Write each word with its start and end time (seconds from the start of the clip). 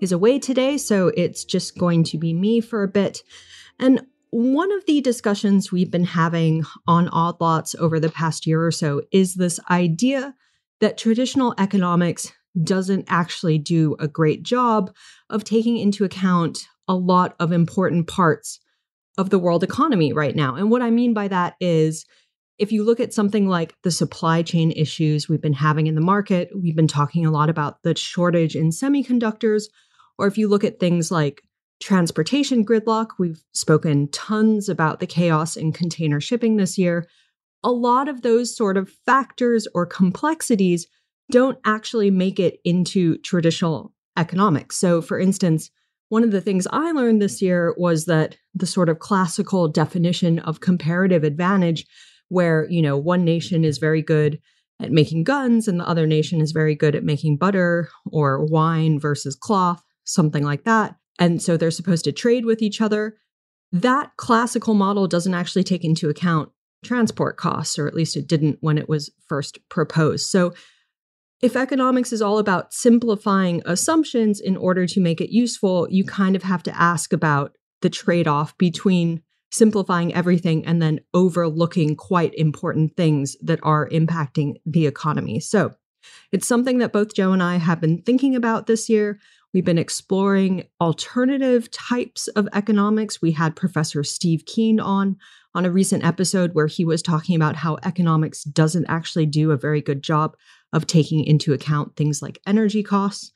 is 0.00 0.12
away 0.12 0.38
today, 0.38 0.76
so 0.76 1.08
it's 1.16 1.44
just 1.44 1.78
going 1.78 2.04
to 2.04 2.18
be 2.18 2.34
me 2.34 2.60
for 2.60 2.82
a 2.82 2.88
bit. 2.88 3.22
And 3.78 4.06
one 4.30 4.70
of 4.72 4.84
the 4.86 5.00
discussions 5.00 5.72
we've 5.72 5.90
been 5.90 6.04
having 6.04 6.64
on 6.86 7.08
Odd 7.08 7.40
Lots 7.40 7.74
over 7.76 7.98
the 7.98 8.10
past 8.10 8.46
year 8.46 8.64
or 8.64 8.70
so 8.70 9.02
is 9.10 9.34
this 9.34 9.58
idea 9.70 10.34
that 10.80 10.98
traditional 10.98 11.54
economics 11.58 12.32
doesn't 12.62 13.06
actually 13.08 13.58
do 13.58 13.96
a 13.98 14.08
great 14.08 14.42
job 14.42 14.94
of 15.30 15.44
taking 15.44 15.76
into 15.76 16.04
account 16.04 16.66
a 16.86 16.94
lot 16.94 17.34
of 17.38 17.52
important 17.52 18.06
parts 18.06 18.60
of 19.16 19.30
the 19.30 19.38
world 19.38 19.62
economy 19.62 20.12
right 20.12 20.36
now. 20.36 20.54
And 20.54 20.70
what 20.70 20.82
I 20.82 20.90
mean 20.90 21.14
by 21.14 21.28
that 21.28 21.54
is 21.60 22.04
if 22.58 22.72
you 22.72 22.84
look 22.84 23.00
at 23.00 23.14
something 23.14 23.48
like 23.48 23.74
the 23.82 23.90
supply 23.90 24.42
chain 24.42 24.72
issues 24.72 25.28
we've 25.28 25.40
been 25.40 25.52
having 25.52 25.86
in 25.86 25.94
the 25.94 26.00
market, 26.00 26.50
we've 26.54 26.76
been 26.76 26.88
talking 26.88 27.24
a 27.24 27.30
lot 27.30 27.48
about 27.48 27.82
the 27.82 27.96
shortage 27.96 28.56
in 28.56 28.70
semiconductors, 28.70 29.64
or 30.18 30.26
if 30.26 30.36
you 30.36 30.48
look 30.48 30.64
at 30.64 30.80
things 30.80 31.10
like 31.10 31.42
transportation 31.80 32.64
gridlock, 32.64 33.10
we've 33.18 33.42
spoken 33.54 34.08
tons 34.08 34.68
about 34.68 35.00
the 35.00 35.06
chaos 35.06 35.56
in 35.56 35.72
container 35.72 36.20
shipping 36.20 36.56
this 36.56 36.76
year. 36.76 37.06
A 37.62 37.70
lot 37.70 38.08
of 38.08 38.22
those 38.22 38.56
sort 38.56 38.76
of 38.76 38.90
factors 39.06 39.66
or 39.74 39.86
complexities 39.86 40.86
don't 41.30 41.58
actually 41.64 42.10
make 42.10 42.40
it 42.40 42.58
into 42.64 43.18
traditional 43.18 43.92
economics. 44.16 44.76
So, 44.76 45.00
for 45.00 45.18
instance, 45.20 45.70
one 46.08 46.24
of 46.24 46.30
the 46.30 46.40
things 46.40 46.66
I 46.72 46.92
learned 46.92 47.20
this 47.20 47.42
year 47.42 47.74
was 47.76 48.06
that 48.06 48.36
the 48.54 48.66
sort 48.66 48.88
of 48.88 48.98
classical 48.98 49.68
definition 49.68 50.38
of 50.40 50.60
comparative 50.60 51.22
advantage, 51.22 51.86
where, 52.28 52.66
you 52.70 52.80
know, 52.80 52.96
one 52.96 53.24
nation 53.24 53.64
is 53.64 53.78
very 53.78 54.02
good 54.02 54.40
at 54.80 54.90
making 54.90 55.24
guns 55.24 55.68
and 55.68 55.78
the 55.78 55.88
other 55.88 56.06
nation 56.06 56.40
is 56.40 56.52
very 56.52 56.74
good 56.74 56.94
at 56.94 57.04
making 57.04 57.36
butter 57.36 57.90
or 58.10 58.44
wine 58.44 58.98
versus 58.98 59.36
cloth, 59.36 59.82
something 60.08 60.44
like 60.44 60.64
that. 60.64 60.96
And 61.18 61.42
so 61.42 61.56
they're 61.56 61.70
supposed 61.70 62.04
to 62.04 62.12
trade 62.12 62.44
with 62.44 62.62
each 62.62 62.80
other. 62.80 63.16
That 63.72 64.16
classical 64.16 64.74
model 64.74 65.06
doesn't 65.06 65.34
actually 65.34 65.64
take 65.64 65.84
into 65.84 66.08
account 66.08 66.50
transport 66.84 67.36
costs, 67.36 67.78
or 67.78 67.88
at 67.88 67.94
least 67.94 68.16
it 68.16 68.26
didn't 68.26 68.58
when 68.60 68.78
it 68.78 68.88
was 68.88 69.10
first 69.26 69.58
proposed. 69.68 70.26
So 70.26 70.54
if 71.40 71.56
economics 71.56 72.12
is 72.12 72.22
all 72.22 72.38
about 72.38 72.72
simplifying 72.72 73.62
assumptions 73.64 74.40
in 74.40 74.56
order 74.56 74.86
to 74.86 75.00
make 75.00 75.20
it 75.20 75.30
useful, 75.30 75.86
you 75.90 76.04
kind 76.04 76.34
of 76.34 76.42
have 76.42 76.62
to 76.64 76.80
ask 76.80 77.12
about 77.12 77.56
the 77.80 77.90
trade 77.90 78.26
off 78.26 78.56
between 78.58 79.22
simplifying 79.50 80.12
everything 80.14 80.66
and 80.66 80.82
then 80.82 81.00
overlooking 81.14 81.96
quite 81.96 82.34
important 82.34 82.96
things 82.96 83.36
that 83.40 83.60
are 83.62 83.88
impacting 83.88 84.54
the 84.66 84.86
economy. 84.86 85.40
So 85.40 85.74
it's 86.32 86.46
something 86.46 86.78
that 86.78 86.92
both 86.92 87.14
Joe 87.14 87.32
and 87.32 87.42
I 87.42 87.56
have 87.56 87.80
been 87.80 88.02
thinking 88.02 88.36
about 88.36 88.66
this 88.66 88.88
year. 88.88 89.18
We've 89.54 89.64
been 89.64 89.78
exploring 89.78 90.68
alternative 90.80 91.70
types 91.70 92.28
of 92.28 92.48
economics. 92.52 93.22
We 93.22 93.32
had 93.32 93.56
Professor 93.56 94.04
Steve 94.04 94.44
Keen 94.46 94.78
on 94.78 95.16
on 95.54 95.64
a 95.64 95.70
recent 95.70 96.04
episode 96.04 96.54
where 96.54 96.66
he 96.66 96.84
was 96.84 97.02
talking 97.02 97.34
about 97.34 97.56
how 97.56 97.78
economics 97.82 98.44
doesn't 98.44 98.86
actually 98.86 99.26
do 99.26 99.50
a 99.50 99.56
very 99.56 99.80
good 99.80 100.02
job 100.02 100.36
of 100.72 100.86
taking 100.86 101.24
into 101.24 101.52
account 101.52 101.96
things 101.96 102.20
like 102.20 102.40
energy 102.46 102.82
costs. 102.82 103.32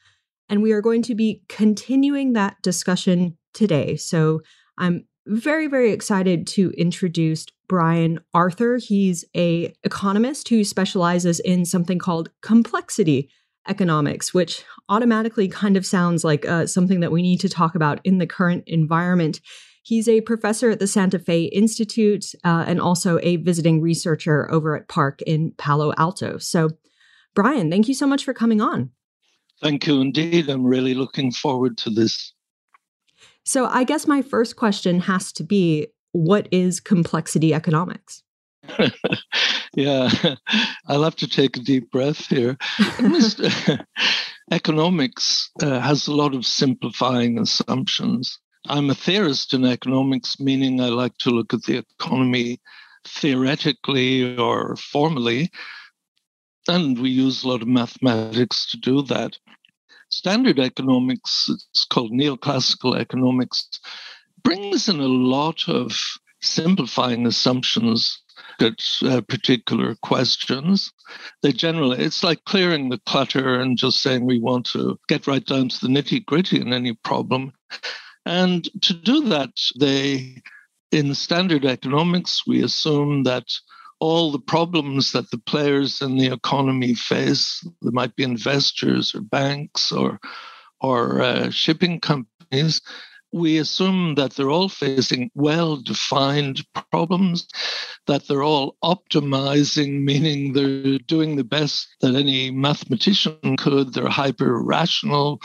And 0.48 0.62
we 0.62 0.72
are 0.72 0.82
going 0.82 1.02
to 1.02 1.14
be 1.14 1.42
continuing 1.48 2.34
that 2.34 2.60
discussion 2.62 3.38
today. 3.54 3.96
So 3.96 4.42
I'm 4.76 5.06
very 5.26 5.66
very 5.66 5.92
excited 5.92 6.46
to 6.48 6.70
introduce 6.76 7.46
Brian 7.68 8.20
Arthur. 8.34 8.76
He's 8.76 9.24
a 9.34 9.74
economist 9.82 10.48
who 10.48 10.62
specializes 10.62 11.40
in 11.40 11.64
something 11.64 11.98
called 11.98 12.28
complexity 12.42 13.30
economics, 13.68 14.34
which 14.34 14.64
automatically 14.88 15.48
kind 15.48 15.76
of 15.76 15.86
sounds 15.86 16.24
like 16.24 16.46
uh, 16.46 16.66
something 16.66 17.00
that 17.00 17.12
we 17.12 17.22
need 17.22 17.40
to 17.40 17.48
talk 17.48 17.74
about 17.74 18.00
in 18.04 18.18
the 18.18 18.26
current 18.26 18.64
environment. 18.66 19.40
He's 19.82 20.08
a 20.08 20.20
professor 20.20 20.70
at 20.70 20.78
the 20.78 20.86
Santa 20.86 21.18
Fe 21.18 21.44
Institute 21.44 22.26
uh, 22.44 22.64
and 22.66 22.80
also 22.80 23.18
a 23.22 23.36
visiting 23.36 23.80
researcher 23.80 24.50
over 24.50 24.76
at 24.76 24.88
PARC 24.88 25.22
in 25.22 25.52
Palo 25.58 25.92
Alto. 25.98 26.38
So, 26.38 26.70
Brian, 27.34 27.70
thank 27.70 27.88
you 27.88 27.94
so 27.94 28.06
much 28.06 28.24
for 28.24 28.34
coming 28.34 28.60
on. 28.60 28.90
Thank 29.60 29.86
you 29.86 30.00
indeed. 30.00 30.48
I'm 30.48 30.64
really 30.64 30.94
looking 30.94 31.32
forward 31.32 31.78
to 31.78 31.90
this. 31.90 32.32
So, 33.44 33.66
I 33.66 33.84
guess 33.84 34.06
my 34.06 34.22
first 34.22 34.56
question 34.56 35.00
has 35.00 35.32
to 35.32 35.44
be 35.44 35.88
what 36.12 36.46
is 36.52 36.78
complexity 36.78 37.54
economics? 37.54 38.22
yeah, 39.74 40.10
I'll 40.86 41.02
have 41.02 41.16
to 41.16 41.28
take 41.28 41.56
a 41.56 41.60
deep 41.60 41.90
breath 41.90 42.26
here. 42.26 42.56
economics 44.50 45.50
uh, 45.62 45.80
has 45.80 46.06
a 46.06 46.14
lot 46.14 46.34
of 46.34 46.46
simplifying 46.46 47.38
assumptions. 47.38 48.38
I'm 48.68 48.90
a 48.90 48.94
theorist 48.94 49.54
in 49.54 49.64
economics, 49.64 50.38
meaning 50.38 50.80
I 50.80 50.88
like 50.88 51.16
to 51.18 51.30
look 51.30 51.52
at 51.52 51.62
the 51.64 51.78
economy 51.78 52.60
theoretically 53.06 54.36
or 54.36 54.76
formally, 54.76 55.50
and 56.68 56.98
we 56.98 57.10
use 57.10 57.42
a 57.42 57.48
lot 57.48 57.62
of 57.62 57.68
mathematics 57.68 58.70
to 58.70 58.76
do 58.76 59.02
that. 59.02 59.36
Standard 60.10 60.60
economics, 60.60 61.48
it's 61.48 61.86
called 61.86 62.12
neoclassical 62.12 62.96
economics, 62.96 63.80
brings 64.44 64.88
in 64.88 65.00
a 65.00 65.08
lot 65.08 65.68
of 65.68 65.98
simplifying 66.42 67.26
assumptions 67.26 68.21
at 68.62 68.80
uh, 69.04 69.20
particular 69.22 69.96
questions. 70.02 70.92
They 71.42 71.52
generally, 71.52 71.98
it's 71.98 72.22
like 72.22 72.44
clearing 72.44 72.88
the 72.88 73.00
clutter 73.06 73.60
and 73.60 73.76
just 73.76 74.00
saying 74.00 74.24
we 74.24 74.40
want 74.40 74.66
to 74.66 74.98
get 75.08 75.26
right 75.26 75.44
down 75.44 75.68
to 75.68 75.80
the 75.80 75.88
nitty 75.88 76.24
gritty 76.24 76.60
in 76.60 76.72
any 76.72 76.94
problem. 77.04 77.52
And 78.24 78.64
to 78.82 78.94
do 78.94 79.28
that, 79.28 79.50
they, 79.78 80.42
in 80.90 81.14
standard 81.14 81.64
economics, 81.64 82.46
we 82.46 82.62
assume 82.62 83.24
that 83.24 83.46
all 83.98 84.32
the 84.32 84.38
problems 84.38 85.12
that 85.12 85.30
the 85.30 85.38
players 85.38 86.02
in 86.02 86.16
the 86.16 86.32
economy 86.32 86.94
face, 86.94 87.66
there 87.82 87.92
might 87.92 88.16
be 88.16 88.24
investors 88.24 89.14
or 89.14 89.20
banks 89.20 89.92
or 89.92 90.18
or 90.80 91.22
uh, 91.22 91.50
shipping 91.50 92.00
companies, 92.00 92.80
we 93.32 93.58
assume 93.58 94.14
that 94.16 94.34
they're 94.34 94.50
all 94.50 94.68
facing 94.68 95.30
well 95.34 95.76
defined 95.76 96.64
problems, 96.90 97.48
that 98.06 98.28
they're 98.28 98.42
all 98.42 98.76
optimizing, 98.84 100.02
meaning 100.02 100.52
they're 100.52 100.98
doing 100.98 101.36
the 101.36 101.44
best 101.44 101.88
that 102.00 102.14
any 102.14 102.50
mathematician 102.50 103.56
could, 103.56 103.94
they're 103.94 104.08
hyper 104.08 104.62
rational. 104.62 105.40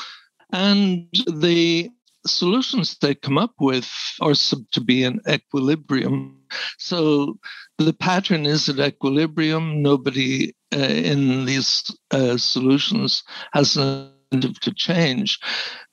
And 0.52 1.08
the 1.28 1.90
solutions 2.26 2.98
they 2.98 3.16
come 3.16 3.38
up 3.38 3.54
with 3.60 3.90
are 4.22 4.34
to 4.34 4.82
be 4.82 5.04
in 5.04 5.22
equilibrium. 5.28 6.38
So 6.78 7.40
the 7.78 7.94
pattern 7.94 8.46
is 8.46 8.70
at 8.70 8.80
equilibrium. 8.80 9.82
Nobody 9.82 10.54
uh, 10.74 10.80
in 10.80 11.46
these 11.46 11.84
uh, 12.12 12.38
solutions 12.38 13.24
has 13.54 13.78
an 13.78 14.12
incentive 14.32 14.60
to 14.62 14.74
change. 14.74 15.40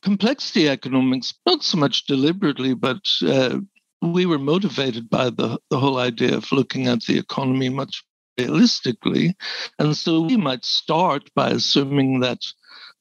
Complexity 0.02 0.68
economics, 0.68 1.34
not 1.46 1.62
so 1.62 1.78
much 1.78 2.06
deliberately, 2.06 2.74
but 2.74 3.00
uh, 3.26 3.58
we 4.02 4.26
were 4.26 4.38
motivated 4.38 5.08
by 5.08 5.30
the, 5.30 5.58
the 5.70 5.78
whole 5.78 5.98
idea 5.98 6.36
of 6.36 6.52
looking 6.52 6.86
at 6.88 7.02
the 7.04 7.18
economy 7.18 7.68
much 7.68 8.04
realistically. 8.38 9.36
And 9.78 9.96
so 9.96 10.20
we 10.20 10.36
might 10.36 10.64
start 10.64 11.30
by 11.34 11.50
assuming 11.50 12.20
that 12.20 12.40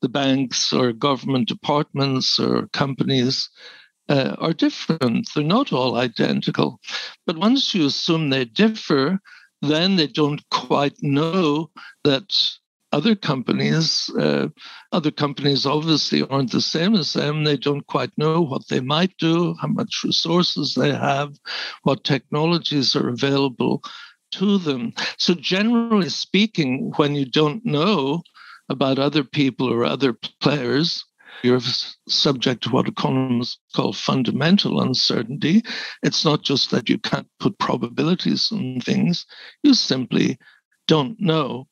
the 0.01 0.09
banks 0.09 0.71
or 0.71 0.93
government 0.93 1.47
departments 1.47 2.39
or 2.39 2.67
companies 2.73 3.49
uh, 4.09 4.35
are 4.39 4.53
different. 4.53 5.29
They're 5.33 5.43
not 5.43 5.73
all 5.73 5.95
identical. 5.95 6.79
But 7.25 7.37
once 7.37 7.73
you 7.73 7.87
assume 7.87 8.29
they 8.29 8.45
differ, 8.45 9.19
then 9.61 9.95
they 9.95 10.07
don't 10.07 10.41
quite 10.51 10.95
know 11.01 11.71
that 12.03 12.33
other 12.93 13.15
companies, 13.15 14.09
uh, 14.19 14.47
other 14.91 15.09
companies 15.09 15.65
obviously 15.65 16.21
aren't 16.27 16.51
the 16.51 16.61
same 16.61 16.93
as 16.93 17.13
them. 17.13 17.43
They 17.43 17.57
don't 17.57 17.85
quite 17.87 18.11
know 18.17 18.41
what 18.41 18.67
they 18.67 18.81
might 18.81 19.17
do, 19.17 19.55
how 19.59 19.67
much 19.67 20.03
resources 20.05 20.75
they 20.75 20.93
have, 20.93 21.33
what 21.81 22.03
technologies 22.03 22.95
are 22.95 23.09
available 23.09 23.83
to 24.33 24.59
them. 24.59 24.93
So, 25.17 25.33
generally 25.33 26.09
speaking, 26.09 26.93
when 26.97 27.15
you 27.15 27.25
don't 27.25 27.65
know 27.65 28.21
about 28.69 28.99
other 28.99 29.23
people 29.23 29.73
or 29.73 29.83
other 29.83 30.13
players, 30.39 31.03
you're 31.41 31.59
subject 32.07 32.63
to 32.63 32.69
what 32.69 32.87
economists 32.87 33.59
call 33.75 33.93
fundamental 33.93 34.81
uncertainty. 34.81 35.63
It's 36.03 36.23
not 36.23 36.43
just 36.43 36.69
that 36.71 36.89
you 36.89 36.99
can't 36.99 37.27
put 37.39 37.57
probabilities 37.57 38.51
on 38.51 38.81
things, 38.81 39.25
you 39.63 39.73
simply 39.73 40.37
don't 40.87 41.19
know. 41.19 41.67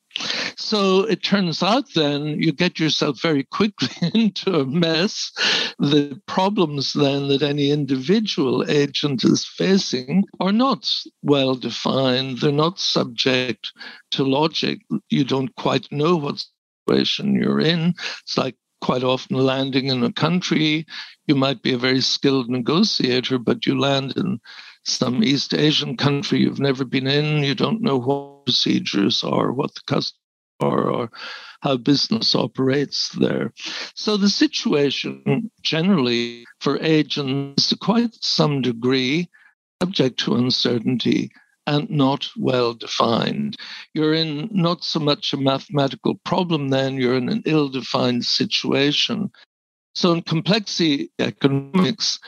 So 0.56 1.00
it 1.04 1.22
turns 1.22 1.62
out 1.62 1.94
then 1.94 2.40
you 2.40 2.52
get 2.52 2.78
yourself 2.78 3.20
very 3.20 3.44
quickly 3.44 4.10
into 4.14 4.58
a 4.58 4.66
mess. 4.66 5.32
The 5.78 6.20
problems 6.26 6.92
then 6.92 7.28
that 7.28 7.42
any 7.42 7.70
individual 7.70 8.68
agent 8.70 9.24
is 9.24 9.46
facing 9.46 10.24
are 10.40 10.52
not 10.52 10.88
well 11.22 11.54
defined, 11.54 12.38
they're 12.38 12.52
not 12.52 12.78
subject 12.78 13.72
to 14.12 14.24
logic. 14.24 14.80
You 15.08 15.24
don't 15.24 15.54
quite 15.56 15.90
know 15.90 16.16
what 16.16 16.44
situation 16.86 17.34
you're 17.34 17.60
in. 17.60 17.94
It's 18.22 18.36
like 18.36 18.56
quite 18.80 19.04
often 19.04 19.36
landing 19.36 19.86
in 19.86 20.02
a 20.02 20.12
country. 20.12 20.84
You 21.26 21.36
might 21.36 21.62
be 21.62 21.72
a 21.72 21.78
very 21.78 22.00
skilled 22.00 22.50
negotiator, 22.50 23.38
but 23.38 23.64
you 23.64 23.78
land 23.78 24.14
in 24.16 24.40
some 24.84 25.22
East 25.22 25.54
Asian 25.54 25.96
country 25.96 26.40
you've 26.40 26.60
never 26.60 26.84
been 26.84 27.06
in. 27.06 27.44
You 27.44 27.54
don't 27.54 27.80
know 27.80 27.98
what 27.98 28.31
procedures 28.44 29.22
are, 29.22 29.52
what 29.52 29.74
the 29.74 29.80
customs 29.86 30.18
are, 30.60 30.90
or 30.90 31.10
how 31.60 31.76
business 31.76 32.34
operates 32.34 33.10
there. 33.10 33.52
So 33.94 34.16
the 34.16 34.28
situation 34.28 35.50
generally 35.62 36.44
for 36.60 36.78
agents, 36.82 37.68
to 37.68 37.76
quite 37.76 38.14
some 38.20 38.62
degree, 38.62 39.28
subject 39.80 40.18
to 40.20 40.36
uncertainty 40.36 41.30
and 41.66 41.88
not 41.90 42.28
well 42.36 42.74
defined. 42.74 43.56
You're 43.94 44.14
in 44.14 44.48
not 44.52 44.84
so 44.84 45.00
much 45.00 45.32
a 45.32 45.36
mathematical 45.36 46.16
problem, 46.24 46.68
then 46.68 46.96
you're 46.96 47.16
in 47.16 47.28
an 47.28 47.42
ill 47.46 47.68
defined 47.68 48.24
situation. 48.24 49.30
So, 49.94 50.12
in 50.12 50.22
complexity 50.22 51.10
economics, 51.18 52.18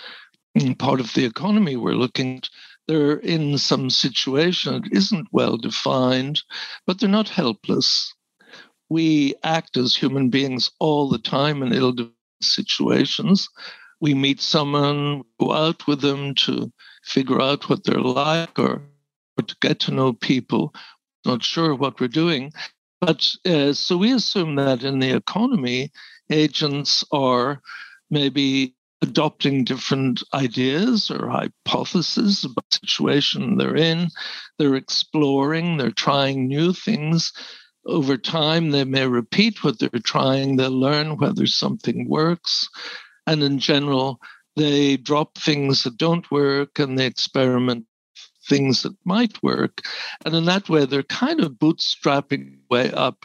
part 0.78 1.00
of 1.00 1.12
the 1.14 1.25
economy 1.25 1.76
we're 1.76 1.94
looking 1.94 2.38
at, 2.38 2.49
they're 2.86 3.19
in 3.19 3.58
some 3.58 3.90
situation 3.90 4.82
that 4.82 4.92
isn't 4.92 5.28
well 5.32 5.56
defined, 5.56 6.42
but 6.86 7.00
they're 7.00 7.08
not 7.08 7.28
helpless. 7.28 8.14
We 8.88 9.34
act 9.42 9.76
as 9.76 9.96
human 9.96 10.31
beings 10.31 10.70
all 10.78 11.08
the 11.08 11.19
time 11.19 11.62
in 11.62 11.72
ill 11.72 11.94
situations. 12.42 13.48
We 14.00 14.14
meet 14.14 14.40
someone, 14.40 15.22
go 15.40 15.52
out 15.52 15.86
with 15.86 16.00
them 16.00 16.34
to 16.46 16.70
figure 17.04 17.40
out 17.40 17.69
what 17.69 17.84
they're 17.84 18.00
like 18.00 18.58
or 18.58 18.82
or 19.36 19.42
to 19.42 19.56
get 19.60 19.81
to 19.81 19.90
know 19.92 20.12
people, 20.12 20.72
not 21.25 21.42
sure 21.42 21.75
what 21.75 22.00
we're 22.00 22.08
doing. 22.08 22.52
But 23.00 23.28
uh, 23.44 23.72
so 23.72 23.96
we 23.96 24.12
assume 24.12 24.54
that 24.56 24.84
in 24.84 25.00
the 25.00 25.10
economy, 25.10 25.90
agents 26.31 27.04
are 27.12 27.60
maybe 28.10 28.75
adopting 29.05 29.65
different 29.65 30.23
ideas 30.33 31.11
or 31.11 31.29
hypotheses 31.29 32.43
about 32.43 32.65
the 32.71 32.79
situation 32.87 33.59
they're 33.59 33.77
in. 33.77 34.09
They're 34.59 34.75
exploring, 34.75 35.77
they're 35.77 35.91
trying 35.91 36.49
new 36.49 36.73
things. 36.73 37.33
Over 37.87 38.17
time, 38.17 38.71
they 38.71 38.85
may 38.85 39.06
repeat 39.06 39.62
what 39.62 39.79
they're 39.79 39.91
trying, 40.03 40.56
they'll 40.56 40.71
learn 40.71 41.19
whether 41.19 41.47
something 41.47 42.09
works. 42.09 42.67
And 43.27 43.43
in 43.43 43.59
general, 43.59 44.21
they 44.56 44.97
drop 44.97 45.37
things 45.37 45.83
that 45.83 45.99
don't 45.99 46.31
work 46.31 46.79
and 46.79 46.99
they 46.99 47.06
experiment 47.06 47.85
things 48.49 48.83
that 48.85 48.97
might 49.05 49.43
work. 49.43 49.83
And 50.25 50.35
in 50.35 50.47
that 50.47 50.71
way, 50.71 50.87
they're 50.87 51.03
kind 51.03 51.41
of 51.41 51.53
bootstrapping 51.53 52.59
way 52.71 52.91
up. 52.91 53.25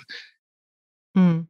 Mm. 1.17 1.47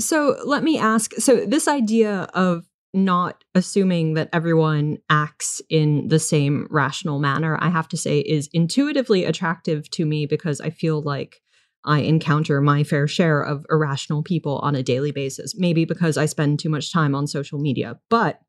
So 0.00 0.36
let 0.44 0.62
me 0.62 0.78
ask 0.78 1.14
so, 1.14 1.44
this 1.44 1.66
idea 1.66 2.28
of 2.34 2.67
not 2.94 3.44
assuming 3.54 4.14
that 4.14 4.30
everyone 4.32 4.98
acts 5.10 5.60
in 5.68 6.08
the 6.08 6.18
same 6.18 6.66
rational 6.70 7.18
manner, 7.18 7.58
I 7.60 7.68
have 7.68 7.88
to 7.88 7.96
say, 7.96 8.20
is 8.20 8.48
intuitively 8.52 9.24
attractive 9.24 9.90
to 9.90 10.06
me 10.06 10.26
because 10.26 10.60
I 10.60 10.70
feel 10.70 11.02
like 11.02 11.42
I 11.84 12.00
encounter 12.00 12.60
my 12.60 12.82
fair 12.82 13.06
share 13.06 13.40
of 13.40 13.64
irrational 13.70 14.22
people 14.22 14.58
on 14.58 14.74
a 14.74 14.82
daily 14.82 15.12
basis, 15.12 15.54
maybe 15.56 15.84
because 15.84 16.16
I 16.16 16.26
spend 16.26 16.58
too 16.58 16.68
much 16.68 16.92
time 16.92 17.14
on 17.14 17.26
social 17.26 17.58
media. 17.58 17.98
But 18.10 18.40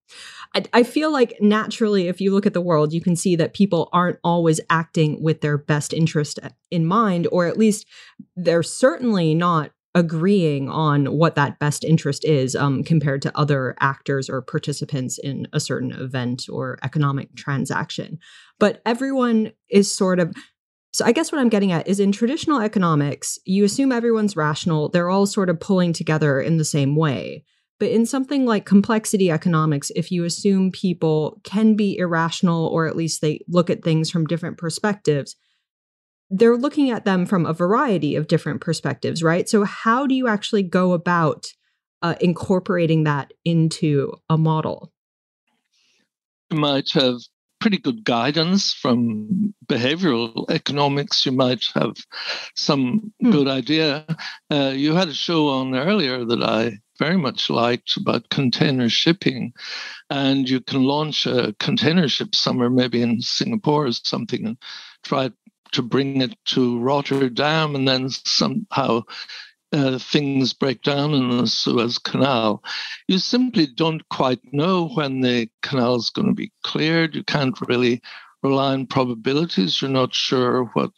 I, 0.56 0.63
I, 0.74 0.83
feel 0.83 1.12
like 1.12 1.36
naturally, 1.39 2.07
if 2.07 2.19
you 2.19 2.33
look 2.33 2.47
at 2.47 2.53
the 2.53 2.62
world, 2.62 2.91
you 2.91 3.01
can 3.01 3.15
see 3.15 3.36
that 3.36 3.53
people 3.53 3.89
aren't 3.94 4.19
always 4.24 4.59
acting 4.69 5.21
with 5.21 5.41
their 5.41 5.57
best 5.57 5.94
interest 5.94 6.39
in 6.71 6.86
mind, 6.86 7.27
or 7.31 7.45
at 7.45 7.57
least 7.57 7.86
they're 8.36 8.63
certainly 8.63 9.36
not 9.36 9.71
agreeing 9.95 10.69
on 10.69 11.06
what 11.07 11.36
that 11.36 11.59
best 11.59 11.83
interest 11.83 12.24
is 12.24 12.56
um, 12.56 12.83
compared 12.83 13.21
to 13.24 13.38
other 13.38 13.75
actors 13.80 14.30
or 14.30 14.41
participants 14.41 15.18
in 15.18 15.47
a 15.51 15.59
certain 15.59 15.91
event 15.94 16.45
or 16.50 16.77
economic 16.83 17.36
transaction. 17.36 18.19
But 18.59 18.81
everyone 18.86 19.51
is 19.69 19.94
sort 19.94 20.19
of 20.19 20.33
so 20.91 21.06
I 21.06 21.12
guess 21.12 21.31
what 21.31 21.39
I'm 21.39 21.50
getting 21.50 21.71
at 21.71 21.88
is 21.88 22.00
in 22.00 22.12
traditional 22.12 22.62
economics, 22.62 23.38
you 23.45 23.63
assume 23.63 23.91
everyone's 23.91 24.36
rational, 24.36 24.89
they're 24.89 25.10
all 25.10 25.27
sort 25.27 25.50
of 25.50 25.60
pulling 25.60 25.93
together 25.93 26.41
in 26.41 26.58
the 26.58 26.65
same 26.65 26.96
way. 26.96 27.43
But 27.79 27.91
in 27.91 28.05
something 28.05 28.46
like 28.46 28.65
complexity 28.65 29.29
economics, 29.31 29.91
if 29.96 30.12
you 30.12 30.25
assume 30.25 30.72
people 30.72 31.39
can 31.43 31.75
be 31.75 31.98
irrational 31.98 32.65
or 32.67 32.88
at 32.88 32.96
least 32.96 33.22
they 33.22 33.39
look 33.48 33.69
at 33.69 33.84
things 33.84 34.10
from 34.10 34.25
different 34.25 34.58
perspectives, 34.58 35.36
they're 36.29 36.57
looking 36.57 36.91
at 36.91 37.05
them 37.05 37.25
from 37.25 37.45
a 37.45 37.53
variety 37.53 38.15
of 38.15 38.27
different 38.27 38.62
perspectives, 38.62 39.24
right? 39.24 39.50
So, 39.50 39.63
how 39.63 40.05
do 40.07 40.15
you 40.15 40.27
actually 40.27 40.63
go 40.63 40.93
about 40.93 41.48
uh, 42.01 42.15
incorporating 42.21 43.03
that 43.03 43.33
into 43.43 44.13
a 44.29 44.38
model? 44.38 44.91
You 46.51 46.57
might 46.57 46.91
have 46.93 47.15
pretty 47.59 47.77
good 47.77 48.03
guidance 48.05 48.74
from 48.74 49.53
behavioral 49.67 50.50
economics. 50.50 51.25
You 51.25 51.33
might 51.33 51.65
have 51.75 51.98
some 52.55 53.12
hmm. 53.21 53.31
good 53.31 53.48
idea. 53.48 54.05
Uh, 54.50 54.74
you 54.75 54.95
had 54.95 55.09
a 55.09 55.13
show 55.13 55.50
on 55.50 55.75
earlier 55.75 56.24
that 56.25 56.41
I 56.41 56.79
very 56.98 57.17
much 57.17 57.50
liked 57.50 57.98
about 57.98 58.29
container 58.29 58.89
shipping. 58.89 59.53
And 60.09 60.50
you 60.50 60.59
can 60.59 60.83
launch 60.83 61.25
a 61.25 61.55
container 61.59 62.07
ship 62.07 62.36
somewhere, 62.36 62.69
maybe 62.69 63.01
in 63.01 63.21
Singapore 63.21 63.88
or 63.88 63.91
something, 63.93 64.45
and 64.45 64.57
try 65.03 65.31
to 65.73 65.81
bring 65.81 66.21
it 66.21 66.35
to 66.45 66.79
Rotterdam 66.79 67.75
and 67.75 67.88
then 67.88 68.09
somehow 68.09 69.03
uh, 69.71 69.99
things 69.99 70.53
break 70.53 70.81
down 70.81 71.13
in 71.13 71.29
the 71.29 71.47
Suez 71.47 71.97
Canal. 71.97 72.63
You 73.07 73.19
simply 73.19 73.67
don't 73.67 74.07
quite 74.09 74.41
know 74.51 74.89
when 74.89 75.21
the 75.21 75.49
canal 75.61 75.95
is 75.95 76.09
going 76.09 76.27
to 76.27 76.33
be 76.33 76.51
cleared. 76.63 77.15
You 77.15 77.23
can't 77.23 77.59
really 77.67 78.01
rely 78.41 78.73
on 78.73 78.88
probabilities. 78.88 79.81
You're 79.81 79.91
not 79.91 80.13
sure 80.13 80.65
what 80.73 80.91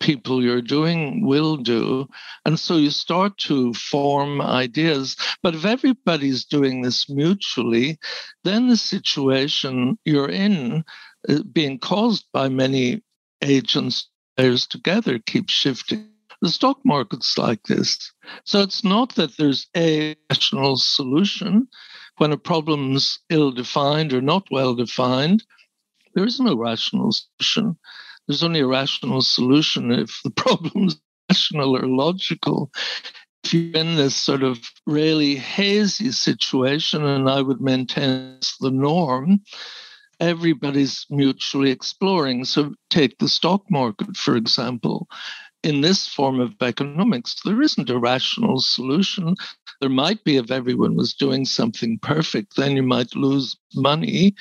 people 0.00 0.42
you're 0.42 0.62
doing 0.62 1.24
will 1.24 1.56
do. 1.56 2.08
And 2.44 2.58
so 2.58 2.76
you 2.76 2.90
start 2.90 3.38
to 3.38 3.72
form 3.74 4.40
ideas. 4.40 5.16
But 5.42 5.54
if 5.54 5.64
everybody's 5.64 6.44
doing 6.44 6.82
this 6.82 7.08
mutually, 7.08 7.98
then 8.44 8.68
the 8.68 8.76
situation 8.76 9.98
you're 10.04 10.30
in, 10.30 10.84
uh, 11.28 11.42
being 11.52 11.78
caused 11.78 12.26
by 12.32 12.48
many 12.48 13.02
agents 13.42 14.08
players 14.36 14.66
together, 14.66 15.18
keep 15.18 15.50
shifting 15.50 16.08
the 16.42 16.48
stock 16.48 16.78
market's 16.84 17.38
like 17.38 17.62
this. 17.64 18.12
So 18.44 18.60
it's 18.60 18.82
not 18.82 19.14
that 19.14 19.36
there's 19.36 19.68
a 19.76 20.16
rational 20.28 20.76
solution. 20.76 21.68
when 22.18 22.32
a 22.32 22.36
problem's 22.36 23.18
ill 23.30 23.52
defined 23.52 24.12
or 24.12 24.20
not 24.20 24.46
well 24.50 24.74
defined, 24.74 25.42
there 26.14 26.26
is 26.26 26.38
no 26.38 26.54
rational 26.56 27.10
solution. 27.10 27.78
There's 28.26 28.42
only 28.42 28.60
a 28.60 28.66
rational 28.66 29.22
solution 29.22 29.90
if 29.90 30.20
the 30.22 30.30
problem's 30.44 31.00
rational 31.30 31.76
or 31.76 31.86
logical. 31.86 32.70
If 33.44 33.54
you're 33.54 33.76
in 33.76 33.96
this 33.96 34.14
sort 34.14 34.42
of 34.42 34.58
really 34.86 35.36
hazy 35.36 36.12
situation, 36.12 37.04
and 37.04 37.30
I 37.30 37.40
would 37.40 37.60
maintain 37.60 38.38
the 38.60 38.70
norm, 38.70 39.40
everybody's 40.22 41.06
mutually 41.10 41.70
exploring. 41.72 42.46
So, 42.46 42.74
take 42.90 43.18
the 43.18 43.28
stock 43.28 43.70
market, 43.70 44.16
for 44.16 44.36
example. 44.36 45.08
In 45.64 45.82
this 45.82 46.08
form 46.08 46.40
of 46.40 46.62
economics, 46.62 47.40
there 47.44 47.62
isn't 47.62 47.90
a 47.90 47.98
rational 47.98 48.60
solution. 48.60 49.36
There 49.80 49.90
might 49.90 50.24
be 50.24 50.36
if 50.36 50.50
everyone 50.50 50.96
was 50.96 51.14
doing 51.14 51.44
something 51.46 51.98
perfect, 52.00 52.56
then 52.56 52.76
you 52.76 52.82
might 52.82 53.16
lose 53.16 53.56
money. 53.74 54.34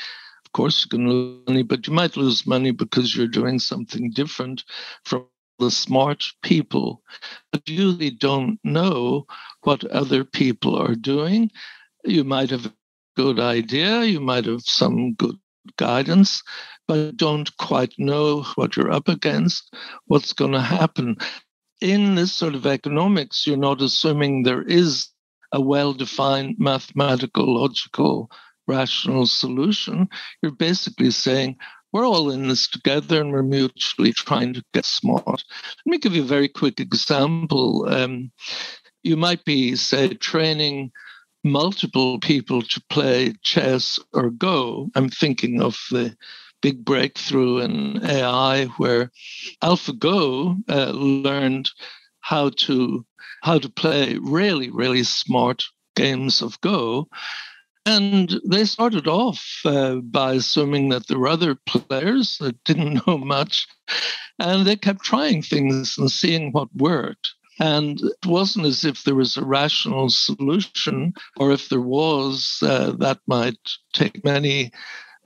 Of 0.46 0.54
course, 0.54 0.84
you 0.84 0.90
can 0.90 1.10
lose 1.10 1.38
money, 1.48 1.64
but 1.64 1.88
you 1.88 1.94
might 1.94 2.18
lose 2.18 2.48
money 2.48 2.72
because 2.72 3.16
you're 3.16 3.28
doing 3.28 3.60
something 3.60 4.12
different 4.12 4.64
from 5.06 5.26
the 5.60 5.72
smart 5.72 6.26
people. 6.44 7.04
But 7.52 7.70
you 7.70 7.92
really 7.92 8.12
don't 8.12 8.60
know 8.64 9.26
what 9.64 9.84
other 9.86 10.24
people 10.26 10.76
are 10.78 10.96
doing. 10.96 11.52
You 12.06 12.24
might 12.24 12.52
have 12.52 12.68
a 12.68 12.76
good 13.16 13.40
idea, 13.40 14.04
you 14.04 14.22
might 14.22 14.46
have 14.46 14.62
some 14.64 15.14
good 15.14 15.41
guidance, 15.78 16.44
but 16.88 17.16
don't 17.18 17.56
quite 17.58 17.94
know 17.98 18.44
what 18.56 18.76
you're 18.76 18.92
up 18.92 19.08
against, 19.08 19.74
what's 20.06 20.34
going 20.34 20.52
to 20.54 20.62
happen. 20.62 21.18
In 21.80 22.16
this 22.16 22.34
sort 22.34 22.56
of 22.56 22.66
economics, 22.66 23.48
you're 23.48 23.58
not 23.58 23.82
assuming 23.82 24.44
there 24.44 24.62
is 24.62 25.08
a 25.52 25.62
well 25.62 25.94
defined 25.94 26.56
mathematical, 26.60 27.56
logical, 27.60 28.30
rational 28.68 29.26
solution. 29.26 30.08
You're 30.42 30.52
basically 30.52 31.12
saying, 31.12 31.58
we're 31.92 32.08
all 32.08 32.32
in 32.32 32.48
this 32.48 32.70
together 32.70 33.20
and 33.20 33.32
we're 33.32 33.44
mutually 33.44 34.14
trying 34.14 34.54
to 34.54 34.64
get 34.74 34.86
smart. 34.86 35.26
Let 35.26 35.86
me 35.86 35.98
give 35.98 36.16
you 36.16 36.24
a 36.24 36.26
very 36.26 36.48
quick 36.48 36.80
example. 36.80 37.86
Um, 37.90 38.32
you 39.04 39.18
might 39.18 39.44
be, 39.44 39.76
say, 39.76 40.14
training 40.14 40.92
multiple 41.44 42.20
people 42.20 42.62
to 42.62 42.82
play 42.90 43.34
chess 43.44 44.00
or 44.14 44.30
Go. 44.30 44.90
I'm 44.96 45.10
thinking 45.10 45.62
of 45.62 45.78
the 45.92 46.16
big 46.62 46.86
breakthrough 46.86 47.60
in 47.60 48.04
AI 48.04 48.66
where 48.78 49.12
AlphaGo 49.64 50.58
uh, 50.70 50.92
learned 50.92 51.70
how 52.20 52.50
to 52.50 53.06
how 53.42 53.58
to 53.58 53.70
play 53.70 54.18
really 54.22 54.70
really 54.70 55.04
smart 55.04 55.64
games 55.96 56.42
of 56.42 56.60
Go. 56.62 57.08
And 57.84 58.40
they 58.48 58.66
started 58.66 59.08
off 59.08 59.44
uh, 59.66 59.96
by 59.96 60.34
assuming 60.34 60.90
that 60.90 61.08
there 61.08 61.18
were 61.18 61.28
other 61.28 61.56
players 61.56 62.38
that 62.38 62.64
didn't 62.64 63.02
know 63.08 63.18
much, 63.18 63.68
and 64.38 64.68
they 64.68 64.76
kept 64.76 65.04
trying 65.04 65.42
things 65.42 65.98
and 65.98 66.12
seeing 66.12 66.52
what 66.52 66.70
worked. 66.76 67.34
And 67.62 68.02
it 68.02 68.26
wasn't 68.26 68.66
as 68.66 68.84
if 68.84 69.04
there 69.04 69.14
was 69.14 69.38
a 69.38 69.46
rational 69.46 70.10
solution, 70.10 71.14
or 71.38 71.52
if 71.52 71.70
there 71.70 71.80
was, 71.80 72.58
uh, 72.64 72.94
that 72.98 73.20
might 73.28 73.60
take 73.94 74.26
many 74.26 74.72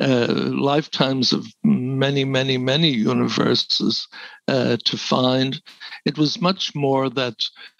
uh, 0.01 0.27
lifetimes 0.27 1.31
of 1.31 1.47
many, 1.63 2.25
many, 2.25 2.57
many 2.57 2.89
universes 2.89 4.05
uh, 4.49 4.75
to 4.83 4.97
find. 4.97 5.61
It 6.03 6.17
was 6.17 6.41
much 6.41 6.75
more 6.75 7.09
that 7.11 7.37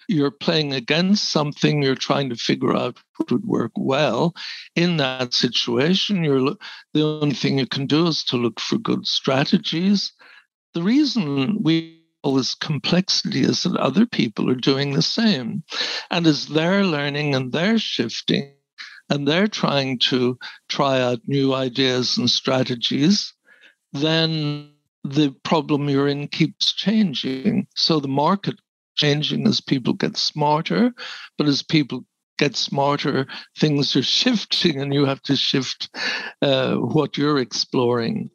you're 0.08 0.30
playing 0.30 0.72
against 0.72 1.30
something, 1.30 1.82
you're 1.82 1.94
trying 1.94 2.30
to 2.30 2.36
figure 2.36 2.74
out 2.74 2.98
what 3.18 3.30
would 3.30 3.44
work 3.44 3.72
well. 3.76 4.34
In 4.74 4.96
that 4.96 5.34
situation, 5.34 6.24
you're 6.24 6.56
the 6.94 7.02
only 7.04 7.34
thing 7.34 7.58
you 7.58 7.66
can 7.66 7.86
do 7.86 8.06
is 8.06 8.24
to 8.24 8.38
look 8.38 8.58
for 8.58 8.78
good 8.78 9.06
strategies. 9.06 10.14
The 10.72 10.82
reason 10.82 11.62
we 11.62 12.05
all 12.26 12.34
this 12.34 12.56
complexity 12.56 13.42
is 13.42 13.62
that 13.62 13.76
other 13.76 14.04
people 14.04 14.50
are 14.50 14.56
doing 14.56 14.94
the 14.94 15.02
same. 15.02 15.62
And 16.10 16.26
as 16.26 16.48
they're 16.48 16.82
learning 16.82 17.36
and 17.36 17.52
they're 17.52 17.78
shifting 17.78 18.52
and 19.08 19.28
they're 19.28 19.46
trying 19.46 20.00
to 20.10 20.36
try 20.68 21.00
out 21.00 21.20
new 21.28 21.54
ideas 21.54 22.18
and 22.18 22.28
strategies, 22.28 23.32
then 23.92 24.72
the 25.04 25.30
problem 25.44 25.88
you're 25.88 26.08
in 26.08 26.26
keeps 26.26 26.72
changing. 26.72 27.68
So 27.76 28.00
the 28.00 28.08
market 28.08 28.56
changing 28.96 29.46
as 29.46 29.60
people 29.60 29.92
get 29.92 30.16
smarter, 30.16 30.92
but 31.38 31.46
as 31.46 31.62
people 31.62 32.04
get 32.38 32.56
smarter, 32.56 33.28
things 33.56 33.94
are 33.94 34.02
shifting, 34.20 34.82
and 34.82 34.92
you 34.92 35.04
have 35.04 35.22
to 35.22 35.36
shift 35.36 35.90
uh, 36.42 36.74
what 36.74 37.16
you're 37.16 37.38
exploring. 37.38 38.30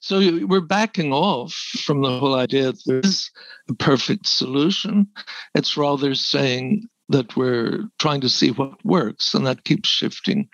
So 0.00 0.46
we're 0.46 0.60
backing 0.60 1.12
off 1.12 1.52
from 1.52 2.02
the 2.02 2.18
whole 2.18 2.34
idea 2.34 2.72
that 2.72 2.82
there 2.86 3.00
is 3.00 3.30
a 3.68 3.74
perfect 3.74 4.26
solution. 4.26 5.06
It's 5.54 5.76
rather 5.76 6.14
saying 6.14 6.88
that 7.08 7.36
we're 7.36 7.84
trying 7.98 8.20
to 8.22 8.28
see 8.28 8.50
what 8.50 8.84
works, 8.84 9.34
and 9.34 9.46
that 9.46 9.64
keeps 9.64 9.88
shifting. 9.88 10.48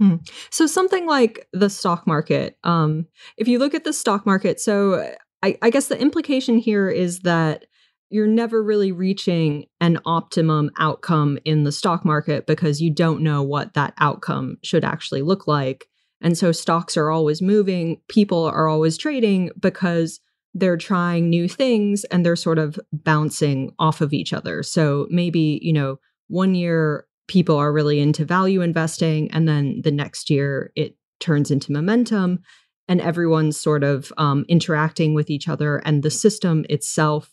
Hmm. 0.00 0.16
So 0.50 0.66
something 0.66 1.06
like 1.06 1.46
the 1.52 1.70
stock 1.70 2.06
market. 2.06 2.56
Um, 2.64 3.06
if 3.36 3.46
you 3.48 3.58
look 3.58 3.74
at 3.74 3.84
the 3.84 3.92
stock 3.92 4.26
market, 4.26 4.60
so 4.60 5.14
I, 5.42 5.56
I 5.62 5.70
guess 5.70 5.88
the 5.88 6.00
implication 6.00 6.58
here 6.58 6.88
is 6.88 7.20
that 7.20 7.66
you're 8.10 8.26
never 8.26 8.62
really 8.62 8.92
reaching 8.92 9.66
an 9.80 9.98
optimum 10.04 10.70
outcome 10.78 11.38
in 11.44 11.64
the 11.64 11.72
stock 11.72 12.04
market 12.04 12.46
because 12.46 12.80
you 12.80 12.90
don't 12.90 13.22
know 13.22 13.42
what 13.42 13.74
that 13.74 13.94
outcome 13.98 14.58
should 14.62 14.84
actually 14.84 15.22
look 15.22 15.46
like. 15.46 15.88
And 16.22 16.38
so 16.38 16.52
stocks 16.52 16.96
are 16.96 17.10
always 17.10 17.42
moving, 17.42 18.00
people 18.08 18.44
are 18.44 18.68
always 18.68 18.96
trading 18.96 19.50
because 19.58 20.20
they're 20.54 20.76
trying 20.76 21.28
new 21.28 21.48
things 21.48 22.04
and 22.04 22.24
they're 22.24 22.36
sort 22.36 22.58
of 22.58 22.78
bouncing 22.92 23.72
off 23.78 24.00
of 24.00 24.12
each 24.12 24.32
other. 24.32 24.62
So 24.62 25.06
maybe, 25.10 25.58
you 25.62 25.72
know, 25.72 25.98
one 26.28 26.54
year 26.54 27.06
people 27.28 27.56
are 27.56 27.72
really 27.72 28.00
into 28.00 28.24
value 28.24 28.60
investing 28.60 29.30
and 29.30 29.48
then 29.48 29.80
the 29.82 29.90
next 29.90 30.28
year 30.30 30.72
it 30.76 30.96
turns 31.20 31.50
into 31.50 31.72
momentum 31.72 32.40
and 32.88 33.00
everyone's 33.00 33.56
sort 33.56 33.84
of 33.84 34.12
um, 34.18 34.44
interacting 34.48 35.14
with 35.14 35.30
each 35.30 35.48
other 35.48 35.78
and 35.78 36.02
the 36.02 36.10
system 36.10 36.64
itself 36.68 37.30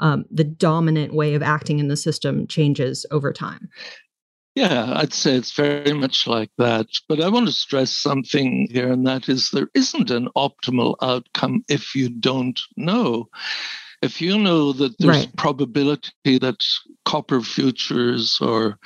um, 0.00 0.24
the 0.30 0.44
dominant 0.44 1.12
way 1.12 1.34
of 1.34 1.42
acting 1.42 1.78
in 1.78 1.88
the 1.88 1.96
system 1.96 2.46
changes 2.46 3.06
over 3.10 3.32
time 3.32 3.68
yeah, 4.58 4.92
I'd 4.96 5.12
say 5.12 5.36
it's 5.36 5.52
very 5.52 5.92
much 5.92 6.26
like 6.26 6.50
that. 6.58 6.88
But 7.08 7.20
I 7.20 7.28
want 7.28 7.46
to 7.46 7.52
stress 7.52 7.92
something 7.92 8.66
here, 8.68 8.90
and 8.90 9.06
that 9.06 9.28
is 9.28 9.50
there 9.50 9.68
isn't 9.74 10.10
an 10.10 10.28
optimal 10.36 10.96
outcome 11.00 11.64
if 11.68 11.94
you 11.94 12.08
don't 12.08 12.58
know. 12.76 13.28
If 14.02 14.20
you 14.20 14.36
know 14.36 14.72
that 14.72 14.98
there's 14.98 15.26
right. 15.26 15.36
probability 15.36 16.38
that 16.38 16.64
copper 17.04 17.40
futures 17.40 18.38
or 18.40 18.78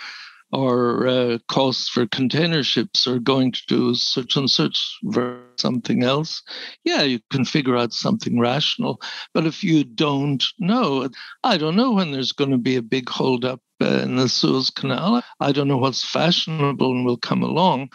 or 0.52 1.06
uh, 1.08 1.38
costs 1.48 1.88
for 1.88 2.06
container 2.06 2.62
ships 2.62 3.06
are 3.06 3.18
going 3.18 3.52
to 3.52 3.62
do 3.66 3.94
such 3.94 4.36
and 4.36 4.50
such 4.50 4.98
for 5.12 5.40
something 5.56 6.02
else, 6.02 6.42
yeah, 6.84 7.02
you 7.02 7.20
can 7.30 7.44
figure 7.44 7.76
out 7.76 7.92
something 7.92 8.38
rational. 8.38 9.00
But 9.32 9.46
if 9.46 9.64
you 9.64 9.82
don't 9.82 10.44
know, 10.58 11.08
I 11.42 11.56
don't 11.56 11.76
know 11.76 11.92
when 11.92 12.12
there's 12.12 12.32
going 12.32 12.50
to 12.50 12.58
be 12.58 12.76
a 12.76 12.82
big 12.82 13.08
holdup 13.08 13.60
in 13.80 14.16
the 14.16 14.28
Suez 14.28 14.68
Canal. 14.70 15.22
I 15.40 15.52
don't 15.52 15.68
know 15.68 15.78
what's 15.78 16.04
fashionable 16.04 16.92
and 16.92 17.06
will 17.06 17.16
come 17.16 17.42
along. 17.42 17.88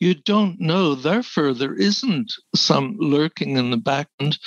You 0.00 0.14
don't 0.14 0.58
know. 0.60 0.94
Therefore, 0.94 1.52
there 1.52 1.74
isn't 1.74 2.32
some 2.54 2.96
lurking 2.98 3.56
in 3.56 3.70
the 3.70 3.76
back 3.76 4.08
end. 4.18 4.38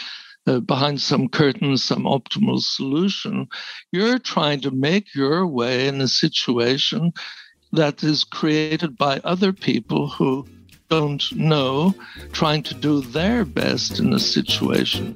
Uh, 0.47 0.59
behind 0.59 0.99
some 0.99 1.29
curtains, 1.29 1.83
some 1.83 2.01
optimal 2.05 2.59
solution. 2.59 3.47
You're 3.91 4.17
trying 4.17 4.59
to 4.61 4.71
make 4.71 5.13
your 5.13 5.45
way 5.45 5.87
in 5.87 6.01
a 6.01 6.07
situation 6.07 7.13
that 7.73 8.03
is 8.03 8.23
created 8.23 8.97
by 8.97 9.19
other 9.23 9.53
people 9.53 10.07
who 10.07 10.45
don't 10.89 11.31
know, 11.35 11.95
trying 12.33 12.63
to 12.63 12.73
do 12.73 13.01
their 13.01 13.45
best 13.45 13.99
in 13.99 14.13
a 14.13 14.19
situation. 14.19 15.15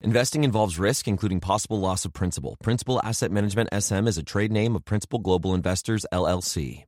Investing 0.00 0.44
involves 0.44 0.78
risk, 0.78 1.08
including 1.08 1.40
possible 1.40 1.80
loss 1.80 2.04
of 2.04 2.12
principal. 2.12 2.56
Principal 2.62 3.00
Asset 3.02 3.32
Management 3.32 3.68
SM 3.76 4.06
is 4.06 4.16
a 4.16 4.22
trade 4.22 4.52
name 4.52 4.76
of 4.76 4.84
Principal 4.84 5.18
Global 5.18 5.54
Investors, 5.54 6.06
LLC. 6.12 6.84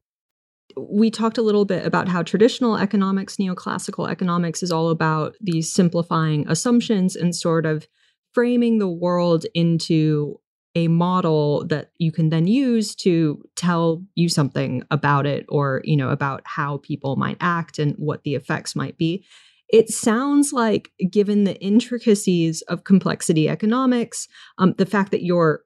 We 0.76 1.10
talked 1.10 1.36
a 1.36 1.42
little 1.42 1.64
bit 1.64 1.84
about 1.84 2.06
how 2.06 2.22
traditional 2.22 2.76
economics, 2.76 3.36
neoclassical 3.36 4.08
economics, 4.08 4.62
is 4.62 4.70
all 4.70 4.90
about 4.90 5.34
these 5.40 5.72
simplifying 5.72 6.48
assumptions 6.48 7.16
and 7.16 7.34
sort 7.34 7.66
of 7.66 7.88
framing 8.32 8.78
the 8.78 8.88
world 8.88 9.44
into 9.54 10.38
a 10.76 10.86
model 10.86 11.66
that 11.66 11.90
you 11.98 12.12
can 12.12 12.28
then 12.28 12.46
use 12.46 12.94
to 12.94 13.42
tell 13.56 14.04
you 14.14 14.28
something 14.28 14.84
about 14.92 15.26
it 15.26 15.44
or 15.48 15.82
you 15.82 15.96
know 15.96 16.10
about 16.10 16.42
how 16.44 16.76
people 16.76 17.16
might 17.16 17.36
act 17.40 17.80
and 17.80 17.96
what 17.96 18.22
the 18.22 18.36
effects 18.36 18.76
might 18.76 18.96
be 18.96 19.24
it 19.72 19.88
sounds 19.88 20.52
like 20.52 20.90
given 21.10 21.44
the 21.44 21.60
intricacies 21.60 22.62
of 22.62 22.84
complexity 22.84 23.48
economics 23.48 24.28
um, 24.58 24.74
the 24.78 24.86
fact 24.86 25.10
that 25.10 25.24
you're 25.24 25.62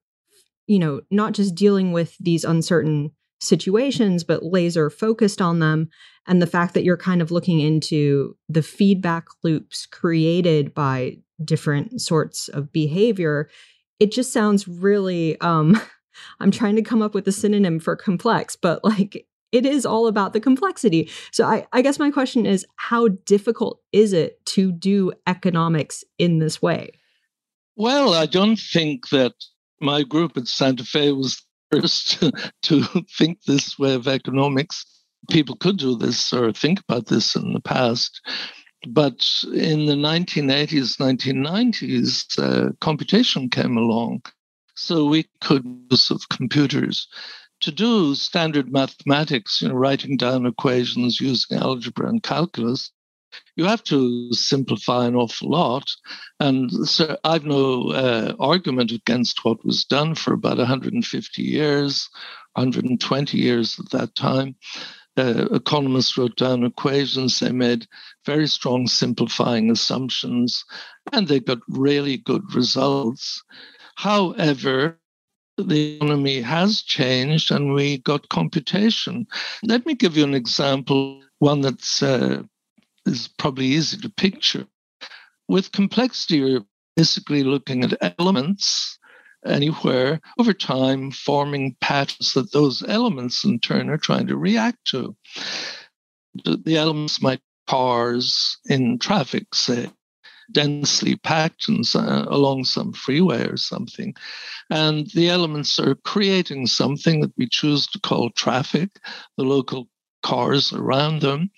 you 0.66 0.78
know 0.78 1.00
not 1.10 1.32
just 1.32 1.54
dealing 1.54 1.92
with 1.92 2.16
these 2.18 2.44
uncertain 2.44 3.10
situations 3.40 4.24
but 4.24 4.42
laser 4.42 4.88
focused 4.88 5.42
on 5.42 5.58
them 5.58 5.88
and 6.26 6.40
the 6.40 6.46
fact 6.46 6.72
that 6.74 6.84
you're 6.84 6.96
kind 6.96 7.20
of 7.20 7.30
looking 7.30 7.60
into 7.60 8.36
the 8.48 8.62
feedback 8.62 9.26
loops 9.42 9.86
created 9.86 10.72
by 10.72 11.16
different 11.44 12.00
sorts 12.00 12.48
of 12.48 12.72
behavior 12.72 13.48
it 14.00 14.10
just 14.10 14.32
sounds 14.32 14.66
really 14.66 15.38
um 15.40 15.80
I'm 16.40 16.50
trying 16.50 16.76
to 16.76 16.82
come 16.82 17.02
up 17.02 17.14
with 17.14 17.26
a 17.28 17.32
synonym 17.32 17.80
for 17.80 17.96
complex, 17.96 18.56
but 18.56 18.84
like 18.84 19.26
it 19.54 19.64
is 19.64 19.86
all 19.86 20.08
about 20.08 20.32
the 20.32 20.40
complexity. 20.40 21.08
So 21.30 21.46
I, 21.46 21.64
I 21.72 21.80
guess 21.80 21.98
my 22.00 22.10
question 22.10 22.44
is 22.44 22.66
how 22.74 23.08
difficult 23.24 23.80
is 23.92 24.12
it 24.12 24.44
to 24.46 24.72
do 24.72 25.12
economics 25.28 26.02
in 26.18 26.40
this 26.40 26.60
way? 26.60 26.90
Well, 27.76 28.14
I 28.14 28.26
don't 28.26 28.58
think 28.58 29.08
that 29.10 29.32
my 29.80 30.02
group 30.02 30.36
at 30.36 30.48
Santa 30.48 30.84
Fe 30.84 31.12
was 31.12 31.40
first 31.70 32.20
to 32.62 32.82
think 33.16 33.42
this 33.46 33.78
way 33.78 33.94
of 33.94 34.08
economics. 34.08 34.84
People 35.30 35.54
could 35.56 35.78
do 35.78 35.96
this 35.96 36.32
or 36.32 36.52
think 36.52 36.80
about 36.80 37.06
this 37.06 37.36
in 37.36 37.52
the 37.52 37.60
past. 37.60 38.20
But 38.88 39.24
in 39.54 39.86
the 39.86 39.94
1980s, 39.94 40.98
1990s, 40.98 42.38
uh, 42.38 42.72
computation 42.80 43.48
came 43.48 43.76
along. 43.76 44.22
So 44.74 45.04
we 45.04 45.26
could 45.40 45.64
use 45.90 46.10
of 46.10 46.28
computers 46.28 47.06
to 47.64 47.72
do 47.72 48.14
standard 48.14 48.72
mathematics, 48.72 49.60
you 49.60 49.68
know, 49.68 49.74
writing 49.74 50.16
down 50.16 50.46
equations 50.46 51.20
using 51.20 51.58
algebra 51.58 52.08
and 52.08 52.22
calculus. 52.22 52.90
You 53.56 53.64
have 53.64 53.82
to 53.84 54.32
simplify 54.32 55.06
an 55.06 55.16
awful 55.16 55.50
lot. 55.50 55.90
And 56.38 56.70
so 56.88 57.16
I've 57.24 57.44
no 57.44 57.90
uh, 57.90 58.34
argument 58.38 58.92
against 58.92 59.44
what 59.44 59.64
was 59.64 59.84
done 59.84 60.14
for 60.14 60.32
about 60.32 60.58
150 60.58 61.42
years, 61.42 62.08
120 62.54 63.38
years 63.38 63.78
at 63.80 63.90
that 63.90 64.14
time 64.14 64.54
uh, 65.16 65.46
economists 65.52 66.16
wrote 66.16 66.36
down 66.36 66.64
equations, 66.64 67.38
they 67.38 67.52
made 67.52 67.86
very 68.24 68.46
strong 68.46 68.86
simplifying 68.86 69.70
assumptions, 69.70 70.64
and 71.12 71.28
they 71.28 71.40
got 71.40 71.58
really 71.68 72.16
good 72.16 72.54
results. 72.54 73.42
However, 73.96 74.98
the 75.56 75.96
economy 75.96 76.40
has 76.40 76.82
changed 76.82 77.50
and 77.50 77.72
we 77.72 77.98
got 77.98 78.28
computation. 78.28 79.26
Let 79.62 79.86
me 79.86 79.94
give 79.94 80.16
you 80.16 80.24
an 80.24 80.34
example, 80.34 81.22
one 81.38 81.60
that's 81.60 82.02
uh, 82.02 82.42
is 83.06 83.28
probably 83.28 83.66
easy 83.66 83.98
to 83.98 84.08
picture. 84.08 84.66
With 85.48 85.72
complexity, 85.72 86.38
you're 86.38 86.64
basically 86.96 87.42
looking 87.42 87.84
at 87.84 88.16
elements 88.18 88.98
anywhere 89.44 90.20
over 90.38 90.54
time, 90.54 91.10
forming 91.10 91.76
patterns 91.80 92.32
that 92.32 92.52
those 92.52 92.82
elements 92.88 93.44
in 93.44 93.60
turn 93.60 93.90
are 93.90 93.98
trying 93.98 94.26
to 94.28 94.36
react 94.36 94.84
to. 94.86 95.14
The 96.44 96.76
elements 96.76 97.22
might 97.22 97.40
cars 97.66 98.58
in 98.66 98.98
traffic, 98.98 99.54
say, 99.54 99.90
densely 100.52 101.16
packed 101.16 101.66
uh, 101.68 102.24
along 102.28 102.64
some 102.64 102.92
freeway 102.92 103.46
or 103.46 103.56
something. 103.56 104.14
And 104.70 105.08
the 105.14 105.28
elements 105.28 105.78
are 105.78 105.94
creating 105.94 106.66
something 106.66 107.20
that 107.20 107.32
we 107.36 107.48
choose 107.48 107.86
to 107.88 108.00
call 108.00 108.30
traffic, 108.30 108.90
the 109.36 109.44
local 109.44 109.88
cars 110.22 110.72
around 110.72 111.20
them 111.20 111.50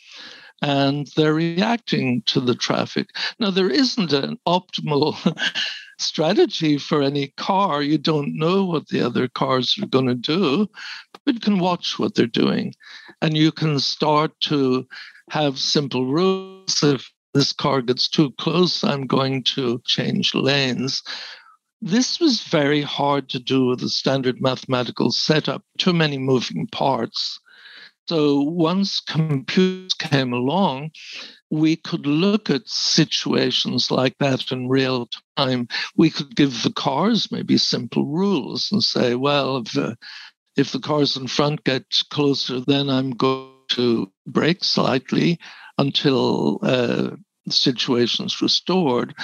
and 0.62 1.08
they're 1.16 1.34
reacting 1.34 2.22
to 2.22 2.40
the 2.40 2.54
traffic. 2.54 3.10
Now, 3.38 3.50
there 3.50 3.70
isn't 3.70 4.12
an 4.12 4.38
optimal 4.46 5.16
strategy 5.98 6.78
for 6.78 7.02
any 7.02 7.28
car. 7.36 7.82
You 7.82 7.98
don't 7.98 8.36
know 8.36 8.64
what 8.64 8.88
the 8.88 9.02
other 9.02 9.28
cars 9.28 9.76
are 9.82 9.86
going 9.86 10.06
to 10.06 10.14
do, 10.14 10.68
but 11.24 11.34
you 11.34 11.40
can 11.40 11.58
watch 11.58 11.98
what 11.98 12.14
they're 12.14 12.26
doing. 12.26 12.74
And 13.22 13.36
you 13.36 13.52
can 13.52 13.78
start 13.78 14.38
to 14.42 14.86
have 15.30 15.58
simple 15.58 16.06
rules. 16.06 16.82
If 16.82 17.10
this 17.36 17.52
car 17.52 17.82
gets 17.82 18.08
too 18.08 18.30
close, 18.38 18.82
I'm 18.82 19.06
going 19.06 19.42
to 19.54 19.80
change 19.84 20.34
lanes. 20.34 21.02
This 21.82 22.18
was 22.18 22.42
very 22.42 22.80
hard 22.80 23.28
to 23.30 23.38
do 23.38 23.66
with 23.66 23.82
a 23.82 23.90
standard 23.90 24.40
mathematical 24.40 25.10
setup, 25.10 25.62
too 25.76 25.92
many 25.92 26.16
moving 26.16 26.66
parts. 26.68 27.38
So 28.08 28.40
once 28.40 29.00
computers 29.00 29.92
came 29.94 30.32
along, 30.32 30.92
we 31.50 31.76
could 31.76 32.06
look 32.06 32.48
at 32.48 32.68
situations 32.68 33.90
like 33.90 34.16
that 34.18 34.50
in 34.50 34.68
real 34.68 35.08
time. 35.36 35.68
We 35.96 36.10
could 36.10 36.36
give 36.36 36.62
the 36.62 36.72
cars 36.72 37.30
maybe 37.30 37.58
simple 37.58 38.06
rules 38.06 38.70
and 38.72 38.82
say, 38.82 39.14
well, 39.14 39.58
if, 39.58 39.76
uh, 39.76 39.94
if 40.56 40.72
the 40.72 40.78
cars 40.78 41.16
in 41.16 41.26
front 41.26 41.64
get 41.64 41.84
closer, 42.10 42.60
then 42.60 42.88
I'm 42.88 43.10
going 43.10 43.52
to 43.70 44.10
brake 44.26 44.64
slightly 44.64 45.38
until 45.78 46.60
uh, 46.62 47.16
situation's 47.52 48.40
restored. 48.42 49.14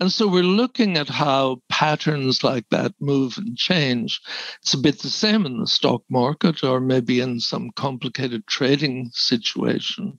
And 0.00 0.10
so 0.10 0.26
we're 0.26 0.42
looking 0.42 0.98
at 0.98 1.08
how 1.08 1.62
patterns 1.68 2.42
like 2.42 2.68
that 2.70 2.92
move 3.00 3.38
and 3.38 3.56
change. 3.56 4.20
It's 4.60 4.74
a 4.74 4.78
bit 4.78 5.00
the 5.00 5.08
same 5.08 5.46
in 5.46 5.60
the 5.60 5.66
stock 5.66 6.02
market 6.10 6.64
or 6.64 6.80
maybe 6.80 7.20
in 7.20 7.38
some 7.38 7.70
complicated 7.76 8.46
trading 8.46 9.10
situation. 9.12 10.18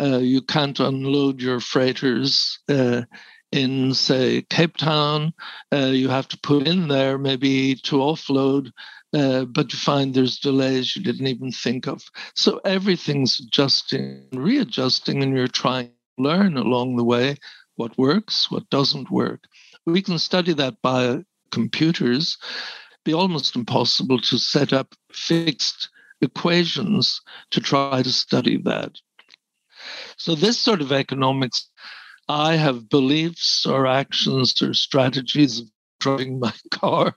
Uh, 0.00 0.18
you 0.18 0.40
can't 0.40 0.80
unload 0.80 1.42
your 1.42 1.60
freighters 1.60 2.60
uh, 2.68 3.02
in, 3.52 3.92
say, 3.92 4.42
Cape 4.42 4.76
Town. 4.76 5.34
Uh, 5.72 5.86
you 5.86 6.08
have 6.08 6.28
to 6.28 6.38
put 6.38 6.66
in 6.66 6.88
there 6.88 7.18
maybe 7.18 7.74
to 7.74 7.96
offload, 7.96 8.70
uh, 9.12 9.44
but 9.44 9.72
you 9.72 9.78
find 9.78 10.14
there's 10.14 10.38
delays 10.38 10.94
you 10.94 11.02
didn't 11.02 11.26
even 11.26 11.50
think 11.50 11.86
of. 11.86 12.02
So 12.34 12.60
everything's 12.64 13.40
adjusting, 13.40 14.28
readjusting, 14.32 15.22
and 15.22 15.36
you're 15.36 15.48
trying 15.48 15.90
learn 16.18 16.56
along 16.56 16.96
the 16.96 17.04
way 17.04 17.36
what 17.76 17.96
works, 17.96 18.50
what 18.50 18.68
doesn't 18.70 19.10
work. 19.10 19.44
We 19.86 20.02
can 20.02 20.18
study 20.18 20.52
that 20.54 20.82
by 20.82 21.24
computers. 21.50 22.36
Be 23.04 23.14
almost 23.14 23.56
impossible 23.56 24.18
to 24.20 24.38
set 24.38 24.72
up 24.72 24.94
fixed 25.12 25.88
equations 26.20 27.20
to 27.50 27.60
try 27.60 28.02
to 28.02 28.12
study 28.12 28.58
that. 28.64 28.92
So, 30.16 30.34
this 30.34 30.58
sort 30.58 30.80
of 30.80 30.92
economics, 30.92 31.70
I 32.28 32.56
have 32.56 32.88
beliefs 32.88 33.64
or 33.64 33.86
actions 33.86 34.60
or 34.60 34.74
strategies 34.74 35.60
of 35.60 35.68
driving 36.00 36.40
my 36.40 36.52
car, 36.70 37.14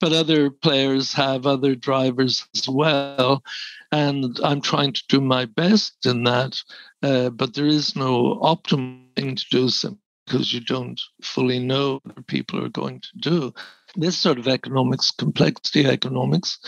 but 0.00 0.12
other 0.12 0.50
players 0.50 1.12
have 1.12 1.46
other 1.46 1.74
drivers 1.74 2.46
as 2.54 2.68
well. 2.68 3.42
And 3.90 4.38
I'm 4.44 4.60
trying 4.60 4.92
to 4.92 5.02
do 5.08 5.20
my 5.20 5.46
best 5.46 6.04
in 6.04 6.24
that, 6.24 6.60
uh, 7.02 7.30
but 7.30 7.54
there 7.54 7.66
is 7.66 7.96
no 7.96 8.38
optimum 8.42 9.08
thing 9.16 9.36
to 9.36 9.44
do 9.50 9.68
so 9.70 9.96
because 10.26 10.52
you 10.52 10.60
don't 10.60 11.00
fully 11.22 11.58
know 11.58 12.00
what 12.02 12.26
people 12.26 12.62
are 12.62 12.68
going 12.68 13.00
to 13.00 13.08
do. 13.18 13.54
This 13.96 14.18
sort 14.18 14.38
of 14.38 14.46
economics, 14.46 15.10
complexity 15.10 15.86
economics, 15.86 16.58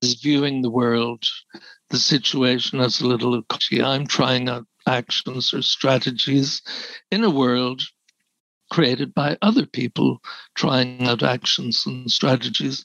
is 0.00 0.14
viewing 0.14 0.62
the 0.62 0.70
world, 0.70 1.24
the 1.90 1.98
situation 1.98 2.80
as 2.80 3.00
a 3.00 3.06
little 3.06 3.42
I'm 3.82 4.06
trying 4.06 4.48
out 4.48 4.66
actions 4.86 5.52
or 5.52 5.62
strategies 5.62 6.62
in 7.10 7.24
a 7.24 7.30
world 7.30 7.82
created 8.70 9.14
by 9.14 9.36
other 9.42 9.66
people 9.66 10.20
trying 10.54 11.06
out 11.06 11.22
actions 11.22 11.84
and 11.86 12.10
strategies, 12.10 12.84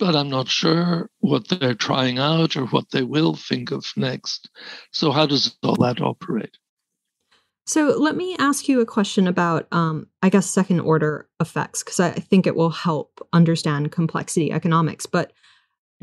but 0.00 0.16
I'm 0.16 0.30
not 0.30 0.48
sure 0.48 1.10
what 1.18 1.46
they're 1.48 1.74
trying 1.74 2.18
out 2.18 2.56
or 2.56 2.64
what 2.66 2.90
they 2.90 3.02
will 3.02 3.34
think 3.34 3.70
of 3.70 3.84
next. 3.96 4.48
So, 4.90 5.12
how 5.12 5.26
does 5.26 5.54
all 5.62 5.76
that 5.76 6.00
operate? 6.00 6.56
So, 7.66 7.94
let 7.98 8.16
me 8.16 8.34
ask 8.38 8.66
you 8.66 8.80
a 8.80 8.86
question 8.86 9.28
about, 9.28 9.68
um, 9.70 10.08
I 10.22 10.30
guess, 10.30 10.50
second 10.50 10.80
order 10.80 11.28
effects, 11.38 11.84
because 11.84 12.00
I 12.00 12.12
think 12.12 12.46
it 12.46 12.56
will 12.56 12.70
help 12.70 13.24
understand 13.34 13.92
complexity 13.92 14.50
economics. 14.50 15.04
But 15.04 15.32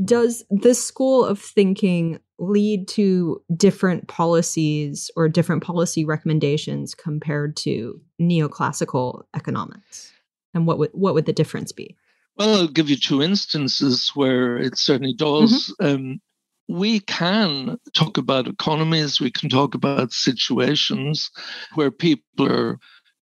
does 0.05 0.45
this 0.51 0.81
school 0.81 1.25
of 1.25 1.39
thinking 1.41 2.19
lead 2.37 2.87
to 2.87 3.41
different 3.55 4.07
policies 4.07 5.09
or 5.15 5.27
different 5.27 5.63
policy 5.63 6.05
recommendations 6.05 6.93
compared 6.93 7.57
to 7.57 7.99
neoclassical 8.21 9.23
economics? 9.35 10.13
And 10.53 10.67
what 10.67 10.77
would 10.77 10.91
what 10.93 11.15
would 11.15 11.25
the 11.25 11.33
difference 11.33 11.71
be? 11.71 11.97
Well, 12.37 12.61
I'll 12.61 12.67
give 12.67 12.89
you 12.89 12.97
two 12.97 13.21
instances 13.23 14.11
where 14.13 14.57
it 14.57 14.77
certainly 14.77 15.13
does. 15.13 15.73
Mm-hmm. 15.81 15.95
Um, 15.95 16.21
we 16.69 16.99
can 16.99 17.79
talk 17.93 18.17
about 18.17 18.47
economies, 18.47 19.19
we 19.19 19.31
can 19.31 19.49
talk 19.49 19.73
about 19.73 20.11
situations 20.11 21.31
where 21.75 21.91
people 21.91 22.51
are 22.51 22.77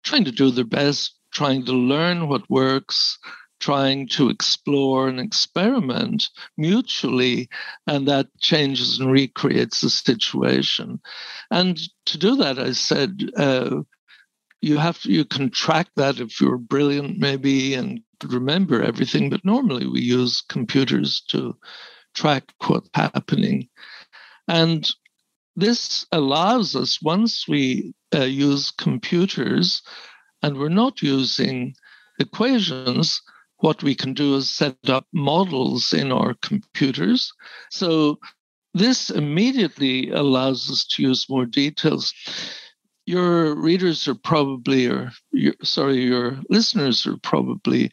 trying 0.04 0.26
to 0.26 0.32
do 0.32 0.50
their 0.50 0.66
best, 0.66 1.16
trying 1.32 1.64
to 1.66 1.74
learn 1.74 2.28
what 2.28 2.50
works, 2.50 3.20
trying 3.60 4.08
to 4.08 4.30
explore 4.30 5.08
and 5.08 5.20
experiment 5.20 6.30
mutually, 6.58 7.50
and 7.86 8.08
that 8.08 8.28
changes 8.40 9.00
and 9.00 9.12
recreates 9.12 9.82
the 9.82 9.90
situation. 9.90 11.00
And 11.52 11.80
to 12.06 12.18
do 12.18 12.36
that, 12.38 12.60
I 12.60 12.72
said, 12.72 13.30
uh, 13.36 13.82
you 14.62 14.78
have 14.78 15.02
to 15.02 15.12
you 15.12 15.26
can 15.26 15.50
track 15.50 15.88
that 15.96 16.20
if 16.20 16.42
you're 16.42 16.58
brilliant 16.58 17.18
maybe 17.18 17.74
and 17.74 18.02
remember 18.26 18.82
everything 18.82 19.30
but 19.30 19.44
normally 19.46 19.88
we 19.88 20.02
use 20.02 20.44
computers 20.50 21.22
to 21.28 21.56
track 22.16 22.52
what's 22.66 22.90
happening. 22.94 23.70
And 24.48 24.90
this 25.56 26.06
allows 26.12 26.76
us 26.76 27.02
once 27.02 27.48
we 27.48 27.94
uh, 28.16 28.24
use 28.24 28.72
computers 28.72 29.82
and 30.42 30.58
we're 30.58 30.70
not 30.70 31.02
using 31.02 31.76
equations 32.20 33.22
what 33.58 33.82
we 33.82 33.96
can 33.96 34.14
do 34.14 34.36
is 34.36 34.50
set 34.50 34.78
up 34.88 35.08
models 35.14 35.92
in 35.92 36.12
our 36.12 36.36
computers. 36.44 37.34
So 37.72 38.20
this 38.74 39.10
immediately 39.10 40.12
allows 40.12 40.70
us 40.70 40.86
to 40.92 41.02
use 41.02 41.28
more 41.28 41.46
details 41.46 42.14
your 43.08 43.56
readers 43.56 44.08
are 44.08 44.16
probably, 44.16 44.86
or 44.86 45.12
your, 45.32 45.54
sorry, 45.64 46.04
your 46.04 46.40
listeners 46.50 47.08
are 47.08 47.18
probably 47.24 47.90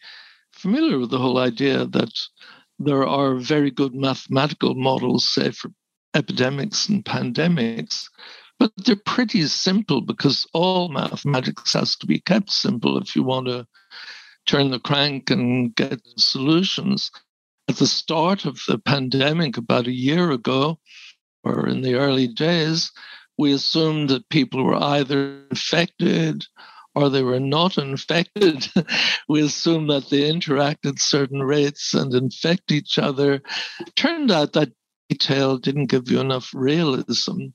familiar 0.53 0.99
with 0.99 1.11
the 1.11 1.19
whole 1.19 1.39
idea 1.39 1.87
that 1.87 2.11
there 2.81 3.07
are 3.07 3.37
very 3.37 3.71
good 3.71 3.95
mathematical 3.95 4.75
models, 4.75 5.29
say, 5.29 5.53
for 5.53 5.71
epidemics 6.15 6.89
and 6.89 7.05
pandemics, 7.05 8.09
but 8.59 8.73
they're 8.79 8.97
pretty 8.97 9.47
simple 9.47 10.01
because 10.01 10.47
all 10.53 10.89
mathematics 10.89 11.73
has 11.75 11.95
to 11.97 12.07
be 12.07 12.19
kept 12.21 12.51
simple 12.51 12.99
if 12.99 13.15
you 13.15 13.23
want 13.23 13.47
to 13.47 13.65
turn 14.47 14.73
the 14.73 14.81
crank 14.81 15.31
and 15.31 15.75
get 15.77 16.01
solutions. 16.17 17.13
At 17.69 17.77
the 17.77 17.87
start 17.87 18.45
of 18.45 18.61
the 18.67 18.79
pandemic, 18.79 19.57
about 19.57 19.87
a 19.87 19.93
year 19.93 20.33
ago, 20.33 20.81
or 21.45 21.69
in 21.69 21.83
the 21.83 21.95
early 21.95 22.27
days, 22.27 22.91
we 23.39 23.53
assumed 23.53 24.11
that 24.11 24.29
people 24.29 24.65
were 24.65 24.83
either 24.83 25.43
infected 25.51 26.45
or 26.95 27.11
they 27.11 27.23
were 27.23 27.41
not 27.41 27.77
infected. 27.77 28.69
we 29.29 29.43
assumed 29.43 29.91
that 29.91 30.11
they 30.11 30.29
interact 30.29 30.87
at 30.87 30.99
certain 30.99 31.43
rates 31.43 31.95
and 31.95 32.15
infect 32.15 32.71
each 32.71 32.99
other. 32.99 33.43
Turned 33.97 34.31
out 34.31 34.53
that 34.53 34.73
detail 35.09 35.59
didn't 35.59 35.87
give 35.87 36.11
you 36.11 36.21
enough 36.21 36.51
realism. 36.55 37.47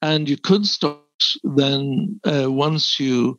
And 0.00 0.28
you 0.28 0.36
could 0.36 0.66
start 0.66 0.98
then, 1.44 2.20
uh, 2.24 2.50
once 2.50 2.98
you 2.98 3.38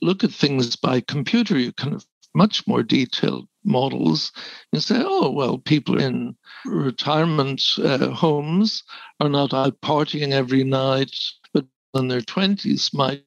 look 0.00 0.24
at 0.24 0.30
things 0.30 0.76
by 0.76 1.00
computer, 1.00 1.58
you 1.58 1.72
can 1.72 1.92
have 1.92 2.06
much 2.34 2.66
more 2.66 2.82
detailed 2.82 3.48
models 3.64 4.32
and 4.72 4.82
say, 4.82 5.02
oh, 5.04 5.30
well, 5.30 5.58
people 5.58 6.00
in 6.00 6.36
retirement 6.64 7.62
uh, 7.78 8.10
homes 8.10 8.82
are 9.20 9.28
not 9.28 9.54
out 9.54 9.80
partying 9.80 10.32
every 10.32 10.64
night, 10.64 11.14
but 11.52 11.64
in 11.94 12.08
their 12.08 12.20
20s 12.20 12.92
might. 12.94 13.24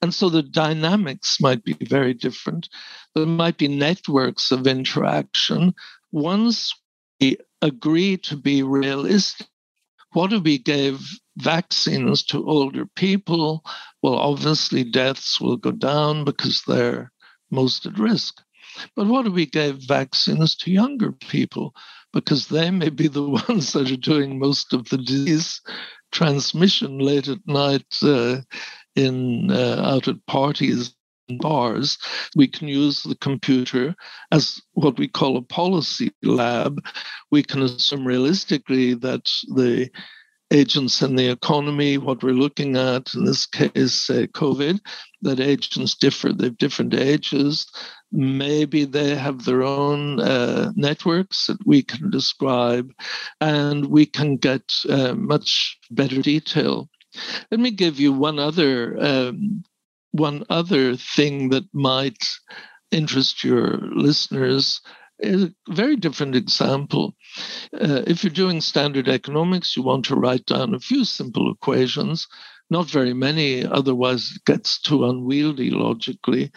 And 0.00 0.14
so 0.14 0.30
the 0.30 0.42
dynamics 0.42 1.40
might 1.40 1.64
be 1.64 1.74
very 1.82 2.14
different. 2.14 2.68
There 3.14 3.26
might 3.26 3.58
be 3.58 3.68
networks 3.68 4.50
of 4.50 4.66
interaction. 4.66 5.74
Once 6.12 6.74
we 7.20 7.36
agree 7.60 8.16
to 8.18 8.36
be 8.36 8.62
realistic, 8.62 9.46
what 10.12 10.32
if 10.32 10.42
we 10.42 10.58
gave 10.58 11.00
vaccines 11.36 12.22
to 12.24 12.48
older 12.48 12.86
people? 12.96 13.64
Well, 14.02 14.14
obviously, 14.16 14.82
deaths 14.82 15.40
will 15.40 15.56
go 15.56 15.70
down 15.70 16.24
because 16.24 16.62
they're 16.66 17.12
most 17.50 17.86
at 17.86 17.98
risk. 17.98 18.40
But 18.96 19.06
what 19.06 19.26
if 19.26 19.32
we 19.32 19.46
gave 19.46 19.76
vaccines 19.76 20.56
to 20.56 20.70
younger 20.70 21.12
people? 21.12 21.74
Because 22.12 22.48
they 22.48 22.70
may 22.70 22.90
be 22.90 23.08
the 23.08 23.28
ones 23.48 23.72
that 23.72 23.90
are 23.90 23.96
doing 23.96 24.38
most 24.38 24.72
of 24.72 24.88
the 24.88 24.98
disease 24.98 25.60
transmission 26.12 26.98
late 26.98 27.28
at 27.28 27.46
night 27.46 27.86
uh, 28.02 28.38
in 28.96 29.50
uh, 29.50 29.82
out 29.84 30.08
at 30.08 30.26
parties 30.26 30.94
and 31.28 31.38
bars. 31.40 31.98
We 32.34 32.48
can 32.48 32.68
use 32.68 33.02
the 33.02 33.14
computer 33.14 33.94
as 34.32 34.60
what 34.72 34.98
we 34.98 35.08
call 35.08 35.36
a 35.36 35.42
policy 35.42 36.10
lab. 36.22 36.84
We 37.30 37.42
can 37.42 37.62
assume 37.62 38.06
realistically 38.06 38.94
that 38.94 39.30
the 39.54 39.90
agents 40.50 41.02
in 41.02 41.16
the 41.16 41.28
economy, 41.30 41.98
what 41.98 42.22
we're 42.22 42.32
looking 42.32 42.76
at 42.76 43.14
in 43.14 43.24
this 43.24 43.46
case, 43.46 44.10
uh, 44.10 44.26
COVID, 44.32 44.80
that 45.22 45.40
agents 45.40 45.94
differ. 45.94 46.32
They 46.32 46.46
have 46.46 46.58
different 46.58 46.94
ages. 46.94 47.66
Maybe 48.12 48.84
they 48.84 49.14
have 49.14 49.44
their 49.44 49.62
own 49.62 50.20
uh, 50.20 50.72
networks 50.74 51.46
that 51.46 51.64
we 51.66 51.82
can 51.82 52.10
describe, 52.10 52.90
and 53.40 53.86
we 53.86 54.06
can 54.06 54.36
get 54.36 54.72
uh, 54.88 55.14
much 55.14 55.78
better 55.90 56.20
detail. 56.20 56.88
Let 57.50 57.60
me 57.60 57.70
give 57.70 58.00
you 58.00 58.12
one 58.12 58.38
other 58.38 58.96
um, 59.00 59.62
one 60.12 60.44
other 60.50 60.96
thing 60.96 61.50
that 61.50 61.64
might 61.72 62.18
interest 62.90 63.44
your 63.44 63.78
listeners 63.94 64.80
a 65.22 65.50
very 65.68 65.96
different 65.96 66.34
example. 66.34 67.14
Uh, 67.72 68.02
if 68.06 68.24
you're 68.24 68.32
doing 68.32 68.60
standard 68.60 69.08
economics, 69.08 69.76
you 69.76 69.82
want 69.82 70.04
to 70.06 70.16
write 70.16 70.46
down 70.46 70.74
a 70.74 70.80
few 70.80 71.04
simple 71.04 71.52
equations, 71.52 72.26
not 72.70 72.88
very 72.88 73.14
many, 73.14 73.64
otherwise 73.64 74.32
it 74.34 74.44
gets 74.44 74.80
too 74.80 75.04
unwieldy 75.04 75.70
logically. 75.70 76.50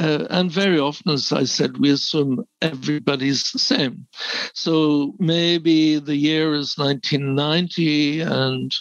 Uh, 0.00 0.26
and 0.30 0.50
very 0.50 0.78
often, 0.78 1.12
as 1.12 1.32
I 1.32 1.44
said, 1.44 1.78
we 1.78 1.90
assume 1.90 2.44
everybody's 2.60 3.52
the 3.52 3.60
same. 3.60 4.06
So 4.52 5.14
maybe 5.18 5.98
the 6.00 6.16
year 6.16 6.54
is 6.54 6.76
1990 6.76 8.20
and 8.22 8.74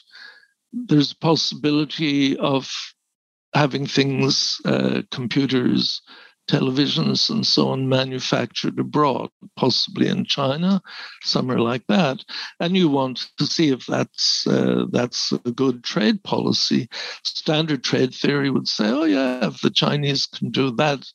there's 0.72 1.12
a 1.12 1.18
possibility 1.18 2.36
of 2.38 2.72
having 3.54 3.86
things, 3.86 4.60
uh, 4.66 5.04
computers, 5.12 6.02
televisions 6.50 7.30
and 7.30 7.46
so 7.46 7.70
on 7.70 7.88
manufactured 7.88 8.78
abroad, 8.78 9.30
possibly 9.56 10.08
in 10.08 10.26
China, 10.26 10.82
somewhere 11.22 11.60
like 11.60 11.86
that, 11.88 12.24
and 12.60 12.76
you 12.76 12.90
want 12.90 13.30
to 13.38 13.46
see 13.46 13.70
if 13.70 13.86
that's 13.86 14.46
uh, 14.48 14.86
that's 14.92 15.32
a 15.32 15.52
good 15.52 15.84
trade 15.84 16.24
policy. 16.24 16.88
Standard 17.24 17.84
trade 17.84 18.14
theory 18.14 18.50
would 18.50 18.68
say, 18.68 18.90
oh 18.90 19.06
yeah, 19.06 19.48
if 19.48 19.62
the 19.62 19.70
Chinese 19.70 20.26
can 20.26 20.50
do 20.52 20.72
that 20.72 21.06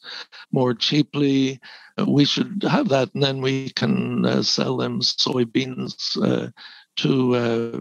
more 0.52 0.74
cheaply, 0.74 1.60
uh, 1.98 2.06
we 2.06 2.24
should 2.24 2.64
have 2.68 2.88
that, 2.88 3.12
and 3.14 3.22
then 3.22 3.40
we 3.40 3.70
can 3.70 4.24
uh, 4.24 4.42
sell 4.42 4.76
them 4.76 5.00
soybeans 5.00 6.16
uh, 6.22 6.50
to 6.96 7.34
uh, 7.36 7.80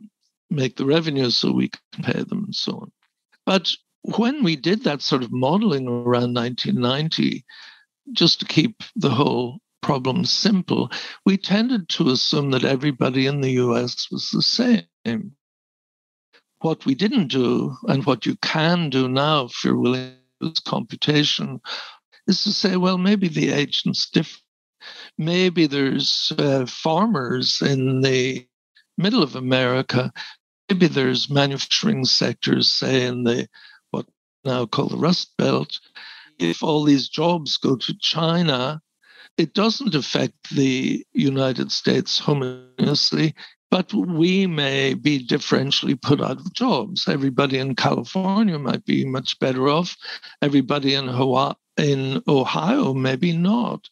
make 0.49 0.75
the 0.75 0.85
revenue 0.85 1.29
so 1.29 1.51
we 1.51 1.69
can 1.69 2.03
pay 2.03 2.23
them 2.23 2.45
and 2.45 2.55
so 2.55 2.73
on. 2.73 2.91
But 3.45 3.71
when 4.15 4.41
we 4.43 4.55
did 4.55 4.83
that 4.83 5.01
sort 5.01 5.21
of 5.21 5.33
modeling 5.33 5.87
around 5.87 6.33
1990, 6.33 7.43
just 8.13 8.39
to 8.39 8.45
keep 8.45 8.81
the 8.95 9.09
whole 9.09 9.59
problem 9.81 10.23
simple, 10.23 10.89
we 11.25 11.37
tended 11.37 11.89
to 11.89 12.09
assume 12.09 12.51
that 12.51 12.63
everybody 12.63 13.27
in 13.27 13.41
the 13.41 13.51
US 13.51 14.07
was 14.09 14.29
the 14.31 14.41
same. 14.41 15.33
What 16.59 16.85
we 16.85 16.95
didn't 16.95 17.27
do, 17.27 17.75
and 17.87 18.05
what 18.05 18.25
you 18.25 18.37
can 18.41 18.89
do 18.89 19.09
now 19.09 19.45
if 19.45 19.63
you're 19.63 19.77
willing 19.77 20.15
to 20.39 20.47
use 20.47 20.59
computation, 20.59 21.59
is 22.27 22.43
to 22.43 22.53
say, 22.53 22.77
well, 22.77 22.97
maybe 22.97 23.27
the 23.27 23.51
agent's 23.51 24.09
different. 24.09 24.43
Maybe 25.17 25.67
there's 25.67 26.31
uh, 26.37 26.65
farmers 26.65 27.61
in 27.61 28.01
the 28.01 28.47
middle 28.97 29.21
of 29.21 29.35
America. 29.35 30.13
Maybe 30.69 30.87
there's 30.87 31.29
manufacturing 31.29 32.05
sectors, 32.05 32.69
say, 32.69 33.05
in 33.05 33.23
the 33.23 33.47
now 34.47 34.65
called 34.65 34.91
the 34.91 34.97
Rust 34.97 35.31
Belt, 35.37 35.79
if 36.39 36.63
all 36.63 36.83
these 36.83 37.09
jobs 37.09 37.57
go 37.57 37.75
to 37.75 37.97
China, 37.99 38.81
it 39.37 39.53
doesn't 39.53 39.93
affect 39.93 40.55
the 40.55 41.05
United 41.13 41.71
States 41.71 42.19
homogeneously, 42.19 43.33
but 43.69 43.93
we 43.93 44.47
may 44.47 44.93
be 44.93 45.25
differentially 45.25 46.01
put 46.01 46.21
out 46.21 46.39
of 46.39 46.53
jobs. 46.53 47.07
Everybody 47.07 47.59
in 47.59 47.75
California 47.75 48.57
might 48.57 48.85
be 48.85 49.05
much 49.05 49.37
better 49.39 49.67
off. 49.67 49.95
Everybody 50.41 50.95
in 50.95 51.07
Hawaii, 51.07 51.53
in 51.77 52.23
Ohio, 52.27 52.93
maybe 52.93 53.33
not, 53.33 53.87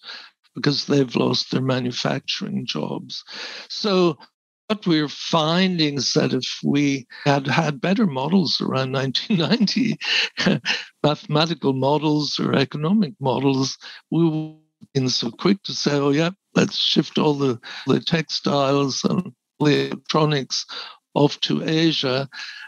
because 0.56 0.86
they've 0.86 1.16
lost 1.16 1.52
their 1.52 1.62
manufacturing 1.62 2.66
jobs. 2.66 3.24
So 3.68 4.18
what 4.68 4.88
we're 4.88 5.10
finding 5.10 5.96
is 5.96 6.14
that 6.14 6.34
if 6.34 6.60
we 6.64 7.06
had 7.24 7.48
had 7.48 7.82
better 7.82 8.06
models 8.06 8.60
around 8.62 8.92
1990, 8.94 9.98
mathematical 11.04 11.74
models 11.74 12.40
or 12.40 12.56
economic 12.56 13.14
models, 13.20 13.78
we 14.12 14.24
would 14.24 14.56
have 14.82 14.94
been 14.94 15.10
so 15.10 15.32
quick 15.32 15.62
to 15.64 15.74
say, 15.74 15.94
oh, 15.94 16.12
yeah, 16.12 16.32
let's 16.56 16.78
shift 16.78 17.18
all 17.18 17.34
the, 17.34 17.60
the 17.88 18.00
textiles 18.00 19.04
and 19.04 19.34
the 19.60 19.88
electronics 19.88 20.66
off 21.14 21.40
to 21.42 21.64
Asia 21.64 22.28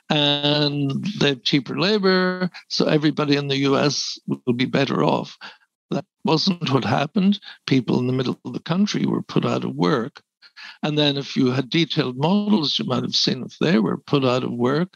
and 0.10 1.06
they 1.20 1.30
have 1.30 1.44
cheaper 1.44 1.78
labor, 1.78 2.50
so 2.70 2.86
everybody 2.88 3.36
in 3.36 3.48
the 3.48 3.58
US 3.58 4.18
will 4.26 4.54
be 4.54 4.66
better 4.66 5.04
off. 5.04 5.38
That 5.92 6.06
wasn't 6.24 6.72
what 6.72 6.86
happened. 6.86 7.40
People 7.66 8.00
in 8.00 8.08
the 8.08 8.14
middle 8.14 8.40
of 8.46 8.54
the 8.54 8.60
country 8.60 9.06
were 9.06 9.22
put 9.22 9.46
out 9.46 9.64
of 9.64 9.76
work. 9.76 10.22
And 10.88 10.98
then, 10.98 11.18
if 11.18 11.36
you 11.36 11.52
had 11.52 11.70
detailed 11.70 12.16
models, 12.16 12.80
you 12.80 12.86
might 12.86 13.04
have 13.04 13.14
seen 13.14 13.44
if 13.44 13.58
they 13.60 13.78
were 13.78 13.98
put 13.98 14.24
out 14.24 14.46
of 14.46 14.54
work, 14.54 14.96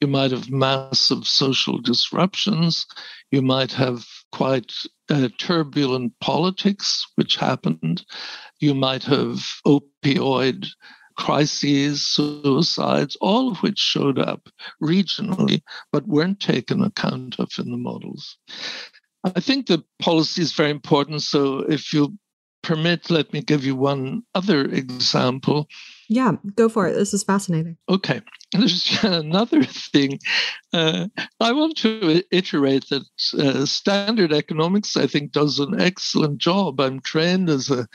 you 0.00 0.06
might 0.06 0.30
have 0.30 0.48
massive 0.48 1.26
social 1.26 1.80
disruptions. 1.80 2.86
You 3.32 3.42
might 3.42 3.72
have 3.72 4.06
quite 4.30 4.72
uh, 5.10 5.30
turbulent 5.36 6.12
politics, 6.20 7.04
which 7.16 7.34
happened. 7.34 8.04
You 8.60 8.74
might 8.74 9.02
have 9.02 9.44
opioid 9.66 10.68
crises, 11.16 12.06
suicides, 12.06 13.16
all 13.20 13.50
of 13.50 13.58
which 13.58 13.80
showed 13.80 14.20
up 14.20 14.48
regionally 14.80 15.62
but 15.90 16.06
weren't 16.06 16.38
taken 16.38 16.80
account 16.80 17.40
of 17.40 17.50
in 17.58 17.72
the 17.72 17.76
models. 17.76 18.38
I 19.24 19.40
think 19.40 19.66
the 19.66 19.82
policy 20.00 20.42
is 20.42 20.52
very 20.52 20.70
important. 20.70 21.22
So, 21.22 21.58
if 21.58 21.92
you 21.92 22.16
permit, 22.64 23.10
let 23.10 23.32
me 23.32 23.42
give 23.42 23.64
you 23.64 23.76
one 23.76 24.22
other 24.34 24.64
example. 24.64 25.68
Yeah, 26.08 26.32
go 26.56 26.68
for 26.68 26.86
it. 26.88 26.94
This 26.94 27.14
is 27.14 27.22
fascinating. 27.22 27.76
Okay. 27.88 28.20
There's 28.52 29.02
another 29.02 29.64
thing. 29.64 30.18
Uh, 30.72 31.08
I 31.40 31.52
want 31.52 31.76
to 31.78 32.22
iterate 32.30 32.86
that 32.90 33.04
uh, 33.38 33.66
standard 33.66 34.32
economics, 34.32 34.96
I 34.96 35.06
think, 35.06 35.32
does 35.32 35.58
an 35.58 35.80
excellent 35.80 36.38
job. 36.38 36.80
I'm 36.80 37.00
trained 37.00 37.50
as 37.50 37.70
a 37.70 37.88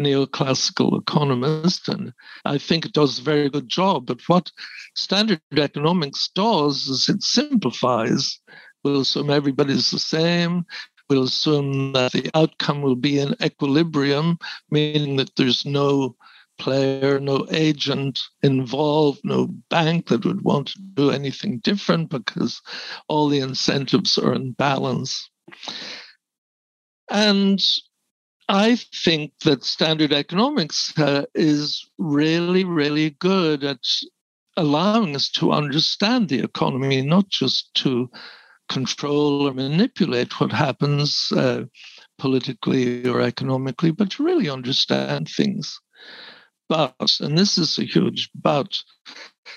neoclassical 0.00 1.00
economist, 1.00 1.88
and 1.88 2.12
I 2.44 2.58
think 2.58 2.86
it 2.86 2.92
does 2.92 3.18
a 3.18 3.22
very 3.22 3.48
good 3.48 3.68
job. 3.68 4.06
But 4.06 4.20
what 4.28 4.50
standard 4.94 5.40
economics 5.56 6.30
does 6.34 6.86
is 6.86 7.08
it 7.08 7.22
simplifies. 7.22 8.38
We'll 8.84 9.00
assume 9.00 9.30
everybody's 9.30 9.90
the 9.90 9.98
same. 9.98 10.66
We'll 11.08 11.24
assume 11.24 11.92
that 11.92 12.12
the 12.12 12.30
outcome 12.34 12.82
will 12.82 12.96
be 12.96 13.18
in 13.18 13.34
equilibrium, 13.42 14.38
meaning 14.70 15.16
that 15.16 15.36
there's 15.36 15.64
no 15.66 16.16
player, 16.58 17.20
no 17.20 17.46
agent 17.50 18.20
involved, 18.42 19.20
no 19.24 19.48
bank 19.70 20.08
that 20.08 20.24
would 20.24 20.42
want 20.42 20.68
to 20.68 20.80
do 20.94 21.10
anything 21.10 21.58
different 21.58 22.10
because 22.10 22.60
all 23.08 23.28
the 23.28 23.40
incentives 23.40 24.16
are 24.18 24.34
in 24.34 24.52
balance. 24.52 25.28
And 27.10 27.60
I 28.48 28.76
think 28.76 29.32
that 29.44 29.64
standard 29.64 30.12
economics 30.12 30.96
uh, 30.98 31.24
is 31.34 31.88
really, 31.98 32.64
really 32.64 33.10
good 33.10 33.64
at 33.64 33.80
allowing 34.56 35.16
us 35.16 35.30
to 35.30 35.52
understand 35.52 36.28
the 36.28 36.40
economy, 36.40 37.02
not 37.02 37.28
just 37.28 37.74
to 37.74 38.10
control 38.68 39.46
or 39.48 39.54
manipulate 39.54 40.40
what 40.40 40.52
happens 40.52 41.32
uh, 41.36 41.64
politically 42.18 43.06
or 43.08 43.20
economically, 43.20 43.90
but 43.90 44.10
to 44.12 44.24
really 44.24 44.48
understand 44.48 45.28
things. 45.28 45.78
But, 46.68 46.94
and 47.20 47.36
this 47.36 47.58
is 47.58 47.78
a 47.78 47.84
huge 47.84 48.30
but, 48.34 48.76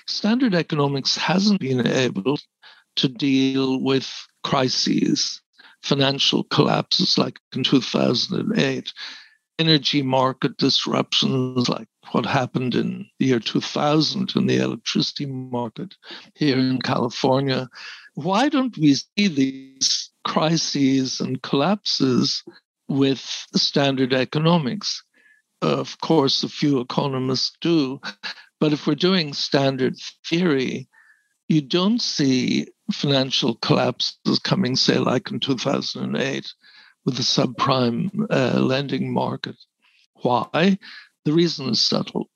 standard 0.06 0.54
economics 0.54 1.16
hasn't 1.16 1.60
been 1.60 1.86
able 1.86 2.38
to 2.96 3.08
deal 3.08 3.82
with 3.82 4.12
crises 4.44 5.40
financial 5.82 6.44
collapses 6.44 7.18
like 7.18 7.38
in 7.54 7.64
2008, 7.64 8.92
energy 9.58 10.02
market 10.02 10.56
disruptions 10.56 11.68
like 11.68 11.88
what 12.12 12.24
happened 12.24 12.74
in 12.74 13.06
the 13.18 13.26
year 13.26 13.40
2000 13.40 14.32
in 14.36 14.46
the 14.46 14.56
electricity 14.56 15.26
market 15.26 15.94
here 16.34 16.58
in 16.58 16.80
California. 16.80 17.68
Why 18.18 18.48
don't 18.48 18.76
we 18.76 18.94
see 18.94 19.28
these 19.28 20.10
crises 20.24 21.20
and 21.20 21.40
collapses 21.40 22.42
with 22.88 23.20
standard 23.54 24.12
economics? 24.12 25.04
Of 25.62 26.00
course, 26.00 26.42
a 26.42 26.48
few 26.48 26.80
economists 26.80 27.52
do. 27.60 28.00
But 28.58 28.72
if 28.72 28.88
we're 28.88 28.96
doing 28.96 29.34
standard 29.34 29.94
theory, 30.26 30.88
you 31.46 31.60
don't 31.60 32.02
see 32.02 32.66
financial 32.90 33.54
collapses 33.54 34.40
coming, 34.40 34.74
say, 34.74 34.98
like 34.98 35.30
in 35.30 35.38
2008 35.38 36.52
with 37.04 37.14
the 37.14 37.22
subprime 37.22 38.10
uh, 38.30 38.58
lending 38.58 39.12
market. 39.12 39.54
Why? 40.22 40.76
The 41.24 41.32
reason 41.32 41.68
is 41.68 41.80
subtle. 41.80 42.28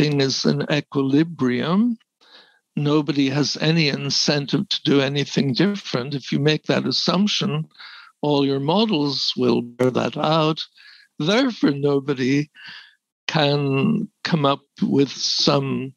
Thing 0.00 0.20
is 0.20 0.44
in 0.44 0.66
equilibrium. 0.68 1.96
Nobody 2.76 3.28
has 3.28 3.56
any 3.60 3.88
incentive 3.88 4.68
to 4.68 4.82
do 4.84 5.00
anything 5.00 5.52
different. 5.52 6.14
If 6.14 6.32
you 6.32 6.38
make 6.38 6.64
that 6.64 6.86
assumption, 6.86 7.68
all 8.22 8.46
your 8.46 8.60
models 8.60 9.34
will 9.36 9.60
bear 9.62 9.90
that 9.90 10.16
out. 10.16 10.62
Therefore, 11.18 11.72
nobody 11.72 12.50
can 13.26 14.08
come 14.24 14.46
up 14.46 14.62
with 14.80 15.10
some 15.10 15.94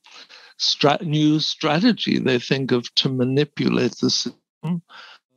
stra- 0.58 1.04
new 1.04 1.40
strategy 1.40 2.20
they 2.20 2.40
think 2.40 2.72
of 2.72 2.94
to 2.96 3.10
manipulate 3.10 3.98
the 3.98 4.10
system 4.10 4.82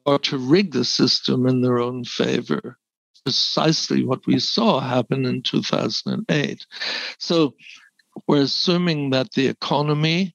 or 0.06 0.18
to 0.18 0.38
rig 0.38 0.72
the 0.72 0.84
system 0.84 1.46
in 1.46 1.60
their 1.60 1.78
own 1.78 2.04
favor. 2.04 2.78
Precisely 3.24 4.04
what 4.04 4.26
we 4.26 4.38
saw 4.38 4.80
happen 4.80 5.26
in 5.26 5.42
2008. 5.42 6.66
So 7.18 7.54
we're 8.26 8.42
assuming 8.42 9.10
that 9.10 9.32
the 9.32 9.48
economy, 9.48 10.34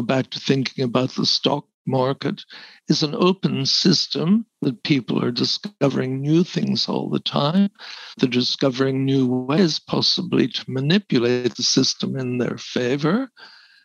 go 0.00 0.02
back 0.02 0.30
to 0.30 0.40
thinking 0.40 0.84
about 0.84 1.10
the 1.10 1.26
stock 1.26 1.66
market, 1.86 2.42
is 2.88 3.02
an 3.02 3.14
open 3.14 3.64
system 3.64 4.44
that 4.62 4.82
people 4.82 5.22
are 5.24 5.30
discovering 5.30 6.20
new 6.20 6.44
things 6.44 6.88
all 6.88 7.08
the 7.08 7.20
time. 7.20 7.70
They're 8.18 8.28
discovering 8.28 9.04
new 9.04 9.26
ways, 9.26 9.78
possibly, 9.78 10.48
to 10.48 10.70
manipulate 10.70 11.54
the 11.56 11.62
system 11.62 12.16
in 12.16 12.38
their 12.38 12.58
favor 12.58 13.30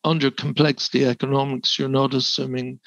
under 0.03 0.29
complexity 0.31 1.05
economics, 1.05 1.79
you're 1.79 1.89
not 1.89 2.13
assuming 2.13 2.79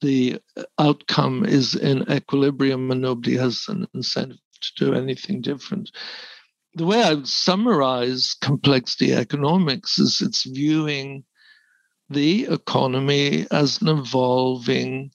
the 0.00 0.40
uh, 0.56 0.62
outcome 0.78 1.44
is 1.44 1.74
in 1.74 2.10
equilibrium 2.10 2.90
and 2.90 3.00
nobody 3.00 3.36
has 3.36 3.64
an 3.68 3.86
incentive 3.94 4.38
to 4.60 4.84
do 4.84 4.94
anything 4.94 5.40
different. 5.40 5.90
The 6.74 6.84
way 6.84 7.02
I 7.02 7.14
would 7.14 7.28
summarize 7.28 8.36
complexity 8.40 9.12
economics 9.12 9.98
is 9.98 10.20
it's 10.20 10.44
viewing 10.44 11.24
the 12.10 12.46
economy 12.46 13.46
as 13.50 13.80
an 13.80 13.88
evolving 13.88 15.10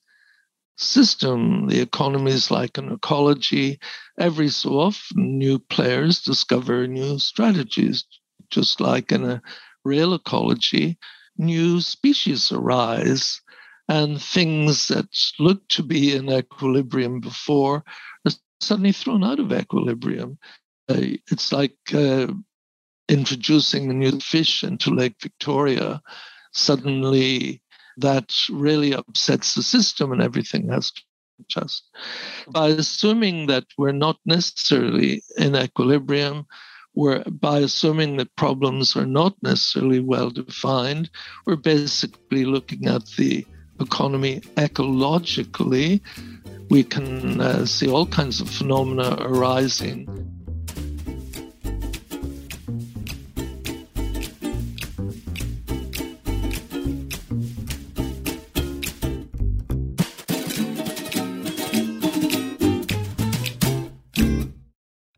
system. 0.78 1.68
The 1.68 1.82
economy 1.82 2.32
is 2.32 2.52
like 2.52 2.78
an 2.78 2.92
ecology. 2.92 3.80
Every 4.20 4.50
so 4.50 4.80
often, 4.80 5.38
new 5.38 5.60
players 5.60 6.22
discover 6.22 6.88
new 6.88 7.20
strategies, 7.20 8.06
just 8.50 8.80
like 8.80 9.12
in 9.12 9.24
a 9.24 9.42
real 9.84 10.14
ecology, 10.14 10.98
new 11.38 11.82
species 11.82 12.52
arise, 12.52 13.42
and 13.90 14.22
things 14.22 14.88
that 14.88 15.08
looked 15.40 15.70
to 15.70 15.84
be 15.84 16.16
in 16.16 16.30
equilibrium 16.30 17.20
before 17.20 17.84
are 18.26 18.32
suddenly 18.62 18.94
thrown 18.94 19.24
out 19.24 19.40
of 19.40 19.52
equilibrium. 19.52 20.38
Uh, 20.90 21.18
it's 21.32 21.52
like 21.52 21.76
uh, 21.94 22.28
introducing 23.10 23.90
a 23.90 23.94
new 23.94 24.20
fish 24.20 24.64
into 24.64 24.94
Lake 24.94 25.16
Victoria. 25.22 26.02
Suddenly, 26.54 27.62
that 27.98 28.34
really 28.50 28.94
upsets 28.94 29.56
the 29.56 29.64
system, 29.64 30.12
and 30.12 30.22
everything 30.22 30.70
has 30.70 30.92
to 30.92 31.02
adjust. 31.40 31.90
By 32.50 32.70
assuming 32.70 33.48
that 33.48 33.66
we're 33.78 33.92
not 33.92 34.18
necessarily 34.26 35.24
in 35.38 35.56
equilibrium, 35.56 36.46
where 36.94 37.24
by 37.24 37.60
assuming 37.60 38.18
that 38.18 38.36
problems 38.36 38.96
are 38.96 39.06
not 39.06 39.36
necessarily 39.42 40.00
well 40.00 40.30
defined, 40.30 41.10
we're 41.46 41.56
basically 41.56 42.46
looking 42.46 42.86
at 42.88 43.06
the 43.18 43.46
economy 43.80 44.42
ecologically. 44.58 46.02
We 46.70 46.84
can 46.84 47.42
uh, 47.42 47.66
see 47.66 47.90
all 47.90 48.06
kinds 48.06 48.42
of 48.42 48.50
phenomena 48.50 49.18
arising 49.20 50.08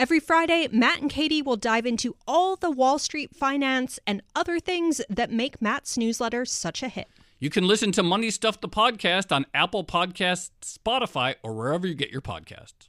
Every 0.00 0.18
Friday, 0.18 0.66
Matt 0.72 1.02
and 1.02 1.10
Katie 1.10 1.42
will 1.42 1.58
dive 1.58 1.84
into 1.84 2.16
all 2.26 2.56
the 2.56 2.70
Wall 2.70 2.98
Street 2.98 3.36
finance 3.36 3.98
and 4.06 4.22
other 4.34 4.58
things 4.58 5.02
that 5.10 5.30
make 5.30 5.60
Matt's 5.60 5.98
newsletter 5.98 6.46
such 6.46 6.82
a 6.82 6.88
hit. 6.88 7.06
You 7.38 7.50
can 7.50 7.68
listen 7.68 7.92
to 7.92 8.02
Money 8.02 8.30
Stuff 8.30 8.62
the 8.62 8.68
podcast 8.70 9.30
on 9.30 9.44
Apple 9.52 9.84
Podcasts, 9.84 10.78
Spotify, 10.78 11.34
or 11.42 11.52
wherever 11.52 11.86
you 11.86 11.92
get 11.92 12.08
your 12.08 12.22
podcasts. 12.22 12.88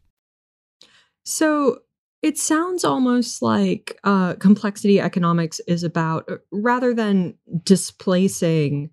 So 1.26 1.80
it 2.22 2.38
sounds 2.38 2.86
almost 2.86 3.42
like 3.42 4.00
uh, 4.06 4.36
complexity 4.36 5.02
economics 5.02 5.60
is 5.68 5.84
about, 5.84 6.32
uh, 6.32 6.38
rather 6.50 6.94
than 6.94 7.34
displacing 7.66 8.90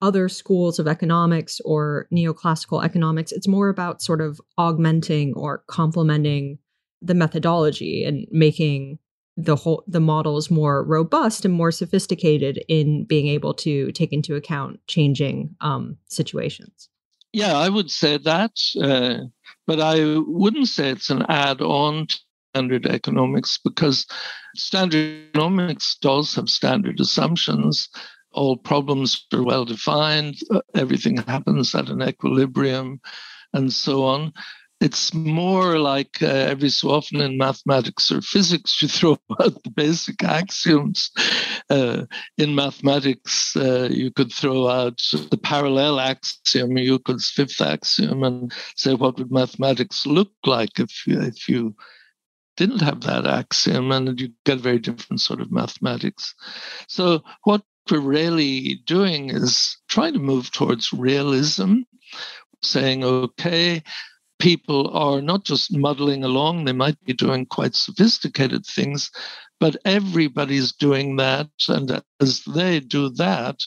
other 0.00 0.30
schools 0.30 0.78
of 0.78 0.88
economics 0.88 1.60
or 1.66 2.08
neoclassical 2.10 2.82
economics, 2.82 3.30
it's 3.30 3.46
more 3.46 3.68
about 3.68 4.00
sort 4.00 4.22
of 4.22 4.40
augmenting 4.56 5.34
or 5.34 5.64
complementing 5.66 6.58
the 7.00 7.14
methodology 7.14 8.04
and 8.04 8.26
making 8.30 8.98
the 9.36 9.54
whole 9.54 9.84
the 9.86 10.00
models 10.00 10.50
more 10.50 10.82
robust 10.82 11.44
and 11.44 11.54
more 11.54 11.70
sophisticated 11.70 12.62
in 12.68 13.04
being 13.04 13.28
able 13.28 13.54
to 13.54 13.92
take 13.92 14.12
into 14.12 14.34
account 14.34 14.80
changing 14.88 15.54
um, 15.60 15.96
situations. 16.08 16.88
Yeah, 17.32 17.56
I 17.56 17.68
would 17.68 17.90
say 17.90 18.18
that, 18.18 18.52
uh, 18.82 19.26
but 19.66 19.80
I 19.80 20.18
wouldn't 20.26 20.66
say 20.66 20.90
it's 20.90 21.10
an 21.10 21.24
add-on 21.28 22.08
to 22.08 22.18
standard 22.52 22.86
economics 22.86 23.60
because 23.62 24.06
standard 24.56 25.28
economics 25.28 25.96
does 26.00 26.34
have 26.34 26.48
standard 26.48 26.98
assumptions. 26.98 27.88
All 28.32 28.56
problems 28.56 29.24
are 29.32 29.44
well 29.44 29.64
defined. 29.64 30.36
Uh, 30.50 30.62
everything 30.74 31.18
happens 31.18 31.74
at 31.74 31.90
an 31.90 32.02
equilibrium, 32.02 33.00
and 33.52 33.72
so 33.72 34.04
on 34.04 34.32
it's 34.80 35.12
more 35.12 35.78
like 35.78 36.22
uh, 36.22 36.26
every 36.26 36.68
so 36.68 36.90
often 36.90 37.20
in 37.20 37.36
mathematics 37.36 38.12
or 38.12 38.20
physics, 38.20 38.80
you 38.80 38.88
throw 38.88 39.18
out 39.40 39.62
the 39.64 39.70
basic 39.74 40.22
axioms. 40.22 41.10
Uh, 41.68 42.04
in 42.36 42.54
mathematics, 42.54 43.56
uh, 43.56 43.88
you 43.90 44.10
could 44.10 44.32
throw 44.32 44.68
out 44.68 45.00
the 45.30 45.38
parallel 45.42 45.98
axiom, 45.98 46.78
Euclid's 46.78 47.30
fifth 47.30 47.60
axiom, 47.60 48.22
and 48.22 48.52
say 48.76 48.94
what 48.94 49.18
would 49.18 49.32
mathematics 49.32 50.06
look 50.06 50.32
like 50.46 50.78
if 50.78 51.02
if 51.06 51.48
you 51.48 51.74
didn't 52.56 52.80
have 52.80 53.02
that 53.02 53.26
axiom, 53.26 53.90
and 53.92 54.20
you 54.20 54.30
get 54.44 54.58
a 54.58 54.62
very 54.62 54.78
different 54.78 55.20
sort 55.20 55.40
of 55.40 55.50
mathematics. 55.52 56.34
So 56.88 57.22
what 57.44 57.62
we're 57.90 58.00
really 58.00 58.80
doing 58.86 59.30
is 59.30 59.76
trying 59.88 60.12
to 60.12 60.18
move 60.18 60.50
towards 60.52 60.92
realism, 60.92 61.80
saying, 62.62 63.04
okay, 63.04 63.82
people 64.38 64.88
are 64.96 65.20
not 65.20 65.44
just 65.44 65.76
muddling 65.76 66.24
along, 66.24 66.64
they 66.64 66.72
might 66.72 67.02
be 67.04 67.12
doing 67.12 67.46
quite 67.46 67.74
sophisticated 67.74 68.64
things, 68.64 69.10
but 69.60 69.76
everybody's 69.84 70.72
doing 70.72 71.16
that. 71.16 71.48
And 71.68 72.02
as 72.20 72.42
they 72.44 72.80
do 72.80 73.08
that, 73.10 73.60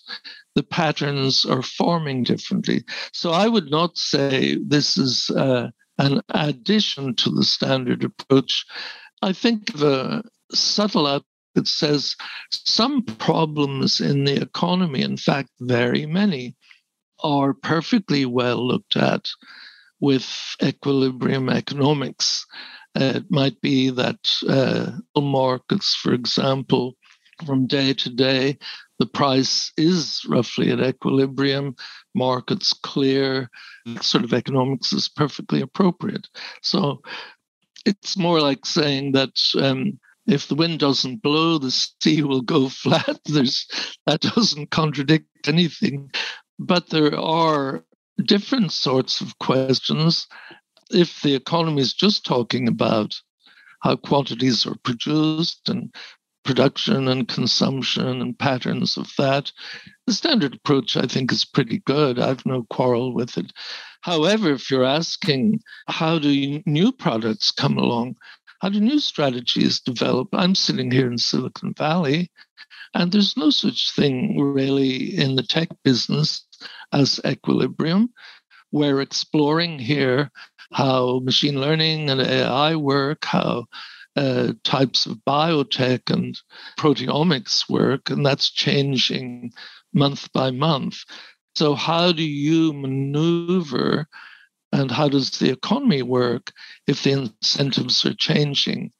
the 0.56 0.64
patterns 0.64 1.46
are 1.46 1.62
forming 1.62 2.24
differently. 2.24 2.84
So 3.14 3.32
I 3.32 3.48
would 3.48 3.70
not 3.70 3.98
say 3.98 4.58
this 4.66 4.98
is 4.98 5.30
uh, 5.30 5.70
an 5.98 6.22
addition 6.30 7.16
to 7.16 7.30
the 7.30 7.44
standard 7.44 8.04
approach. 8.04 8.66
I 9.22 9.34
think 9.34 9.74
of 9.74 9.84
a 9.84 10.24
subtle 10.54 11.08
out 11.08 11.24
that 11.56 11.68
says 11.68 12.16
some 12.52 13.04
problems 13.04 14.00
in 14.00 14.24
the 14.24 14.42
economy, 14.42 15.02
in 15.02 15.18
fact, 15.18 15.50
very 15.60 16.06
many, 16.06 16.56
are 17.24 17.54
perfectly 17.54 18.26
well 18.26 18.66
looked 18.66 18.96
at 18.96 19.28
with 20.02 20.56
equilibrium 20.62 21.50
economics. 21.50 22.46
Uh, 23.00 23.14
it 23.16 23.26
might 23.30 23.60
be 23.62 23.90
that 23.90 24.20
uh, 24.50 24.92
markets, 25.16 25.96
for 25.96 26.14
example, 26.14 26.98
from 27.46 27.68
day 27.68 27.94
to 27.94 28.10
day, 28.10 28.58
the 29.00 29.06
price 29.06 29.72
is 29.78 30.22
roughly 30.28 30.72
at 30.72 30.82
equilibrium, 30.82 31.76
markets 32.14 32.74
clear, 32.74 33.50
sort 34.02 34.24
of 34.24 34.34
economics 34.34 34.94
is 34.94 35.10
perfectly 35.10 35.62
appropriate. 35.62 36.28
So 36.62 37.02
it's 37.86 38.18
more 38.18 38.42
like 38.42 38.66
saying 38.66 39.14
that 39.14 39.40
um, 39.60 40.00
if 40.28 40.48
the 40.48 40.56
wind 40.56 40.80
doesn't 40.80 41.24
blow, 41.24 41.58
the 41.58 41.72
sea 41.72 42.22
will 42.22 42.42
go 42.42 42.70
flat. 42.84 43.20
There's 43.26 43.68
that 44.06 44.22
doesn't 44.22 44.72
contradict 44.72 45.48
anything, 45.48 46.12
but 46.60 46.90
there 46.90 47.18
are 47.18 47.84
different 48.22 48.72
sorts 48.72 49.22
of 49.22 49.38
questions. 49.40 50.28
If 50.92 51.22
the 51.22 51.36
economy 51.36 51.82
is 51.82 51.94
just 51.94 52.26
talking 52.26 52.68
about 52.68 53.20
how 53.82 53.96
quantities 53.96 54.66
are 54.66 54.76
produced 54.84 55.70
and 55.70 55.94
production 56.44 57.08
and 57.08 57.28
consumption 57.28 58.22
and 58.22 58.38
patterns 58.38 58.98
of 58.98 59.12
that, 59.18 59.52
the 60.08 60.14
standard 60.14 60.56
approach, 60.56 60.98
I 60.98 61.06
think, 61.06 61.32
is 61.32 61.46
pretty 61.46 61.80
good. 61.86 62.20
I've 62.20 62.46
no 62.46 62.64
quarrel 62.70 63.14
with 63.14 63.38
it. 63.38 63.52
However, 64.02 64.52
if 64.52 64.72
you're 64.72 64.84
asking 64.84 65.62
how 65.88 66.18
do 66.20 66.62
new 66.66 66.92
products 66.92 67.52
come 67.52 67.78
along, 67.78 68.16
how 68.62 68.70
do 68.70 68.80
new 68.80 69.00
strategies 69.00 69.80
develop? 69.80 70.30
I'm 70.34 70.56
sitting 70.56 70.92
here 70.92 71.12
in 71.12 71.18
Silicon 71.18 71.74
Valley, 71.74 72.32
and 72.94 73.12
there's 73.12 73.38
no 73.38 73.50
such 73.50 73.96
thing 73.96 74.40
really 74.40 75.18
in 75.18 75.36
the 75.36 75.44
tech 75.44 75.70
business 75.84 76.46
as 76.92 77.20
equilibrium. 77.26 78.10
We're 78.72 79.02
exploring 79.02 79.80
here 79.80 80.32
how 80.72 81.20
machine 81.20 81.60
learning 81.60 82.10
and 82.10 82.22
AI 82.22 82.76
work, 82.76 83.26
how 83.26 83.66
uh, 84.16 84.54
types 84.64 85.06
of 85.06 85.18
biotech 85.28 86.10
and 86.12 86.40
proteomics 86.78 87.70
work, 87.70 88.10
and 88.10 88.26
that's 88.26 88.50
changing 88.50 89.52
month 89.94 90.32
by 90.34 90.52
month. 90.52 91.04
So, 91.56 91.76
how 91.76 92.12
do 92.12 92.24
you 92.24 92.74
maneuver 92.74 94.08
and 94.72 94.92
how 94.92 95.10
does 95.10 95.32
the 95.40 95.52
economy 95.52 96.02
work 96.02 96.52
if 96.88 97.04
the 97.04 97.12
incentives 97.12 98.06
are 98.06 98.14
changing 98.14 98.92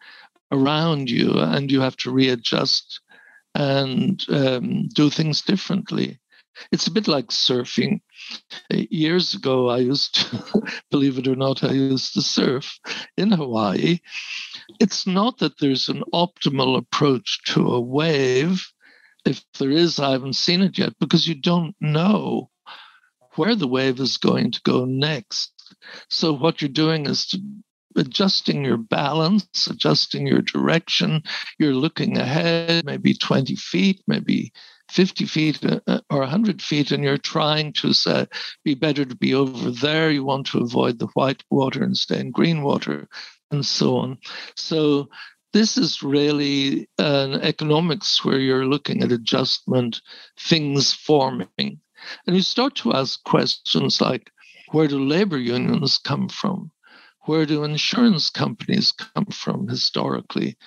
around 0.52 1.10
you 1.10 1.40
and 1.40 1.72
you 1.72 1.82
have 1.82 1.98
to 1.98 2.12
readjust 2.12 3.00
and 3.56 4.24
um, 4.30 4.88
do 4.90 5.10
things 5.10 5.42
differently? 5.42 6.21
It's 6.72 6.88
a 6.88 6.92
bit 6.92 7.08
like 7.08 7.28
surfing. 7.28 8.02
Years 8.70 9.34
ago, 9.34 9.70
I 9.70 9.78
used 9.78 10.16
to, 10.16 10.62
believe 10.92 11.18
it 11.18 11.28
or 11.28 11.36
not, 11.36 11.64
I 11.64 11.72
used 11.72 12.14
to 12.14 12.22
surf 12.22 12.80
in 13.18 13.32
Hawaii. 13.32 14.00
It's 14.80 15.08
not 15.08 15.40
that 15.40 15.60
there's 15.60 15.90
an 15.90 16.04
optimal 16.14 16.78
approach 16.78 17.40
to 17.48 17.74
a 17.74 17.82
wave. 17.82 18.66
If 19.26 19.44
there 19.60 19.72
is, 19.72 20.00
I 20.00 20.12
haven't 20.12 20.36
seen 20.36 20.62
it 20.62 20.78
yet 20.78 20.94
because 21.00 21.28
you 21.28 21.36
don't 21.36 21.76
know 21.80 22.50
where 23.36 23.56
the 23.56 23.68
wave 23.68 24.00
is 24.00 24.18
going 24.18 24.52
to 24.52 24.62
go 24.64 24.86
next. 24.86 25.52
So, 26.10 26.34
what 26.34 26.62
you're 26.62 26.70
doing 26.70 27.06
is 27.06 27.28
to 27.28 27.40
adjusting 27.96 28.64
your 28.64 28.78
balance, 28.78 29.68
adjusting 29.70 30.28
your 30.28 30.42
direction. 30.42 31.24
You're 31.60 31.74
looking 31.74 32.18
ahead, 32.18 32.86
maybe 32.86 33.14
20 33.14 33.56
feet, 33.56 34.02
maybe 34.08 34.52
50 34.92 35.26
feet 35.26 35.66
uh, 35.66 35.80
uh, 35.88 36.02
or 36.10 36.20
100 36.20 36.62
feet, 36.62 36.92
and 36.92 37.04
you're 37.04 37.18
trying 37.18 37.72
to 37.74 37.94
say, 37.94 38.28
be 38.64 38.76
better 38.76 39.06
to 39.06 39.16
be 39.16 39.34
over 39.34 39.72
there. 39.72 40.12
You 40.12 40.26
want 40.26 40.48
to 40.48 40.60
avoid 40.60 41.00
the 41.00 41.08
white 41.14 41.44
water 41.50 41.82
and 41.82 41.96
stay 41.96 42.20
in 42.20 42.32
green 42.32 42.62
water, 42.62 43.08
and 43.52 43.66
so 43.66 43.98
on. 43.98 44.18
So, 44.56 45.10
this 45.54 45.78
is 45.78 46.04
really 46.04 46.88
an 46.98 47.36
economics 47.36 48.24
where 48.24 48.40
you're 48.40 48.66
looking 48.66 49.02
at 49.04 49.12
adjustment, 49.12 50.02
things 50.40 50.94
forming. 50.94 51.80
And 52.28 52.36
you 52.36 52.42
start 52.42 52.76
to 52.78 52.94
ask 52.94 53.22
questions 53.24 54.00
like 54.02 54.32
where 54.72 54.88
do 54.88 55.00
labor 55.00 55.38
unions 55.38 55.98
come 55.98 56.30
from? 56.30 56.72
Where 57.26 57.46
do 57.46 57.64
insurance 57.64 58.30
companies 58.30 58.92
come 58.92 59.26
from 59.26 59.68
historically? 59.68 60.58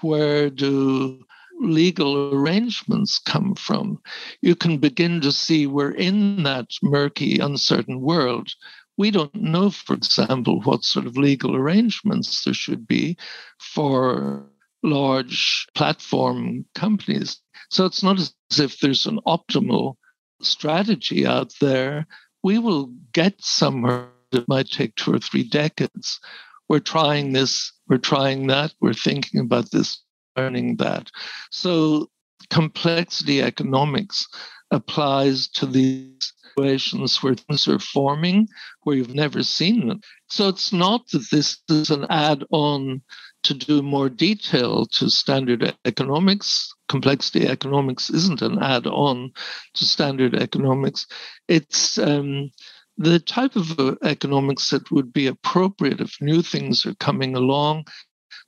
Where 0.00 0.50
do 0.50 1.24
legal 1.62 2.34
arrangements 2.34 3.18
come 3.18 3.54
from? 3.54 4.00
You 4.40 4.54
can 4.54 4.78
begin 4.78 5.20
to 5.22 5.32
see 5.32 5.66
we're 5.66 5.92
in 5.92 6.42
that 6.42 6.66
murky, 6.82 7.38
uncertain 7.38 8.00
world. 8.00 8.50
We 8.96 9.10
don't 9.10 9.34
know, 9.34 9.70
for 9.70 9.94
example, 9.94 10.60
what 10.62 10.84
sort 10.84 11.06
of 11.06 11.16
legal 11.16 11.56
arrangements 11.56 12.44
there 12.44 12.54
should 12.54 12.86
be 12.86 13.16
for 13.58 14.44
large 14.82 15.66
platform 15.74 16.64
companies. 16.74 17.40
So 17.70 17.86
it's 17.86 18.02
not 18.02 18.18
as 18.18 18.34
if 18.58 18.80
there's 18.80 19.06
an 19.06 19.20
optimal 19.26 19.96
strategy 20.42 21.26
out 21.26 21.54
there. 21.60 22.06
We 22.42 22.58
will 22.58 22.92
get 23.12 23.42
somewhere. 23.42 24.08
It 24.32 24.48
might 24.48 24.68
take 24.68 24.96
two 24.96 25.14
or 25.14 25.18
three 25.18 25.44
decades. 25.44 26.20
We're 26.68 26.80
trying 26.80 27.32
this, 27.32 27.72
we're 27.88 27.98
trying 27.98 28.46
that, 28.48 28.72
we're 28.80 28.94
thinking 28.94 29.40
about 29.40 29.70
this, 29.70 30.01
learning 30.36 30.76
that. 30.76 31.10
So 31.50 32.10
complexity 32.50 33.42
economics 33.42 34.26
applies 34.70 35.48
to 35.48 35.66
these 35.66 36.32
situations 36.52 37.22
where 37.22 37.34
things 37.34 37.68
are 37.68 37.78
forming 37.78 38.48
where 38.82 38.96
you've 38.96 39.14
never 39.14 39.42
seen 39.42 39.88
them. 39.88 40.00
So 40.28 40.48
it's 40.48 40.72
not 40.72 41.08
that 41.08 41.30
this 41.30 41.58
is 41.68 41.90
an 41.90 42.06
add 42.10 42.44
on 42.50 43.02
to 43.44 43.54
do 43.54 43.82
more 43.82 44.08
detail 44.08 44.86
to 44.86 45.10
standard 45.10 45.74
economics. 45.84 46.72
Complexity 46.88 47.48
economics 47.48 48.10
isn't 48.10 48.42
an 48.42 48.62
add 48.62 48.86
on 48.86 49.32
to 49.74 49.84
standard 49.84 50.34
economics. 50.34 51.06
It's 51.48 51.98
um, 51.98 52.50
the 52.98 53.18
type 53.18 53.56
of 53.56 53.78
uh, 53.78 53.96
economics 54.02 54.70
that 54.70 54.90
would 54.90 55.12
be 55.12 55.26
appropriate 55.26 56.00
if 56.00 56.20
new 56.20 56.42
things 56.42 56.86
are 56.86 56.94
coming 56.96 57.34
along 57.34 57.84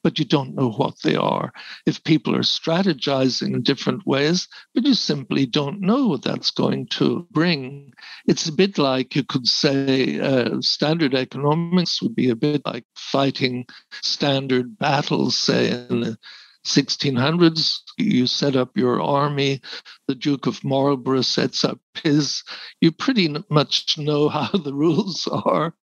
but 0.02 0.18
you 0.18 0.24
don't 0.24 0.54
know 0.54 0.70
what 0.70 1.00
they 1.02 1.16
are. 1.16 1.52
If 1.86 2.04
people 2.04 2.34
are 2.34 2.40
strategizing 2.40 3.54
in 3.54 3.62
different 3.62 4.06
ways, 4.06 4.48
but 4.74 4.84
you 4.84 4.94
simply 4.94 5.46
don't 5.46 5.80
know 5.80 6.08
what 6.08 6.22
that's 6.22 6.50
going 6.50 6.86
to 6.88 7.26
bring. 7.30 7.92
It's 8.26 8.48
a 8.48 8.52
bit 8.52 8.78
like 8.78 9.16
you 9.16 9.24
could 9.24 9.46
say 9.46 10.20
uh, 10.20 10.60
standard 10.60 11.14
economics 11.14 12.02
would 12.02 12.14
be 12.14 12.30
a 12.30 12.36
bit 12.36 12.62
like 12.64 12.84
fighting 12.96 13.66
standard 14.02 14.78
battles, 14.78 15.36
say, 15.36 15.70
in 15.70 16.00
the 16.00 16.18
1600s, 16.64 17.80
you 17.98 18.26
set 18.26 18.56
up 18.56 18.76
your 18.76 19.00
army, 19.00 19.60
the 20.08 20.14
Duke 20.14 20.46
of 20.46 20.64
Marlborough 20.64 21.20
sets 21.20 21.64
up 21.64 21.78
his. 22.02 22.42
You 22.80 22.90
pretty 22.90 23.34
much 23.50 23.98
know 23.98 24.28
how 24.30 24.50
the 24.50 24.74
rules 24.74 25.28
are. 25.32 25.74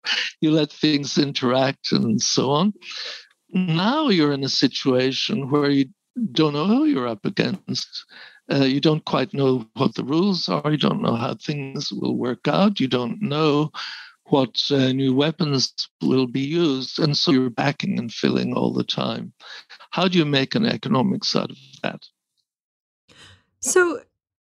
You 0.40 0.50
let 0.50 0.72
things 0.72 1.18
interact 1.18 1.92
and 1.92 2.20
so 2.20 2.50
on. 2.50 2.72
Now 3.52 4.08
you're 4.08 4.32
in 4.32 4.44
a 4.44 4.48
situation 4.48 5.50
where 5.50 5.70
you 5.70 5.86
don't 6.32 6.52
know 6.52 6.66
who 6.66 6.84
you're 6.86 7.08
up 7.08 7.24
against. 7.24 8.04
Uh, 8.52 8.64
you 8.64 8.80
don't 8.80 9.04
quite 9.04 9.32
know 9.32 9.66
what 9.74 9.94
the 9.94 10.04
rules 10.04 10.48
are. 10.48 10.70
You 10.70 10.76
don't 10.76 11.02
know 11.02 11.14
how 11.14 11.34
things 11.34 11.92
will 11.92 12.16
work 12.16 12.48
out. 12.48 12.80
You 12.80 12.88
don't 12.88 13.20
know 13.22 13.70
what 14.24 14.60
uh, 14.70 14.92
new 14.92 15.14
weapons 15.14 15.72
will 16.02 16.26
be 16.26 16.40
used. 16.40 16.98
And 16.98 17.16
so 17.16 17.32
you're 17.32 17.50
backing 17.50 17.98
and 17.98 18.12
filling 18.12 18.54
all 18.54 18.72
the 18.72 18.84
time. 18.84 19.32
How 19.90 20.08
do 20.08 20.18
you 20.18 20.24
make 20.24 20.54
an 20.54 20.66
economics 20.66 21.34
out 21.36 21.50
of 21.50 21.56
that? 21.82 22.06
So, 23.60 24.00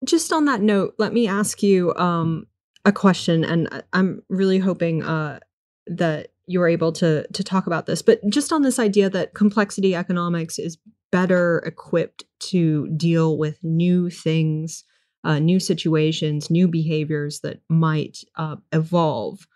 just 0.04 0.32
on 0.34 0.46
that 0.46 0.62
note, 0.62 0.96
let 0.98 1.14
me 1.14 1.28
ask 1.28 1.62
you 1.62 1.94
um, 1.96 2.48
a 2.86 2.92
question. 2.92 3.44
And 3.44 3.84
I'm 3.94 4.24
really 4.30 4.60
hoping 4.60 5.04
uh, 5.04 5.40
that 5.88 6.30
you 6.48 6.60
were 6.60 6.68
able 6.68 6.92
to 6.92 7.26
to 7.34 7.44
talk 7.44 7.68
about 7.68 7.86
this 7.86 8.02
but 8.02 8.20
just 8.30 8.52
on 8.54 8.62
this 8.62 8.80
idea 8.80 9.10
that 9.10 9.34
complexity 9.34 9.96
economics 9.96 10.60
is 10.60 10.78
better 11.12 11.60
equipped 11.66 12.24
to 12.40 12.88
deal 12.96 13.38
with 13.38 13.64
new 13.64 14.10
things 14.10 14.84
uh, 15.24 15.40
new 15.40 15.60
situations 15.60 16.50
new 16.50 16.68
behaviors 16.68 17.40
that 17.42 17.60
might 17.70 18.20
uh, 18.38 18.56
evolve 18.72 19.48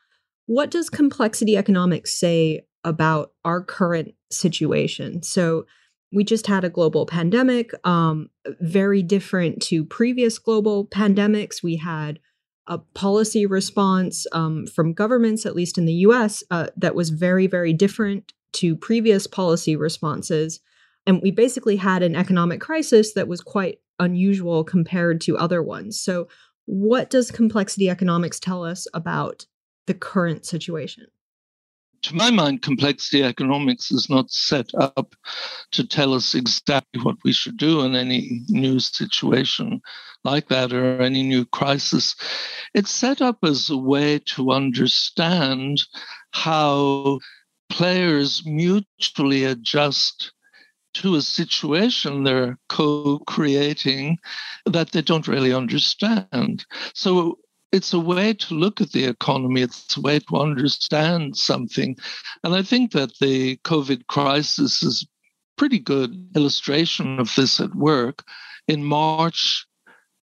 what 0.50 0.72
does 0.72 0.90
complexity 0.90 1.56
economics 1.56 2.12
say 2.18 2.66
about 2.84 3.34
our 3.46 3.62
current 3.62 4.16
situation? 4.32 5.22
So 5.22 5.66
we 6.12 6.24
just 6.24 6.48
had 6.48 6.64
a 6.64 6.72
global 6.72 7.06
pandemic 7.06 7.72
um, 7.86 8.32
very 8.60 9.04
different 9.04 9.62
to 9.64 9.86
previous 9.86 10.40
global 10.40 10.88
pandemics. 10.88 11.62
We 11.62 11.76
had 11.76 12.20
a 12.70 12.78
policy 12.78 13.46
response 13.46 14.26
um, 14.32 14.68
from 14.68 14.94
governments, 14.94 15.46
at 15.46 15.56
least 15.56 15.78
in 15.78 15.86
the 15.86 16.06
US, 16.06 16.44
uh, 16.52 16.68
that 16.78 16.96
was 16.96 17.10
very, 17.10 17.48
very 17.48 17.74
different 17.74 18.32
to 18.54 18.76
previous 18.76 19.28
policy 19.28 19.76
responses. 19.76 20.60
And 21.06 21.22
we 21.22 21.32
basically 21.32 21.78
had 21.78 22.04
an 22.04 22.16
economic 22.16 22.62
crisis 22.62 23.14
that 23.14 23.28
was 23.28 23.42
quite 23.42 23.80
unusual 24.00 24.64
compared 24.64 25.20
to 25.22 25.38
other 25.38 25.62
ones. 25.62 26.00
So, 26.00 26.28
what 26.66 27.10
does 27.10 27.32
complexity 27.32 27.90
economics 27.90 28.40
tell 28.40 28.64
us 28.64 28.86
about 28.94 29.48
the 29.88 29.96
current 29.96 30.46
situation? 30.46 31.08
to 32.04 32.16
my 32.16 32.32
mind, 32.32 32.62
complexity 32.62 33.24
economics 33.24 33.92
is 33.92 34.10
not 34.10 34.32
set 34.32 34.70
up 34.76 35.16
to 35.72 35.86
tell 35.86 36.14
us 36.14 36.34
exactly 36.34 37.02
what 37.02 37.18
we 37.24 37.34
should 37.34 37.58
do 37.58 37.82
in 37.82 37.96
any 37.96 38.42
new 38.50 38.80
situation 38.80 39.82
like 40.24 40.50
that 40.50 40.74
or 40.74 41.02
any 41.02 41.24
new 41.24 41.46
crisis. 41.46 42.16
It's 42.74 42.92
set 42.92 43.22
up 43.22 43.38
as 43.44 43.70
a 43.70 43.78
way 43.78 44.20
to 44.36 44.52
understand 44.52 45.82
how 46.32 47.20
players 47.70 48.46
mutually 48.46 49.46
adjust 49.46 50.32
to 50.96 51.16
a 51.16 51.22
situation 51.22 52.24
they're 52.24 52.58
co 52.68 53.20
creating 53.20 54.18
that 54.66 54.92
they 54.92 55.02
don't 55.02 55.28
really 55.28 55.54
understand. 55.54 56.66
So 56.94 57.38
it's 57.72 57.94
a 57.94 58.00
way 58.00 58.34
to 58.34 58.56
look 58.56 58.82
at 58.82 58.92
the 58.92 59.06
economy, 59.06 59.62
it's 59.62 59.96
a 59.96 60.02
way 60.02 60.20
to 60.20 60.38
understand 60.38 61.38
something. 61.38 61.96
And 62.44 62.56
I 62.56 62.64
think 62.64 62.92
that 62.94 63.18
the 63.20 63.58
COVID 63.58 64.08
crisis 64.08 64.82
is 64.82 65.08
pretty 65.58 65.80
good 65.80 66.12
illustration 66.36 67.20
of 67.20 67.34
this 67.36 67.60
at 67.60 67.76
work. 67.76 68.24
In 68.68 68.84
March 68.84 69.68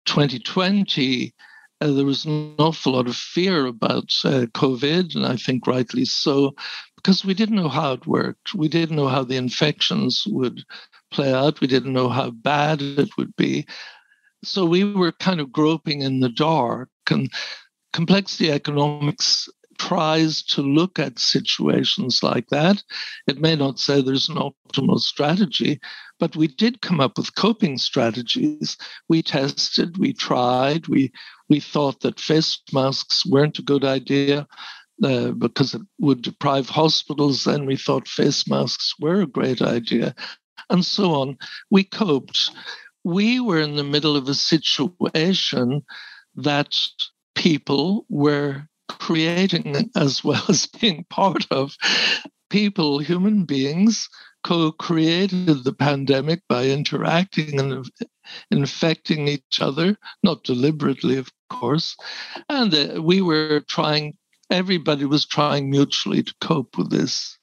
2020, 0.06 1.34
uh, 1.80 1.90
there 1.90 2.04
was 2.04 2.24
an 2.24 2.54
awful 2.58 2.92
lot 2.92 3.08
of 3.08 3.16
fear 3.16 3.66
about 3.66 4.10
uh, 4.24 4.46
COVID, 4.54 5.14
and 5.14 5.26
I 5.26 5.36
think 5.36 5.66
rightly 5.66 6.04
so, 6.04 6.54
because 6.96 7.24
we 7.24 7.34
didn't 7.34 7.56
know 7.56 7.68
how 7.68 7.92
it 7.92 8.06
worked. 8.06 8.54
We 8.54 8.68
didn't 8.68 8.96
know 8.96 9.08
how 9.08 9.24
the 9.24 9.36
infections 9.36 10.24
would 10.26 10.62
play 11.10 11.32
out. 11.32 11.60
We 11.60 11.66
didn't 11.66 11.92
know 11.92 12.08
how 12.08 12.30
bad 12.30 12.80
it 12.80 13.10
would 13.16 13.34
be. 13.36 13.66
So 14.42 14.66
we 14.66 14.84
were 14.84 15.12
kind 15.12 15.40
of 15.40 15.52
groping 15.52 16.02
in 16.02 16.20
the 16.20 16.28
dark. 16.28 16.88
And 17.10 17.30
complexity 17.94 18.50
economics 18.50 19.48
tries 19.78 20.42
to 20.42 20.62
look 20.62 20.98
at 20.98 21.18
situations 21.18 22.22
like 22.22 22.48
that. 22.48 22.82
It 23.26 23.40
may 23.40 23.56
not 23.56 23.78
say 23.78 24.00
there's 24.00 24.28
an 24.28 24.36
optimal 24.36 24.98
strategy, 25.00 25.80
but 26.18 26.36
we 26.36 26.48
did 26.48 26.82
come 26.82 27.00
up 27.00 27.18
with 27.18 27.34
coping 27.34 27.78
strategies. 27.78 28.76
We 29.08 29.22
tested, 29.22 29.98
we 29.98 30.12
tried, 30.12 30.88
we 30.88 31.12
we 31.48 31.60
thought 31.60 32.00
that 32.00 32.20
face 32.20 32.58
masks 32.72 33.26
weren't 33.26 33.58
a 33.58 33.62
good 33.62 33.84
idea. 33.84 34.46
Uh, 35.02 35.32
because 35.32 35.74
it 35.74 35.82
would 35.98 36.22
deprive 36.22 36.68
hospitals, 36.68 37.42
then 37.42 37.66
we 37.66 37.76
thought 37.76 38.06
face 38.06 38.48
masks 38.48 38.94
were 39.00 39.22
a 39.22 39.26
great 39.26 39.60
idea, 39.60 40.14
and 40.70 40.84
so 40.84 41.12
on. 41.12 41.36
We 41.68 41.82
coped 41.82 42.52
we 43.04 43.38
were 43.38 43.60
in 43.60 43.76
the 43.76 43.84
middle 43.84 44.16
of 44.16 44.28
a 44.28 44.34
situation 44.34 45.84
that 46.34 46.76
people 47.34 48.06
were 48.08 48.66
creating 48.98 49.90
as 49.96 50.24
well 50.24 50.44
as 50.48 50.66
being 50.66 51.04
part 51.10 51.46
of. 51.50 51.76
People, 52.50 52.98
human 52.98 53.44
beings, 53.44 54.08
co 54.44 54.70
created 54.70 55.64
the 55.64 55.72
pandemic 55.72 56.42
by 56.48 56.66
interacting 56.66 57.58
and 57.58 57.90
infecting 58.50 59.26
each 59.28 59.60
other, 59.60 59.96
not 60.22 60.44
deliberately, 60.44 61.16
of 61.16 61.30
course. 61.50 61.96
And 62.48 62.72
uh, 62.74 63.02
we 63.02 63.22
were 63.22 63.60
trying, 63.68 64.16
everybody 64.50 65.04
was 65.04 65.26
trying 65.26 65.70
mutually 65.70 66.22
to 66.22 66.34
cope 66.40 66.78
with 66.78 66.90
this. 66.90 67.38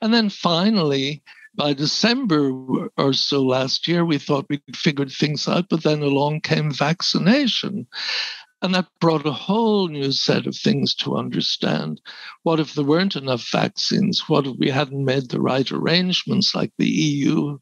And 0.00 0.12
then 0.14 0.28
finally, 0.28 1.22
by 1.54 1.74
December 1.74 2.88
or 2.96 3.12
so 3.12 3.42
last 3.42 3.86
year, 3.86 4.04
we 4.04 4.18
thought 4.18 4.46
we'd 4.48 4.62
figured 4.74 5.10
things 5.10 5.46
out, 5.48 5.68
but 5.68 5.82
then 5.82 6.02
along 6.02 6.40
came 6.40 6.70
vaccination. 6.70 7.86
And 8.62 8.74
that 8.74 8.86
brought 9.00 9.26
a 9.26 9.32
whole 9.32 9.88
new 9.88 10.12
set 10.12 10.46
of 10.46 10.56
things 10.56 10.94
to 10.96 11.16
understand. 11.16 12.00
What 12.44 12.60
if 12.60 12.74
there 12.74 12.84
weren't 12.84 13.16
enough 13.16 13.46
vaccines? 13.50 14.28
What 14.28 14.46
if 14.46 14.56
we 14.58 14.70
hadn't 14.70 15.04
made 15.04 15.30
the 15.30 15.40
right 15.40 15.70
arrangements 15.70 16.54
like 16.54 16.72
the 16.78 16.88
EU 16.88 17.58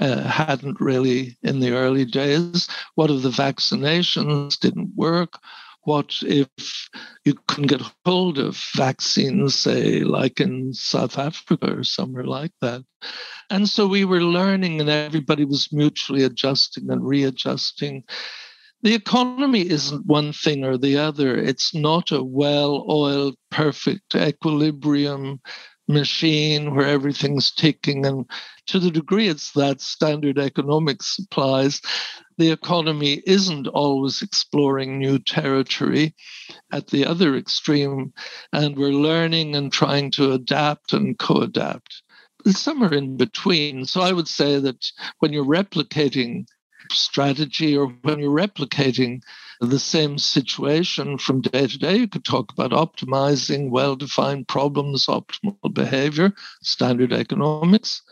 uh, 0.00 0.22
hadn't 0.22 0.80
really 0.80 1.36
in 1.42 1.60
the 1.60 1.72
early 1.72 2.04
days? 2.04 2.68
What 2.94 3.10
if 3.10 3.22
the 3.22 3.30
vaccinations 3.30 4.58
didn't 4.58 4.92
work? 4.94 5.38
what 5.86 6.16
if 6.22 6.90
you 7.24 7.34
couldn't 7.46 7.68
get 7.68 7.92
hold 8.04 8.38
of 8.38 8.56
vaccines, 8.74 9.54
say, 9.54 10.00
like 10.00 10.40
in 10.40 10.74
South 10.74 11.16
Africa 11.16 11.78
or 11.78 11.84
somewhere 11.84 12.24
like 12.24 12.50
that? 12.60 12.84
And 13.50 13.68
so 13.68 13.86
we 13.86 14.04
were 14.04 14.22
learning, 14.22 14.80
and 14.80 14.90
everybody 14.90 15.44
was 15.44 15.72
mutually 15.72 16.24
adjusting 16.24 16.90
and 16.90 17.06
readjusting. 17.06 18.02
The 18.82 18.94
economy 18.94 19.68
isn't 19.68 20.06
one 20.06 20.32
thing 20.32 20.64
or 20.64 20.76
the 20.76 20.98
other. 20.98 21.36
It's 21.36 21.74
not 21.74 22.12
a 22.12 22.22
well 22.22 22.84
oiled, 22.88 23.36
perfect 23.50 24.14
equilibrium 24.14 25.40
machine 25.88 26.74
where 26.74 26.86
everything's 26.86 27.52
ticking. 27.52 28.04
And 28.04 28.28
to 28.66 28.78
the 28.78 28.90
degree 28.90 29.28
it's 29.28 29.52
that 29.52 29.80
standard 29.80 30.38
economics 30.38 31.18
applies, 31.18 31.80
the 32.38 32.50
economy 32.50 33.22
isn't 33.26 33.66
always 33.68 34.20
exploring 34.20 34.98
new 34.98 35.18
territory 35.18 36.14
at 36.72 36.88
the 36.88 37.06
other 37.06 37.34
extreme. 37.34 38.12
And 38.52 38.76
we're 38.76 38.90
learning 38.90 39.56
and 39.56 39.72
trying 39.72 40.10
to 40.12 40.32
adapt 40.32 40.92
and 40.92 41.18
co 41.18 41.40
adapt. 41.40 42.02
Somewhere 42.46 42.94
in 42.94 43.16
between. 43.16 43.86
So 43.86 44.02
I 44.02 44.12
would 44.12 44.28
say 44.28 44.60
that 44.60 44.84
when 45.18 45.32
you're 45.32 45.44
replicating 45.44 46.46
strategy 46.92 47.76
or 47.76 47.88
when 48.02 48.18
you're 48.18 48.30
replicating 48.30 49.22
the 49.60 49.78
same 49.78 50.18
situation 50.18 51.18
from 51.18 51.40
day 51.40 51.66
to 51.66 51.78
day. 51.78 51.96
You 51.96 52.08
could 52.08 52.24
talk 52.24 52.52
about 52.52 52.72
optimizing 52.72 53.70
well 53.70 53.96
defined 53.96 54.48
problems, 54.48 55.06
optimal 55.06 55.72
behavior, 55.72 56.32
standard 56.62 57.12
economics. 57.12 58.02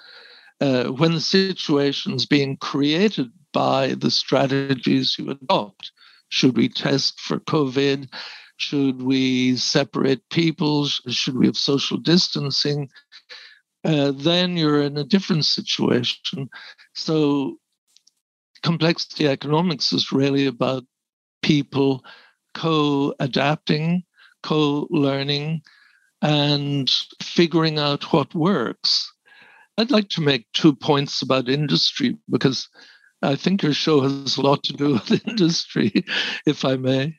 Uh, 0.60 0.84
when 0.84 1.12
the 1.12 1.20
situation 1.20 2.14
is 2.14 2.26
being 2.26 2.56
created 2.56 3.30
by 3.52 3.94
the 3.94 4.10
strategies 4.10 5.16
you 5.18 5.30
adopt, 5.30 5.92
should 6.28 6.56
we 6.56 6.68
test 6.68 7.20
for 7.20 7.38
COVID? 7.40 8.08
Should 8.56 9.02
we 9.02 9.56
separate 9.56 10.28
people? 10.30 10.86
Should 10.86 11.36
we 11.36 11.46
have 11.46 11.56
social 11.56 11.98
distancing? 11.98 12.88
Uh, 13.84 14.12
then 14.12 14.56
you're 14.56 14.82
in 14.82 14.96
a 14.96 15.04
different 15.04 15.44
situation. 15.44 16.48
So, 16.94 17.58
complexity 18.64 19.28
economics 19.28 19.92
is 19.92 20.10
really 20.10 20.46
about 20.46 20.84
people 21.42 22.02
co 22.54 23.14
adapting, 23.20 24.02
co 24.42 24.88
learning, 24.90 25.62
and 26.22 26.90
figuring 27.22 27.78
out 27.78 28.12
what 28.12 28.34
works. 28.34 29.12
I'd 29.76 29.90
like 29.90 30.08
to 30.10 30.22
make 30.22 30.46
two 30.52 30.74
points 30.74 31.20
about 31.20 31.48
industry 31.48 32.16
because 32.30 32.68
I 33.22 33.36
think 33.36 33.62
your 33.62 33.74
show 33.74 34.00
has 34.00 34.36
a 34.36 34.42
lot 34.42 34.62
to 34.64 34.72
do 34.72 34.92
with 34.94 35.28
industry, 35.28 36.04
if 36.46 36.64
I 36.64 36.76
may. 36.76 37.18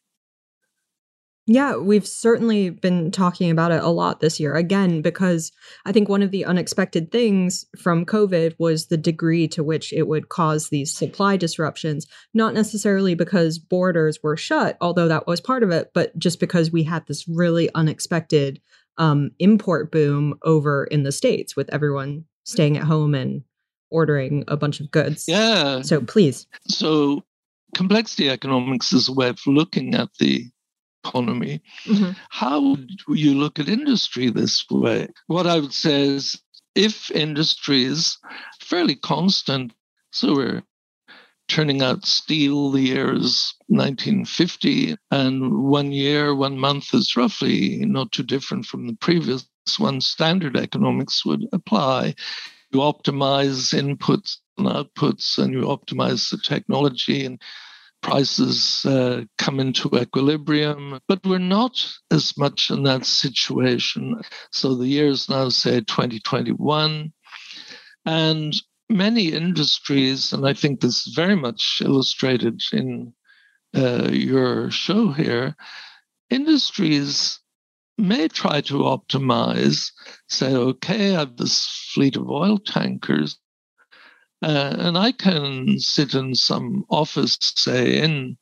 Yeah, 1.48 1.76
we've 1.76 2.08
certainly 2.08 2.72
been 2.72 3.12
talking 3.12 3.52
about 3.52 3.72
it 3.72 3.84
a 3.84 3.89
lot 3.89 4.20
this 4.20 4.39
year. 4.39 4.56
Again, 4.56 5.04
because 5.04 5.52
I 5.86 5.91
think 5.91 6.10
one 6.10 6.24
of 6.24 6.32
the 6.32 6.43
unexpected 6.43 7.12
things 7.12 7.66
from 7.78 8.06
COVID 8.06 8.56
was 8.58 8.88
the 8.88 8.98
degree 8.98 9.48
to 9.50 9.64
which 9.64 9.93
it 9.93 10.08
would 10.08 10.30
cause 10.30 10.70
these 10.70 10.96
supply 10.96 11.38
disruptions, 11.38 12.08
not 12.34 12.56
necessarily 12.56 13.14
because 13.14 13.60
borders 13.60 14.24
were 14.24 14.38
shut, 14.38 14.76
although 14.82 15.08
that 15.08 15.28
was 15.28 15.39
part 15.39 15.62
of 15.62 15.70
it, 15.70 15.91
but 15.93 16.18
just 16.18 16.39
because 16.39 16.72
we 16.72 16.84
had 16.84 17.06
this 17.06 17.28
really 17.28 17.70
unexpected 17.76 18.60
um, 18.98 19.30
import 19.38 19.91
boom 19.91 20.39
over 20.41 20.86
in 20.86 21.04
the 21.04 21.12
States 21.12 21.56
with 21.56 21.72
everyone 21.72 22.26
staying 22.43 22.78
at 22.78 22.84
home 22.84 23.14
and 23.14 23.43
ordering 23.91 24.43
a 24.48 24.58
bunch 24.58 24.80
of 24.80 24.89
goods. 24.89 25.26
Yeah. 25.28 25.82
So 25.82 26.02
please. 26.02 26.48
So 26.68 27.24
complexity 27.76 28.30
economics 28.30 28.93
is 28.93 29.08
a 29.08 29.14
way 29.14 29.30
of 29.30 29.39
looking 29.46 29.93
at 29.93 30.10
the 30.20 30.50
economy. 31.06 31.62
Mm-hmm. 31.86 32.12
How 32.30 32.62
would 32.62 32.89
you 33.08 33.36
look 33.36 33.60
at 33.60 33.70
industry 33.70 34.30
this 34.30 34.66
way? 34.70 35.08
What 35.28 35.47
I 35.47 35.60
would 35.60 35.74
say 35.74 36.03
is 36.03 36.41
if 36.76 37.12
industry 37.12 37.84
is 37.84 38.18
fairly 38.60 38.95
constant, 38.95 39.74
so 40.12 40.36
we're 40.36 40.64
turning 41.47 41.82
out 41.82 42.06
steel 42.06 42.72
the 42.72 42.82
year 42.82 43.14
is 43.14 43.53
1950 43.68 44.95
and 45.12 45.64
one 45.64 45.91
year 45.91 46.34
one 46.34 46.58
month 46.58 46.93
is 46.93 47.16
roughly 47.16 47.86
not 47.86 48.12
too 48.12 48.24
different 48.24 48.66
from 48.66 48.88
the 48.88 48.95
previous 48.95 49.47
one 49.78 50.01
standard 50.01 50.58
economics 50.58 51.24
would 51.24 51.45
apply 51.53 52.16
you 52.72 52.80
optimize 52.80 53.74
inputs 53.74 54.38
and 54.58 54.68
outputs 54.68 55.38
and 55.38 55.53
you 55.53 55.62
optimize 55.62 56.32
the 56.32 56.38
technology 56.38 57.26
and 57.26 57.39
prices 58.06 58.86
uh, 58.86 59.24
come 59.39 59.60
into 59.60 59.89
equilibrium, 59.95 60.99
but 61.08 61.26
we're 61.26 61.39
not 61.39 61.84
as 62.12 62.38
much 62.38 62.70
in 62.70 62.84
that 62.84 63.03
situation. 63.03 64.22
So 64.51 64.76
the 64.76 64.86
year 64.86 65.08
is 65.08 65.28
now, 65.28 65.49
say, 65.49 65.80
2021. 65.80 67.12
And 68.06 68.53
many 68.91 69.34
industries, 69.34 70.34
and 70.34 70.47
I 70.47 70.53
think 70.53 70.82
this 70.82 71.08
is 71.08 71.16
very 71.16 71.36
much 71.36 71.82
illustrated 71.84 72.62
in 72.72 73.12
uh, 73.76 74.10
your 74.12 74.70
show 74.70 75.12
here, 75.12 75.56
industries 76.30 77.39
may 77.97 78.28
try 78.28 78.62
to 78.62 78.84
optimize, 78.84 79.91
say, 80.30 80.53
okay, 80.53 81.16
I 81.16 81.20
have 81.22 81.38
this 81.38 81.66
fleet 81.91 82.18
of 82.18 82.30
oil 82.30 82.60
tankers. 82.60 83.39
Uh, 84.46 84.76
and 84.78 84.96
I 84.96 85.12
can 85.12 85.80
sit 85.80 86.14
in 86.14 86.36
some 86.36 86.86
office, 86.91 87.36
say 87.41 87.98
in 87.98 88.38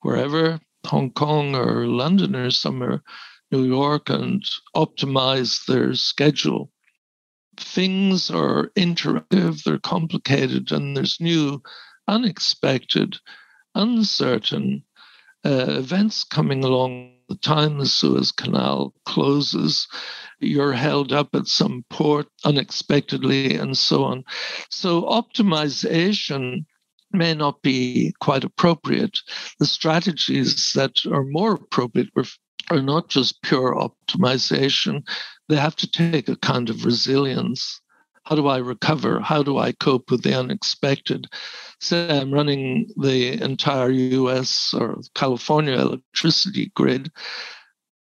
wherever, 0.00 0.58
Hong 0.84 1.12
Kong 1.12 1.54
or 1.54 1.86
London 1.86 2.34
or 2.34 2.50
somewhere, 2.50 3.04
New 3.52 3.62
York, 3.64 4.10
and 4.10 4.42
optimize 4.74 5.64
their 5.66 5.94
schedule. 5.94 6.72
Things 7.56 8.32
are 8.32 8.72
interactive, 8.76 9.62
they're 9.62 9.78
complicated, 9.78 10.72
and 10.72 10.96
there's 10.96 11.20
new, 11.20 11.62
unexpected, 12.08 13.18
uncertain 13.76 14.82
uh, 15.46 15.66
events 15.68 16.24
coming 16.24 16.64
along 16.64 17.13
the 17.28 17.36
time 17.36 17.78
the 17.78 17.86
Suez 17.86 18.32
Canal 18.32 18.92
closes, 19.06 19.86
you're 20.40 20.72
held 20.72 21.12
up 21.12 21.34
at 21.34 21.46
some 21.46 21.84
port 21.90 22.26
unexpectedly, 22.44 23.56
and 23.56 23.76
so 23.76 24.04
on. 24.04 24.24
So, 24.70 25.02
optimization 25.02 26.64
may 27.12 27.34
not 27.34 27.62
be 27.62 28.14
quite 28.20 28.44
appropriate. 28.44 29.18
The 29.58 29.66
strategies 29.66 30.72
that 30.74 31.06
are 31.06 31.24
more 31.24 31.54
appropriate 31.54 32.10
are 32.70 32.82
not 32.82 33.08
just 33.08 33.42
pure 33.42 33.74
optimization, 33.74 35.02
they 35.48 35.56
have 35.56 35.76
to 35.76 35.90
take 35.90 36.28
a 36.28 36.36
kind 36.36 36.70
of 36.70 36.84
resilience. 36.84 37.80
How 38.24 38.36
do 38.36 38.48
I 38.48 38.58
recover? 38.58 39.20
How 39.20 39.42
do 39.42 39.58
I 39.58 39.72
cope 39.72 40.10
with 40.10 40.22
the 40.22 40.38
unexpected? 40.38 41.26
Say 41.80 42.08
I'm 42.08 42.32
running 42.32 42.90
the 42.96 43.42
entire 43.42 43.90
US 43.90 44.72
or 44.72 45.00
California 45.14 45.74
electricity 45.74 46.72
grid. 46.74 47.10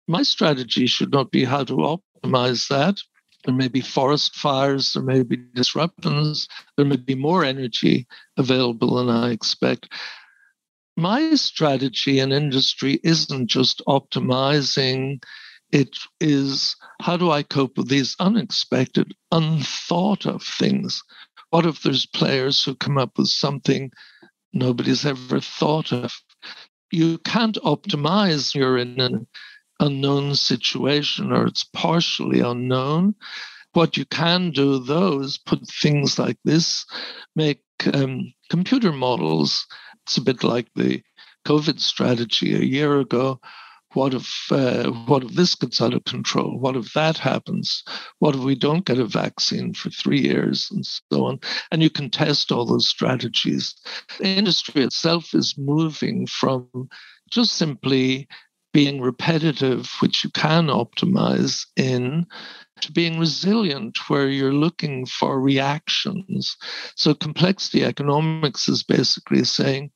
My 0.07 0.23
strategy 0.23 0.87
should 0.87 1.13
not 1.13 1.31
be 1.31 1.45
how 1.45 1.65
to 1.65 1.99
optimize 2.25 2.69
that. 2.69 2.99
There 3.47 3.55
may 3.55 3.69
be 3.69 3.81
forest 3.81 4.37
fires, 4.37 4.93
there 4.93 5.03
may 5.03 5.23
be 5.23 5.39
disruptions, 5.55 6.47
there 6.77 6.85
may 6.85 6.97
be 6.97 7.15
more 7.15 7.43
energy 7.43 8.07
available 8.37 8.97
than 8.97 9.09
I 9.09 9.31
expect. 9.31 9.89
My 10.99 11.35
strategy 11.35 12.19
in 12.19 12.33
industry 12.33 13.01
isn't 13.03 13.47
just 13.47 13.83
optimizing 13.89 15.23
it 15.73 15.97
is 16.21 16.77
how 17.01 17.17
do 17.17 17.31
I 17.31 17.43
cope 17.43 17.77
with 17.77 17.89
these 17.89 18.17
unexpected, 18.19 19.15
unthought 19.31 20.27
of 20.27 20.43
things? 20.43 21.03
What 21.51 21.67
if 21.67 21.83
there's 21.83 22.07
players 22.07 22.65
who 22.65 22.75
come 22.75 22.99
up 22.99 23.19
with 23.19 23.29
something 23.29 23.91
nobody's 24.53 25.07
ever 25.07 25.41
thought 25.41 25.93
of? 25.93 26.13
You 26.91 27.19
can't 27.19 27.57
optimize. 27.65 28.55
You're 28.55 28.79
in 28.79 29.01
an 29.01 29.27
unknown 29.79 30.35
situation 30.35 31.33
or 31.33 31.47
it's 31.47 31.65
partially 31.65 32.41
unknown. 32.41 33.15
What 33.73 33.97
you 33.97 34.05
can 34.05 34.51
do, 34.51 34.81
though, 34.81 35.21
is 35.21 35.39
put 35.39 35.67
things 35.69 36.19
like 36.19 36.39
this, 36.45 36.85
make 37.37 37.63
um, 37.95 38.33
computer 38.49 38.93
models. 38.93 39.67
It's 40.05 40.17
a 40.17 40.23
bit 40.23 40.43
like 40.43 40.67
the 40.75 41.03
COVID 41.47 41.79
strategy 41.79 42.55
a 42.55 42.65
year 42.65 42.99
ago, 42.99 43.41
what 43.93 44.15
if 44.15 44.47
uh, 44.51 44.91
what 45.07 45.25
if 45.25 45.33
this 45.33 45.55
gets 45.55 45.81
out 45.81 45.95
of 45.95 46.05
control? 46.05 46.59
What 46.59 46.77
if 46.77 46.93
that 46.93 47.19
happens? 47.19 47.83
What 48.19 48.37
if 48.37 48.43
we 48.43 48.55
don't 48.55 48.85
get 48.85 48.99
a 48.99 49.05
vaccine 49.05 49.75
for 49.75 49.91
three 49.91 50.21
years 50.21 50.69
and 50.71 50.87
so 50.87 51.27
on? 51.27 51.41
And 51.73 51.83
you 51.83 51.91
can 51.91 52.11
test 52.11 52.53
all 52.53 52.65
those 52.65 52.87
strategies. 52.87 53.75
The 54.19 54.27
industry 54.27 54.83
itself 54.83 55.35
is 55.35 55.59
moving 55.59 56.27
from 56.27 56.69
just 57.31 57.55
simply 57.55 58.29
being 58.73 59.01
repetitive, 59.01 59.91
which 60.01 60.23
you 60.23 60.31
can 60.31 60.69
optimize 60.69 61.67
in, 61.77 62.27
to 62.81 62.93
being 62.93 63.19
resilient, 63.19 63.99
where 64.09 64.29
you're 64.29 64.55
looking 64.55 65.07
for 65.07 65.41
reactions. 65.41 66.57
So, 66.95 67.15
complexity 67.15 67.85
economics 67.85 68.69
is 68.69 68.83
basically 68.83 69.45
saying, 69.45 69.91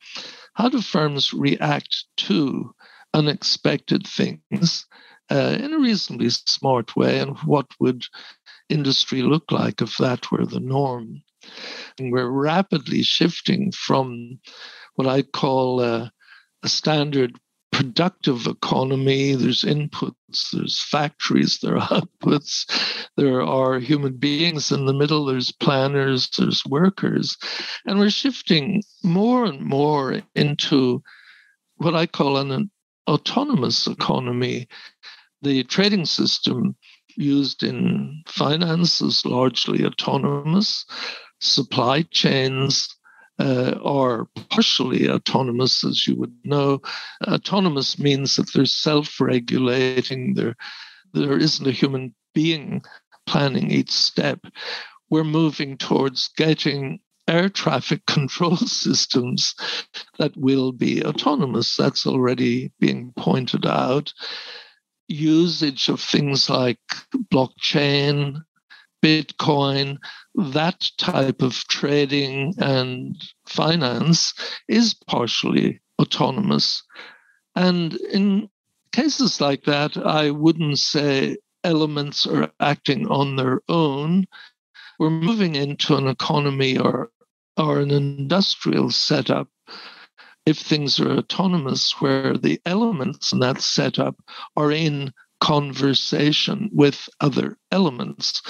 how 0.55 0.69
do 0.69 0.81
firms 0.81 1.33
react 1.33 2.05
to 2.17 2.75
unexpected 3.15 4.07
things 4.07 4.87
uh, 5.31 5.57
in 5.59 5.73
a 5.73 5.79
reasonably 5.79 6.29
smart 6.29 6.97
way. 6.97 7.21
And 7.21 7.39
what 7.39 7.67
would 7.81 8.05
industry 8.69 9.23
look 9.23 9.51
like 9.51 9.81
if 9.81 9.97
that 9.99 10.31
were 10.31 10.45
the 10.45 10.61
norm? 10.61 11.23
And 11.99 12.13
we're 12.13 12.29
rapidly 12.29 13.03
shifting 13.03 13.73
from 13.73 14.41
what 14.97 15.07
I 15.07 15.23
call 15.23 15.81
a, 15.81 16.13
a 16.63 16.69
standard 16.69 17.39
productive 17.73 18.47
economy. 18.47 19.35
There's 19.35 19.63
inputs, 19.63 20.51
there's 20.53 20.81
factories, 20.81 21.59
there 21.59 21.77
are 21.77 21.89
outputs, 22.23 23.09
there 23.17 23.43
are 23.43 23.79
human 23.79 24.17
beings 24.17 24.71
in 24.71 24.87
the 24.87 24.95
middle, 24.95 25.27
there's 25.27 25.51
planners, 25.51 26.31
there's 26.39 26.65
workers. 26.67 27.37
And 27.85 27.99
we're 27.99 28.11
shifting 28.11 28.83
more 29.03 29.45
and 29.45 29.61
more 29.61 30.23
into 30.35 31.03
what 31.77 31.95
I 31.95 32.07
call 32.07 32.37
an 32.37 32.71
autonomous 33.07 33.87
economy. 33.87 34.69
The 35.43 35.65
trading 35.65 36.07
system 36.07 36.77
used 37.17 37.63
in 37.63 38.23
finance 38.27 39.01
is 39.01 39.25
largely 39.25 39.85
autonomous. 39.85 40.85
Supply 41.41 42.03
chains 42.11 42.89
uh, 43.39 43.75
are 43.83 44.27
partially 44.51 45.09
autonomous, 45.09 45.85
as 45.85 46.07
you 46.07 46.17
would 46.17 46.35
know. 46.45 46.81
Autonomous 47.27 47.99
means 47.99 48.37
that 48.37 48.53
they're 48.53 48.65
self-regulating. 48.65 50.35
There, 50.35 50.55
there 51.13 51.39
isn't 51.39 51.67
a 51.67 51.73
human 51.73 52.15
being 52.35 52.83
planning 53.27 53.71
each 53.71 53.91
step. 53.91 54.41
We're 55.11 55.25
moving 55.25 55.77
towards 55.77 56.29
getting 56.37 57.01
air 57.29 57.49
traffic 57.49 58.07
control 58.07 58.57
systems 58.57 59.55
that 60.19 60.37
will 60.37 60.73
be 60.73 61.05
autonomous. 61.05 61.77
That's 61.77 62.07
already 62.07 62.73
being 62.81 63.13
pointed 63.17 63.67
out. 63.67 64.13
Usage 65.09 65.89
of 65.89 66.01
things 66.01 66.49
like 66.49 66.79
blockchain, 67.33 68.43
Bitcoin, 69.03 69.99
that 70.35 70.91
type 70.97 71.43
of 71.43 71.55
trading 71.69 72.55
and 72.59 73.15
finance 73.47 74.33
is 74.67 74.95
partially 75.07 75.81
autonomous. 76.01 76.83
And 77.55 77.95
in 77.95 78.49
cases 78.93 79.41
like 79.41 79.65
that, 79.65 79.97
I 79.99 80.31
wouldn't 80.31 80.79
say 80.79 81.37
elements 81.65 82.27
are 82.27 82.51
acting 82.61 83.07
on 83.09 83.37
their 83.37 83.61
own. 83.69 84.27
We're 84.99 85.11
moving 85.11 85.57
into 85.57 85.97
an 85.97 86.07
economy 86.07 86.79
or, 86.79 87.11
or 87.57 87.81
an 87.81 87.91
industrial 87.91 88.91
setup 88.91 89.49
if 90.47 90.59
things 90.59 91.01
are 91.01 91.13
autonomous, 91.13 91.95
where 92.01 92.37
the 92.37 92.61
elements 92.67 93.33
in 93.33 93.41
that 93.41 93.61
setup 93.61 94.17
are 94.57 94.71
in 94.71 95.13
conversation 95.41 96.71
with 96.73 97.09
other 97.21 97.57
elements. 97.71 98.43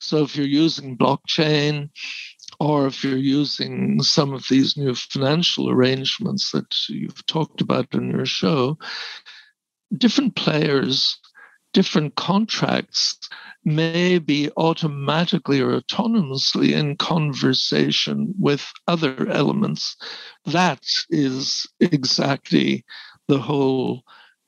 So 0.00 0.22
if 0.22 0.36
you're 0.36 0.46
using 0.46 0.96
blockchain, 0.96 1.90
or 2.60 2.86
if 2.86 3.02
you're 3.02 3.16
using 3.16 4.02
some 4.02 4.32
of 4.32 4.44
these 4.48 4.76
new 4.76 4.94
financial 4.94 5.68
arrangements 5.68 6.52
that 6.52 6.74
you've 6.88 7.26
talked 7.26 7.60
about 7.60 7.92
in 7.94 8.10
your 8.10 8.26
show, 8.26 8.78
different 9.96 10.36
players, 10.36 11.18
different 11.72 12.14
contracts 12.14 13.18
may 13.64 14.18
be 14.18 14.50
automatically 14.56 15.60
or 15.60 15.80
autonomously 15.80 16.72
in 16.72 16.96
conversation 16.96 18.34
with 18.38 18.72
other 18.88 19.28
elements. 19.28 19.96
That 20.46 20.82
is 21.10 21.66
exactly 21.80 22.84
the 23.28 23.38
whole 23.38 24.02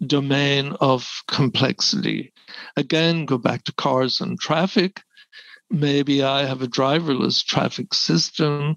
domain 0.05 0.73
of 0.81 1.23
complexity. 1.29 2.33
Again, 2.77 3.25
go 3.25 3.39
back 3.39 3.65
to 3.65 3.73
cars 3.73 4.21
and 4.21 4.39
traffic 4.39 5.03
maybe 5.71 6.23
I 6.23 6.45
have 6.45 6.63
a 6.63 6.67
driverless 6.69 7.45
traffic 7.45 7.95
system. 7.95 8.77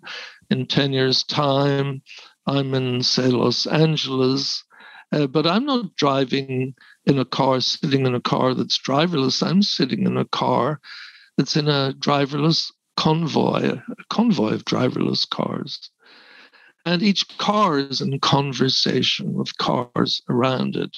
In 0.49 0.65
10 0.65 0.93
years' 0.93 1.23
time, 1.23 2.01
I'm 2.45 2.73
in, 2.73 3.03
say, 3.03 3.27
Los 3.27 3.65
Angeles, 3.67 4.63
uh, 5.11 5.27
but 5.27 5.45
I'm 5.45 5.65
not 5.65 5.95
driving 5.95 6.73
in 7.07 7.17
a 7.17 7.25
car, 7.25 7.61
sitting 7.61 8.05
in 8.05 8.13
a 8.13 8.21
car 8.21 8.53
that's 8.53 8.77
driverless. 8.77 9.41
I'm 9.41 9.63
sitting 9.63 10.05
in 10.05 10.17
a 10.17 10.25
car 10.25 10.79
that's 11.37 11.55
in 11.55 11.67
a 11.67 11.93
driverless 11.97 12.71
convoy, 12.97 13.71
a 13.71 13.83
convoy 14.09 14.53
of 14.53 14.65
driverless 14.65 15.27
cars. 15.29 15.89
And 16.85 17.01
each 17.01 17.37
car 17.37 17.79
is 17.79 18.01
in 18.01 18.19
conversation 18.19 19.33
with 19.33 19.57
cars 19.57 20.21
around 20.29 20.75
it. 20.75 20.95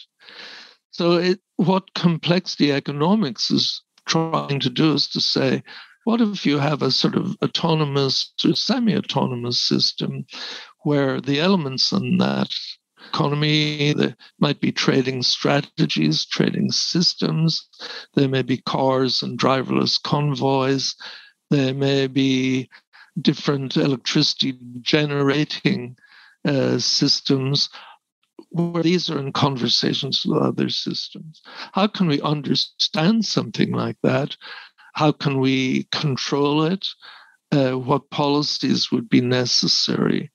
So, 0.91 1.13
it, 1.13 1.39
what 1.57 1.93
complexity 1.93 2.71
economics 2.71 3.51
is 3.51 3.81
trying 4.05 4.59
to 4.61 4.69
do 4.69 4.93
is 4.93 5.07
to 5.09 5.21
say, 5.21 5.63
what 6.05 6.21
if 6.21 6.45
you 6.45 6.57
have 6.57 6.81
a 6.81 6.91
sort 6.91 7.15
of 7.15 7.35
autonomous 7.43 8.33
or 8.43 8.55
semi 8.55 8.95
autonomous 8.95 9.61
system 9.61 10.25
where 10.83 11.21
the 11.21 11.39
elements 11.39 11.91
in 11.91 12.17
that 12.17 12.49
economy. 13.07 13.93
There 13.93 14.15
might 14.39 14.59
be 14.59 14.71
trading 14.71 15.23
strategies, 15.23 16.25
trading 16.25 16.71
systems. 16.71 17.67
There 18.15 18.29
may 18.29 18.41
be 18.41 18.57
cars 18.57 19.23
and 19.23 19.39
driverless 19.39 20.01
convoys. 20.01 20.95
There 21.49 21.73
may 21.73 22.07
be 22.07 22.69
different 23.21 23.77
electricity 23.77 24.57
generating 24.81 25.97
uh, 26.45 26.77
systems 26.79 27.69
where 28.51 28.83
these 28.83 29.09
are 29.09 29.19
in 29.19 29.31
conversations 29.31 30.23
with 30.25 30.41
other 30.41 30.69
systems. 30.69 31.41
How 31.73 31.87
can 31.87 32.07
we 32.07 32.21
understand 32.21 33.25
something 33.25 33.71
like 33.71 33.97
that? 34.03 34.35
How 34.93 35.11
can 35.11 35.39
we 35.39 35.83
control 35.91 36.63
it? 36.63 36.87
Uh, 37.51 37.71
what 37.71 38.09
policies 38.09 38.91
would 38.91 39.09
be 39.09 39.21
necessary? 39.21 40.31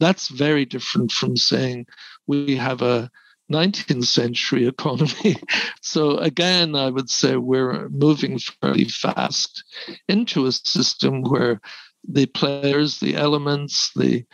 That's 0.00 0.28
very 0.28 0.64
different 0.64 1.12
from 1.12 1.36
saying 1.36 1.86
we 2.26 2.56
have 2.56 2.82
a 2.82 3.10
19th 3.50 4.04
century 4.04 4.66
economy. 4.66 5.36
so, 5.82 6.18
again, 6.18 6.74
I 6.74 6.90
would 6.90 7.10
say 7.10 7.36
we're 7.36 7.88
moving 7.88 8.38
fairly 8.38 8.84
fast 8.84 9.64
into 10.08 10.46
a 10.46 10.52
system 10.52 11.22
where 11.22 11.60
the 12.06 12.26
players, 12.26 13.00
the 13.00 13.16
elements, 13.16 13.90
the 13.96 14.24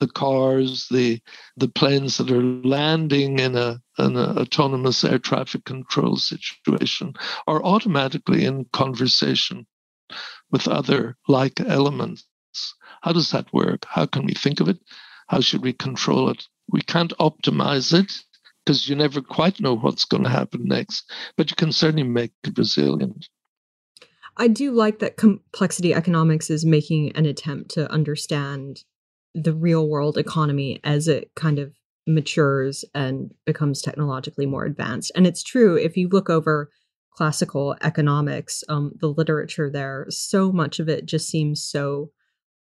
the 0.00 0.06
cars, 0.06 0.86
the 0.90 1.20
the 1.56 1.68
planes 1.68 2.18
that 2.18 2.30
are 2.30 2.42
landing 2.42 3.40
in 3.40 3.56
a 3.56 3.80
an 3.98 4.16
autonomous 4.16 5.02
air 5.02 5.18
traffic 5.18 5.64
control 5.64 6.16
situation 6.16 7.14
are 7.48 7.62
automatically 7.64 8.44
in 8.44 8.64
conversation 8.72 9.66
with 10.52 10.68
other 10.68 11.16
like 11.26 11.60
elements. 11.60 12.24
How 13.02 13.12
does 13.12 13.32
that 13.32 13.52
work? 13.52 13.84
How 13.88 14.06
can 14.06 14.24
we 14.24 14.34
think 14.34 14.60
of 14.60 14.68
it? 14.68 14.78
How 15.28 15.40
should 15.40 15.62
we 15.62 15.72
control 15.72 16.30
it? 16.30 16.46
We 16.70 16.80
can't 16.82 17.12
optimize 17.18 17.98
it 17.98 18.12
because 18.64 18.88
you 18.88 18.96
never 18.96 19.22
quite 19.22 19.60
know 19.60 19.76
what's 19.76 20.04
going 20.04 20.24
to 20.24 20.30
happen 20.30 20.64
next, 20.64 21.10
but 21.36 21.50
you 21.50 21.56
can 21.56 21.72
certainly 21.72 22.02
make 22.02 22.32
it 22.44 22.58
resilient. 22.58 23.28
I 24.36 24.48
do 24.48 24.70
like 24.70 25.00
that 25.00 25.16
complexity 25.16 25.94
economics 25.94 26.48
is 26.48 26.64
making 26.64 27.12
an 27.16 27.26
attempt 27.26 27.70
to 27.72 27.90
understand 27.90 28.84
the 29.34 29.54
real 29.54 29.88
world 29.88 30.16
economy 30.16 30.80
as 30.84 31.08
it 31.08 31.30
kind 31.34 31.58
of 31.58 31.72
matures 32.06 32.84
and 32.94 33.34
becomes 33.44 33.82
technologically 33.82 34.46
more 34.46 34.64
advanced. 34.64 35.12
And 35.14 35.26
it's 35.26 35.42
true 35.42 35.76
if 35.76 35.96
you 35.96 36.08
look 36.08 36.30
over 36.30 36.70
classical 37.12 37.76
economics, 37.82 38.62
um, 38.68 38.92
the 39.00 39.08
literature 39.08 39.70
there, 39.70 40.06
so 40.08 40.52
much 40.52 40.78
of 40.78 40.88
it 40.88 41.04
just 41.04 41.28
seems 41.28 41.62
so 41.62 42.10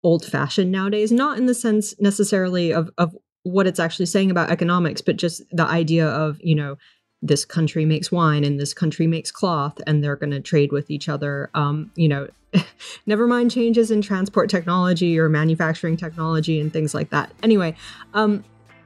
old 0.04 0.26
fashioned 0.26 0.72
nowadays, 0.72 1.12
not 1.12 1.38
in 1.38 1.46
the 1.46 1.54
sense 1.54 1.94
necessarily 2.00 2.74
of, 2.74 2.90
of 2.98 3.16
what 3.44 3.68
it's 3.68 3.80
actually 3.80 4.06
saying 4.06 4.32
about 4.32 4.50
economics, 4.50 5.02
but 5.02 5.18
just 5.18 5.42
the 5.52 5.66
idea 5.66 6.08
of, 6.08 6.40
you 6.42 6.56
know, 6.56 6.78
this 7.22 7.46
country 7.46 7.86
makes 7.86 8.12
wine 8.12 8.44
and 8.44 8.60
this 8.60 8.74
country 8.74 9.06
makes 9.06 9.32
cloth 9.32 9.80
and 9.86 10.04
they're 10.04 10.16
going 10.16 10.32
to 10.32 10.40
trade 10.40 10.72
with 10.72 10.90
each 10.90 11.08
other. 11.08 11.52
Um, 11.54 11.92
you 11.96 12.08
know, 12.08 12.28
never 13.06 13.28
mind 13.28 13.52
changes 13.52 13.92
in 13.92 14.02
transport 14.02 14.50
technology 14.50 15.20
or 15.20 15.30
manufacturing 15.30 15.98
technology 15.98 16.60
and 16.60 16.74
things 16.74 16.94
like 16.94 17.12
that. 17.12 17.32
Anyway, 17.44 17.76
um, 18.14 18.44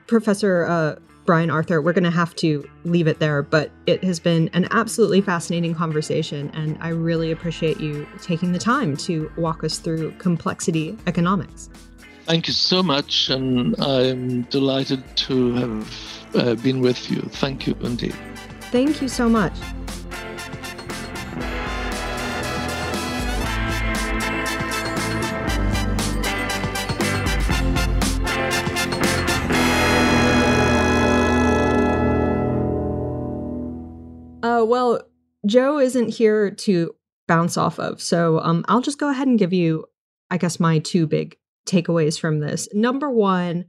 Professor 0.07 0.65
uh, 0.65 0.95
Brian 1.25 1.49
Arthur, 1.49 1.81
we're 1.81 1.93
going 1.93 2.03
to 2.03 2.11
have 2.11 2.35
to 2.35 2.67
leave 2.83 3.07
it 3.07 3.19
there, 3.19 3.41
but 3.41 3.71
it 3.87 4.03
has 4.03 4.19
been 4.19 4.49
an 4.53 4.67
absolutely 4.71 5.21
fascinating 5.21 5.73
conversation, 5.73 6.51
and 6.53 6.77
I 6.79 6.89
really 6.89 7.31
appreciate 7.31 7.79
you 7.79 8.07
taking 8.21 8.51
the 8.51 8.59
time 8.59 8.95
to 8.97 9.31
walk 9.35 9.63
us 9.63 9.79
through 9.79 10.11
complexity 10.19 10.95
economics. 11.07 11.69
Thank 12.25 12.47
you 12.47 12.53
so 12.53 12.83
much, 12.83 13.29
and 13.29 13.75
I'm 13.81 14.43
delighted 14.43 15.03
to 15.17 15.53
have 15.53 16.25
uh, 16.35 16.55
been 16.55 16.81
with 16.81 17.09
you. 17.09 17.21
Thank 17.21 17.65
you 17.65 17.75
indeed. 17.81 18.15
Thank 18.71 19.01
you 19.01 19.07
so 19.07 19.27
much. 19.27 19.53
Uh, 34.55 34.63
well, 34.63 35.01
Joe 35.45 35.79
isn't 35.79 36.09
here 36.09 36.51
to 36.51 36.95
bounce 37.27 37.57
off 37.57 37.79
of, 37.79 38.01
so 38.01 38.39
um, 38.39 38.63
I'll 38.67 38.81
just 38.81 38.99
go 38.99 39.09
ahead 39.09 39.27
and 39.27 39.39
give 39.39 39.53
you, 39.53 39.85
I 40.29 40.37
guess, 40.37 40.59
my 40.59 40.79
two 40.79 41.07
big 41.07 41.37
takeaways 41.67 42.19
from 42.19 42.39
this. 42.39 42.67
Number 42.73 43.09
one, 43.09 43.65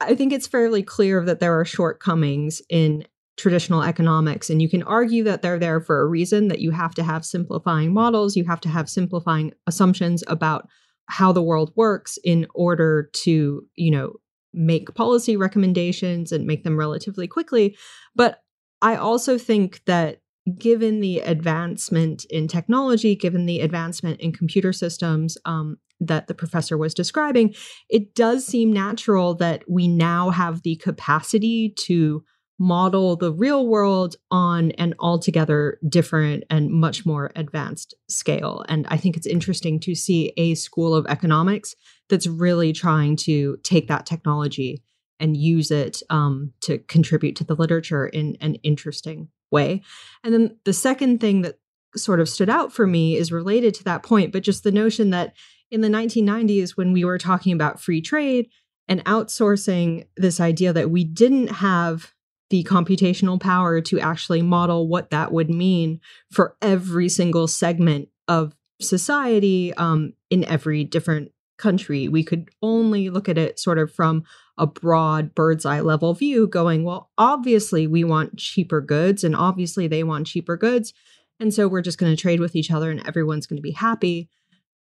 I 0.00 0.14
think 0.14 0.32
it's 0.32 0.46
fairly 0.46 0.82
clear 0.82 1.24
that 1.24 1.40
there 1.40 1.58
are 1.58 1.64
shortcomings 1.64 2.60
in 2.68 3.06
traditional 3.36 3.82
economics, 3.82 4.50
and 4.50 4.60
you 4.60 4.68
can 4.68 4.82
argue 4.82 5.24
that 5.24 5.42
they're 5.42 5.58
there 5.58 5.80
for 5.80 6.00
a 6.00 6.06
reason. 6.06 6.48
That 6.48 6.60
you 6.60 6.70
have 6.70 6.94
to 6.96 7.02
have 7.02 7.24
simplifying 7.24 7.92
models, 7.92 8.36
you 8.36 8.44
have 8.44 8.60
to 8.60 8.68
have 8.68 8.88
simplifying 8.88 9.52
assumptions 9.66 10.22
about 10.26 10.68
how 11.06 11.32
the 11.32 11.42
world 11.42 11.72
works 11.76 12.18
in 12.22 12.46
order 12.54 13.10
to, 13.12 13.66
you 13.74 13.90
know, 13.90 14.12
make 14.54 14.94
policy 14.94 15.36
recommendations 15.36 16.30
and 16.30 16.46
make 16.46 16.62
them 16.62 16.78
relatively 16.78 17.26
quickly. 17.26 17.76
But 18.14 18.41
I 18.82 18.96
also 18.96 19.38
think 19.38 19.80
that 19.86 20.18
given 20.58 21.00
the 21.00 21.20
advancement 21.20 22.24
in 22.28 22.48
technology, 22.48 23.14
given 23.14 23.46
the 23.46 23.60
advancement 23.60 24.20
in 24.20 24.32
computer 24.32 24.72
systems 24.72 25.38
um, 25.44 25.78
that 26.00 26.26
the 26.26 26.34
professor 26.34 26.76
was 26.76 26.92
describing, 26.92 27.54
it 27.88 28.14
does 28.14 28.44
seem 28.44 28.72
natural 28.72 29.34
that 29.34 29.62
we 29.68 29.86
now 29.86 30.30
have 30.30 30.62
the 30.62 30.76
capacity 30.76 31.72
to 31.78 32.24
model 32.58 33.16
the 33.16 33.32
real 33.32 33.66
world 33.66 34.16
on 34.30 34.72
an 34.72 34.94
altogether 35.00 35.78
different 35.88 36.44
and 36.50 36.70
much 36.70 37.06
more 37.06 37.30
advanced 37.34 37.94
scale. 38.08 38.64
And 38.68 38.86
I 38.88 38.96
think 38.96 39.16
it's 39.16 39.26
interesting 39.26 39.80
to 39.80 39.94
see 39.94 40.32
a 40.36 40.54
school 40.54 40.94
of 40.94 41.06
economics 41.08 41.74
that's 42.08 42.26
really 42.26 42.72
trying 42.72 43.16
to 43.16 43.56
take 43.64 43.88
that 43.88 44.06
technology 44.06 44.82
and 45.22 45.36
use 45.36 45.70
it 45.70 46.02
um, 46.10 46.52
to 46.60 46.78
contribute 46.78 47.36
to 47.36 47.44
the 47.44 47.54
literature 47.54 48.06
in 48.06 48.36
an 48.40 48.56
interesting 48.56 49.28
way. 49.50 49.82
And 50.24 50.34
then 50.34 50.58
the 50.64 50.72
second 50.72 51.20
thing 51.20 51.42
that 51.42 51.58
sort 51.96 52.20
of 52.20 52.28
stood 52.28 52.50
out 52.50 52.72
for 52.72 52.86
me 52.86 53.16
is 53.16 53.30
related 53.30 53.72
to 53.74 53.84
that 53.84 54.02
point, 54.02 54.32
but 54.32 54.42
just 54.42 54.64
the 54.64 54.72
notion 54.72 55.10
that 55.10 55.34
in 55.70 55.80
the 55.80 55.88
1990s, 55.88 56.70
when 56.70 56.92
we 56.92 57.04
were 57.04 57.18
talking 57.18 57.52
about 57.52 57.80
free 57.80 58.02
trade 58.02 58.48
and 58.88 59.04
outsourcing 59.04 60.06
this 60.16 60.40
idea 60.40 60.72
that 60.72 60.90
we 60.90 61.04
didn't 61.04 61.48
have 61.48 62.12
the 62.50 62.64
computational 62.64 63.40
power 63.40 63.80
to 63.80 64.00
actually 64.00 64.42
model 64.42 64.88
what 64.88 65.10
that 65.10 65.32
would 65.32 65.48
mean 65.48 66.00
for 66.30 66.56
every 66.60 67.08
single 67.08 67.46
segment 67.46 68.08
of 68.28 68.54
society 68.80 69.72
um, 69.74 70.12
in 70.30 70.44
every 70.44 70.84
different 70.84 71.30
country. 71.58 72.08
We 72.08 72.24
could 72.24 72.50
only 72.60 73.08
look 73.08 73.28
at 73.28 73.38
it 73.38 73.58
sort 73.58 73.78
of 73.78 73.92
from 73.92 74.24
a 74.58 74.66
broad 74.66 75.34
bird's 75.34 75.64
eye 75.64 75.80
level 75.80 76.14
view, 76.14 76.46
going, 76.46 76.84
well, 76.84 77.10
obviously 77.16 77.86
we 77.86 78.04
want 78.04 78.36
cheaper 78.36 78.80
goods, 78.80 79.24
and 79.24 79.34
obviously 79.34 79.86
they 79.86 80.02
want 80.02 80.26
cheaper 80.26 80.56
goods. 80.56 80.92
And 81.40 81.52
so 81.52 81.66
we're 81.66 81.82
just 81.82 81.98
going 81.98 82.14
to 82.14 82.20
trade 82.20 82.38
with 82.38 82.54
each 82.54 82.70
other 82.70 82.90
and 82.90 83.04
everyone's 83.04 83.46
going 83.46 83.56
to 83.56 83.62
be 83.62 83.72
happy. 83.72 84.28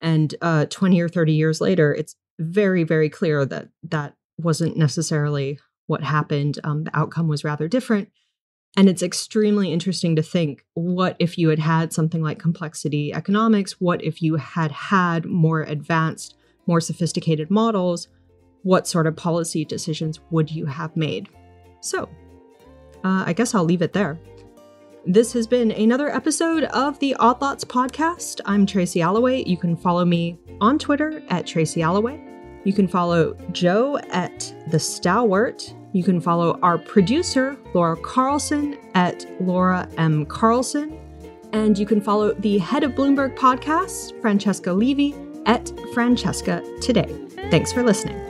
And 0.03 0.35
uh, 0.43 0.67
20 0.67 1.01
or 1.01 1.09
30 1.09 1.33
years 1.33 1.61
later, 1.61 1.95
it's 1.95 2.17
very, 2.39 2.85
very 2.85 3.09
clear 3.09 3.47
that 3.47 3.69
that 3.85 4.15
wasn't 4.37 4.77
necessarily 4.77 5.59
what 5.87 6.03
happened. 6.03 6.59
Um, 6.65 6.85
the 6.85 6.97
outcome 6.97 7.29
was 7.29 7.45
rather 7.45 7.67
different. 7.67 8.11
And 8.77 8.89
it's 8.89 9.03
extremely 9.03 9.73
interesting 9.73 10.15
to 10.17 10.23
think 10.23 10.65
what 10.75 11.17
if 11.19 11.37
you 11.37 11.49
had 11.49 11.59
had 11.59 11.93
something 11.93 12.23
like 12.23 12.39
complexity 12.39 13.13
economics? 13.13 13.81
What 13.81 14.05
if 14.05 14.23
you 14.23 14.37
had 14.37 14.71
had 14.71 15.25
more 15.25 15.63
advanced, 15.63 16.37
more 16.67 16.81
sophisticated 16.81 17.51
models? 17.51 18.07
What 18.63 18.87
sort 18.87 19.07
of 19.07 19.17
policy 19.17 19.65
decisions 19.65 20.21
would 20.31 20.51
you 20.51 20.67
have 20.67 20.95
made? 20.97 21.29
So, 21.81 22.09
uh, 23.05 23.25
I 23.27 23.33
guess 23.33 23.55
I'll 23.55 23.65
leave 23.65 23.83
it 23.83 23.93
there. 23.93 24.19
This 25.07 25.33
has 25.33 25.47
been 25.47 25.71
another 25.71 26.11
episode 26.11 26.65
of 26.65 26.99
the 26.99 27.15
Odd 27.15 27.41
Lots 27.41 27.65
podcast. 27.65 28.43
I'm 28.45 28.67
Tracy 28.67 29.01
Alloway. 29.01 29.45
You 29.45 29.57
can 29.57 29.75
follow 29.77 30.05
me 30.05 30.39
on 30.61 30.79
Twitter 30.79 31.23
at 31.31 31.47
Tracy 31.47 31.81
Alloway. 31.81 32.23
You 32.65 32.75
can 32.75 32.87
follow 32.87 33.33
Joe 33.53 33.97
at 34.11 34.55
The 34.69 34.79
Stalwart. 34.79 35.75
You 35.93 36.05
can 36.05 36.21
follow 36.21 36.59
our 36.63 36.77
producer, 36.77 37.57
Laura 37.73 37.97
Carlson, 37.97 38.77
at 38.95 39.27
Laura 39.41 39.89
M. 39.97 40.27
Carlson. 40.27 40.99
And 41.55 41.79
you 41.79 41.87
can 41.87 42.03
follow 42.03 42.35
the 42.35 42.59
head 42.59 42.85
of 42.85 42.93
Bloomberg 42.93 43.35
podcast, 43.37 44.21
Francesca 44.21 44.71
Levy, 44.71 45.15
at 45.47 45.73
Francesca 45.95 46.63
Today. 46.83 47.09
Thanks 47.51 47.73
for 47.73 47.83
listening. 47.83 48.30